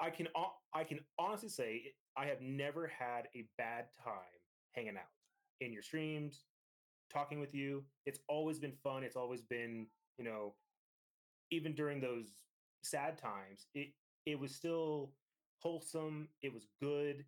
I 0.00 0.10
can 0.10 0.28
I 0.74 0.84
can 0.84 1.00
honestly 1.18 1.48
say 1.48 1.92
I 2.16 2.26
have 2.26 2.40
never 2.40 2.86
had 2.88 3.28
a 3.36 3.46
bad 3.58 3.86
time 4.02 4.14
hanging 4.72 4.96
out 4.96 5.12
in 5.60 5.72
your 5.72 5.82
streams, 5.82 6.44
talking 7.12 7.40
with 7.40 7.54
you. 7.54 7.84
It's 8.06 8.20
always 8.28 8.58
been 8.58 8.74
fun. 8.82 9.04
It's 9.04 9.16
always 9.16 9.42
been 9.42 9.86
you 10.18 10.24
know, 10.24 10.54
even 11.50 11.74
during 11.74 12.00
those 12.00 12.26
sad 12.82 13.18
times, 13.18 13.66
it 13.74 13.88
it 14.26 14.38
was 14.38 14.54
still 14.54 15.12
wholesome. 15.58 16.28
It 16.42 16.52
was 16.52 16.66
good. 16.80 17.24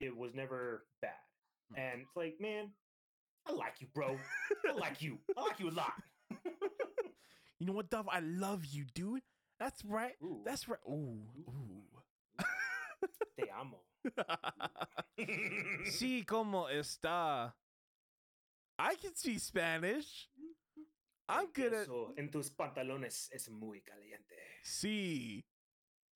It 0.00 0.16
was 0.16 0.34
never 0.34 0.86
bad. 1.00 1.23
And 1.76 2.02
it's 2.02 2.16
like, 2.16 2.36
man, 2.40 2.70
I 3.46 3.52
like 3.52 3.80
you, 3.80 3.86
bro. 3.94 4.16
I 4.68 4.72
like 4.72 5.02
you. 5.02 5.18
I 5.36 5.42
like 5.42 5.60
you 5.60 5.70
a 5.70 5.72
lot. 5.72 5.92
You 7.60 7.66
know 7.68 7.72
what, 7.72 7.88
Dahv? 7.88 8.06
I 8.10 8.18
love 8.20 8.64
you, 8.66 8.84
dude. 8.94 9.22
That's 9.60 9.84
right. 9.84 10.14
Ooh, 10.22 10.42
That's 10.44 10.68
right. 10.68 10.80
Ooh, 10.88 11.22
ooh. 11.48 11.84
te 13.38 13.44
amo. 13.58 13.78
sí, 15.88 16.26
como 16.26 16.66
está? 16.68 17.52
I 18.78 18.96
can 18.96 19.14
speak 19.14 19.38
Spanish. 19.38 20.28
I'm 21.28 21.46
good 21.54 21.72
at 21.72 21.86
en 22.18 22.28
tus 22.30 22.50
pantalones 22.50 23.30
es 23.32 23.48
muy 23.48 23.80
caliente. 23.80 24.36
sí. 24.64 25.44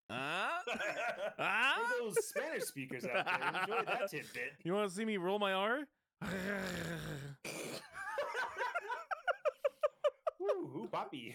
Ah? 0.09 0.59
For 0.65 0.79
Ah? 1.39 1.91
those 1.99 2.15
Spanish 2.27 2.63
speakers 2.63 3.05
out 3.05 3.25
there, 3.25 3.61
enjoy 3.61 3.85
that 3.85 4.09
tidbit. 4.11 4.53
You 4.63 4.73
want 4.73 4.89
to 4.89 4.95
see 4.95 5.05
me 5.05 5.17
roll 5.17 5.39
my 5.39 5.53
R? 5.53 5.79
Woo, 10.39 10.47
ooh, 10.83 10.89
papi. 10.91 11.33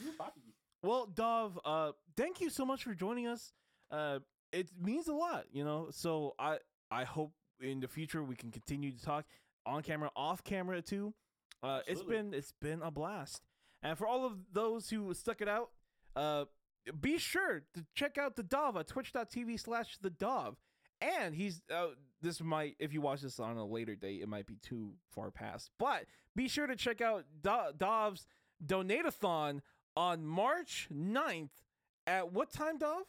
Ooh, 0.00 0.12
papi. 0.18 0.52
well, 0.82 1.06
Dahv, 1.14 1.52
uh, 1.64 1.92
thank 2.16 2.40
you 2.40 2.50
so 2.50 2.64
much 2.64 2.82
for 2.84 2.94
joining 2.94 3.26
us. 3.26 3.52
Uh, 3.90 4.18
it 4.52 4.68
means 4.80 5.08
a 5.08 5.12
lot, 5.14 5.44
you 5.52 5.64
know. 5.64 5.88
So 5.90 6.34
I 6.38 6.58
I 6.90 7.04
hope 7.04 7.32
in 7.60 7.80
the 7.80 7.88
future 7.88 8.22
we 8.22 8.36
can 8.36 8.50
continue 8.50 8.90
to 8.92 9.02
talk 9.02 9.24
on 9.66 9.82
camera, 9.82 10.10
off 10.16 10.42
camera 10.44 10.82
too. 10.82 11.14
Uh, 11.62 11.80
it's 11.86 12.02
been 12.02 12.34
it's 12.34 12.52
been 12.60 12.82
a 12.82 12.90
blast, 12.90 13.42
and 13.82 13.96
for 13.96 14.06
all 14.06 14.24
of 14.26 14.32
those 14.52 14.90
who 14.90 15.12
stuck 15.14 15.40
it 15.40 15.48
out, 15.48 15.70
uh, 16.16 16.44
be 17.00 17.18
sure 17.18 17.62
to 17.74 17.84
check 17.94 18.18
out 18.18 18.36
the 18.36 18.42
Dahv 18.42 18.76
at 18.78 18.88
twitch.tv 18.88 19.60
slash 19.60 19.98
the 20.00 20.10
Dahv. 20.10 20.54
And 21.00 21.34
he's 21.34 21.60
uh, 21.74 21.88
this 22.22 22.40
might 22.40 22.76
if 22.78 22.92
you 22.92 23.00
watch 23.00 23.20
this 23.20 23.38
on 23.38 23.56
a 23.56 23.64
later 23.64 23.94
date, 23.94 24.22
it 24.22 24.28
might 24.28 24.46
be 24.46 24.56
too 24.62 24.92
far 25.14 25.30
past. 25.30 25.70
But 25.78 26.06
be 26.34 26.48
sure 26.48 26.66
to 26.66 26.76
check 26.76 27.00
out 27.00 27.24
Do- 27.42 27.72
Dahv's 27.76 28.26
Donatathon 28.64 29.60
on 29.96 30.24
March 30.24 30.88
9th 30.92 31.50
at 32.06 32.32
what 32.32 32.52
time, 32.52 32.78
Dahv? 32.78 33.02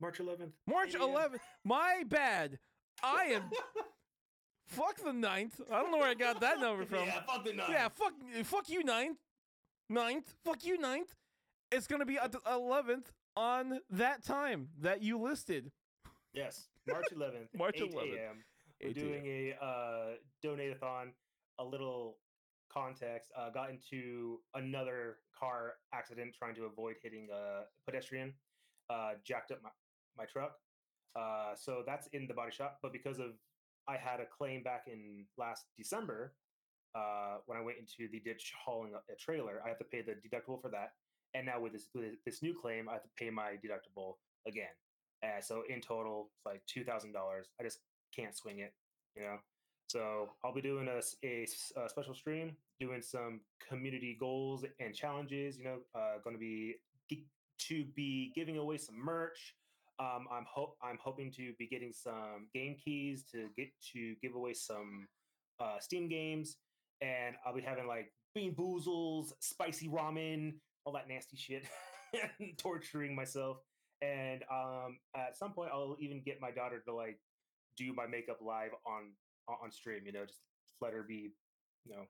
March 0.00 0.18
11th. 0.18 0.52
March 0.66 0.94
11th. 0.94 1.38
My 1.64 2.02
bad. 2.08 2.58
I 3.02 3.24
am 3.24 3.42
fuck 4.66 4.96
the 4.96 5.10
9th. 5.10 5.52
I 5.70 5.80
don't 5.80 5.90
know 5.92 5.98
where 5.98 6.08
I 6.08 6.14
got 6.14 6.40
that 6.40 6.60
number 6.60 6.84
from. 6.84 7.06
Yeah, 7.06 7.20
fuck 7.26 7.44
the 7.44 7.52
nine. 7.52 7.66
Yeah, 7.70 7.88
fuck, 7.94 8.12
fuck 8.44 8.68
you, 8.68 8.82
ninth, 8.84 9.18
ninth, 9.88 10.34
fuck 10.44 10.64
you, 10.64 10.78
ninth. 10.78 11.14
It's 11.74 11.88
gonna 11.88 12.06
be 12.06 12.18
at 12.18 12.30
the 12.30 12.40
eleventh 12.48 13.10
on 13.36 13.80
that 13.90 14.24
time 14.24 14.68
that 14.80 15.02
you 15.02 15.18
listed. 15.18 15.72
Yes, 16.32 16.68
March 16.86 17.06
11th, 17.12 17.48
March 17.56 17.80
8 17.80 17.92
11th, 17.92 17.96
a.m. 17.96 18.44
We're 18.80 18.90
8 18.90 18.94
doing 18.94 19.26
a 19.26 19.64
uh, 19.64 20.04
donate-a-thon. 20.40 21.12
A 21.58 21.64
little 21.64 22.18
context: 22.72 23.32
uh, 23.36 23.50
got 23.50 23.70
into 23.70 24.38
another 24.54 25.18
car 25.36 25.74
accident 25.92 26.36
trying 26.38 26.54
to 26.54 26.64
avoid 26.64 26.94
hitting 27.02 27.26
a 27.32 27.62
pedestrian. 27.86 28.32
Uh, 28.88 29.12
jacked 29.24 29.50
up 29.50 29.58
my 29.60 29.70
my 30.16 30.26
truck. 30.26 30.52
Uh, 31.16 31.54
so 31.56 31.82
that's 31.84 32.06
in 32.12 32.28
the 32.28 32.34
body 32.34 32.52
shop. 32.52 32.78
But 32.82 32.92
because 32.92 33.18
of 33.18 33.32
I 33.88 33.96
had 33.96 34.20
a 34.20 34.26
claim 34.26 34.62
back 34.62 34.84
in 34.86 35.24
last 35.36 35.64
December 35.76 36.34
uh, 36.94 37.38
when 37.46 37.58
I 37.58 37.62
went 37.62 37.78
into 37.78 38.10
the 38.10 38.20
ditch 38.20 38.52
hauling 38.64 38.92
a, 38.94 39.12
a 39.12 39.16
trailer, 39.16 39.60
I 39.64 39.68
have 39.68 39.78
to 39.78 39.84
pay 39.84 40.02
the 40.02 40.12
deductible 40.12 40.60
for 40.62 40.70
that. 40.70 40.90
And 41.34 41.46
now 41.46 41.60
with 41.60 41.72
this 41.72 41.88
with 41.94 42.22
this 42.24 42.42
new 42.42 42.54
claim, 42.54 42.88
I 42.88 42.92
have 42.94 43.02
to 43.02 43.08
pay 43.18 43.30
my 43.30 43.58
deductible 43.64 44.14
again. 44.46 44.74
Uh, 45.22 45.40
so 45.40 45.62
in 45.68 45.80
total, 45.80 46.30
it's 46.36 46.46
like 46.46 46.62
two 46.66 46.84
thousand 46.84 47.12
dollars. 47.12 47.48
I 47.60 47.64
just 47.64 47.80
can't 48.14 48.36
swing 48.36 48.60
it, 48.60 48.72
you 49.16 49.22
know. 49.22 49.36
So 49.88 50.30
I'll 50.44 50.54
be 50.54 50.62
doing 50.62 50.88
a, 50.88 51.00
a, 51.26 51.46
a 51.76 51.88
special 51.88 52.14
stream, 52.14 52.56
doing 52.80 53.02
some 53.02 53.40
community 53.68 54.16
goals 54.18 54.64
and 54.80 54.94
challenges. 54.94 55.58
You 55.58 55.64
know, 55.64 55.76
uh, 55.94 56.18
going 56.22 56.36
to 56.36 56.40
be 56.40 56.76
to 57.68 57.84
be 57.96 58.32
giving 58.34 58.58
away 58.58 58.78
some 58.78 58.96
merch. 59.02 59.54
Um, 60.00 60.26
I'm 60.32 60.44
hope 60.52 60.76
I'm 60.82 60.98
hoping 61.02 61.30
to 61.32 61.52
be 61.58 61.66
getting 61.66 61.92
some 61.92 62.48
game 62.52 62.76
keys 62.82 63.24
to 63.32 63.48
get 63.56 63.68
to 63.92 64.14
give 64.22 64.34
away 64.34 64.54
some 64.54 65.06
uh, 65.60 65.78
Steam 65.80 66.08
games, 66.08 66.56
and 67.00 67.36
I'll 67.46 67.54
be 67.54 67.62
having 67.62 67.86
like 67.86 68.12
bean 68.34 68.54
boozles, 68.54 69.32
spicy 69.38 69.88
ramen, 69.88 70.54
all 70.84 70.92
that 70.92 71.08
nasty 71.08 71.36
shit, 71.36 71.64
and 72.40 72.56
torturing 72.58 73.14
myself. 73.14 73.58
And 74.02 74.42
um, 74.52 74.98
at 75.16 75.36
some 75.36 75.52
point, 75.52 75.70
I'll 75.72 75.96
even 75.98 76.20
get 76.24 76.40
my 76.40 76.50
daughter 76.50 76.82
to 76.86 76.94
like 76.94 77.18
do 77.76 77.92
my 77.94 78.06
makeup 78.06 78.38
live 78.40 78.70
on 78.86 79.12
on 79.48 79.70
stream. 79.70 80.02
You 80.04 80.12
know, 80.12 80.24
just 80.26 80.40
let 80.80 80.92
her 80.92 81.02
be, 81.02 81.32
you 81.84 81.92
know, 81.94 82.04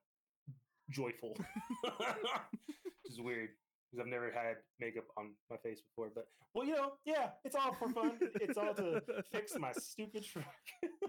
joyful. 0.91 1.37
Which 1.85 3.13
is 3.13 3.21
weird 3.21 3.51
because 3.91 4.05
I've 4.05 4.11
never 4.11 4.33
had 4.33 4.57
makeup 4.81 5.05
on 5.17 5.33
my 5.51 5.57
face 5.59 5.81
before. 5.81 6.11
But 6.15 6.27
well, 6.55 6.67
you 6.67 6.75
know, 6.75 6.93
yeah, 7.05 7.31
it's 7.45 7.55
all 7.55 7.75
for 7.75 7.89
fun. 7.91 8.19
it's 8.41 8.59
all 8.59 8.75
to 8.75 9.03
fix 9.33 9.57
my 9.59 9.73
stupid 9.73 10.25
truck. 10.25 10.45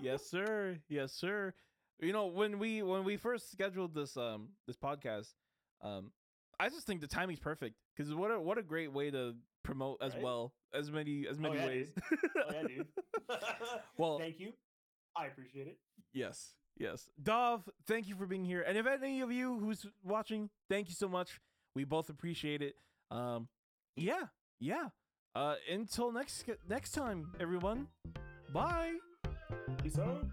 yes, 0.02 0.30
sir. 0.30 0.78
Yes, 0.90 1.14
sir. 1.14 1.54
You 2.00 2.12
know, 2.12 2.28
when 2.28 2.60
we 2.60 2.84
when 2.84 3.04
we 3.04 3.18
first 3.18 3.52
scheduled 3.52 3.96
this 3.96 4.18
um 4.18 4.50
this 4.68 4.78
podcast, 4.78 5.34
um, 5.82 6.12
I 6.60 6.70
just 6.70 6.88
think 6.88 7.02
the 7.02 7.08
timing's 7.08 7.40
perfect 7.40 7.76
because 7.96 8.14
what 8.14 8.32
a 8.32 8.40
what 8.40 8.58
a 8.58 8.64
great 8.64 8.92
way 8.92 9.12
to 9.12 9.36
promote 9.64 9.98
as 10.02 10.14
right? 10.14 10.24
well 10.24 10.54
as 10.74 10.92
many 10.92 11.26
as 11.30 11.38
oh, 11.38 11.42
many 11.42 11.58
oh, 11.58 11.60
yeah, 11.60 11.68
ways. 11.68 11.88
oh 12.12 12.52
yeah, 12.52 12.68
dude. 12.68 12.88
well, 13.98 14.20
thank 14.20 14.40
you. 14.40 14.54
I 15.16 15.28
appreciate 15.28 15.68
it. 15.68 15.78
Yes, 16.14 16.54
yes. 16.78 17.10
Dahv, 17.22 17.64
thank 17.88 18.08
you 18.08 18.16
for 18.16 18.26
being 18.26 18.46
here. 18.46 18.62
And 18.62 18.78
if 18.78 18.86
any 18.86 19.22
of 19.22 19.32
you 19.32 19.58
who's 19.60 19.86
watching, 20.04 20.50
thank 20.70 20.90
you 20.90 20.96
so 20.96 21.08
much. 21.08 21.40
We 21.74 21.84
both 21.84 22.10
appreciate 22.10 22.62
it. 22.62 22.76
Um, 23.12 23.48
yeah, 23.96 24.26
yeah. 24.60 24.90
Uh, 25.36 25.56
until 25.70 26.12
next 26.12 26.46
next 26.70 26.92
time, 26.92 27.32
everyone. 27.40 27.88
Bye. 28.54 28.94
Peace 29.84 30.00
out. 30.00 30.26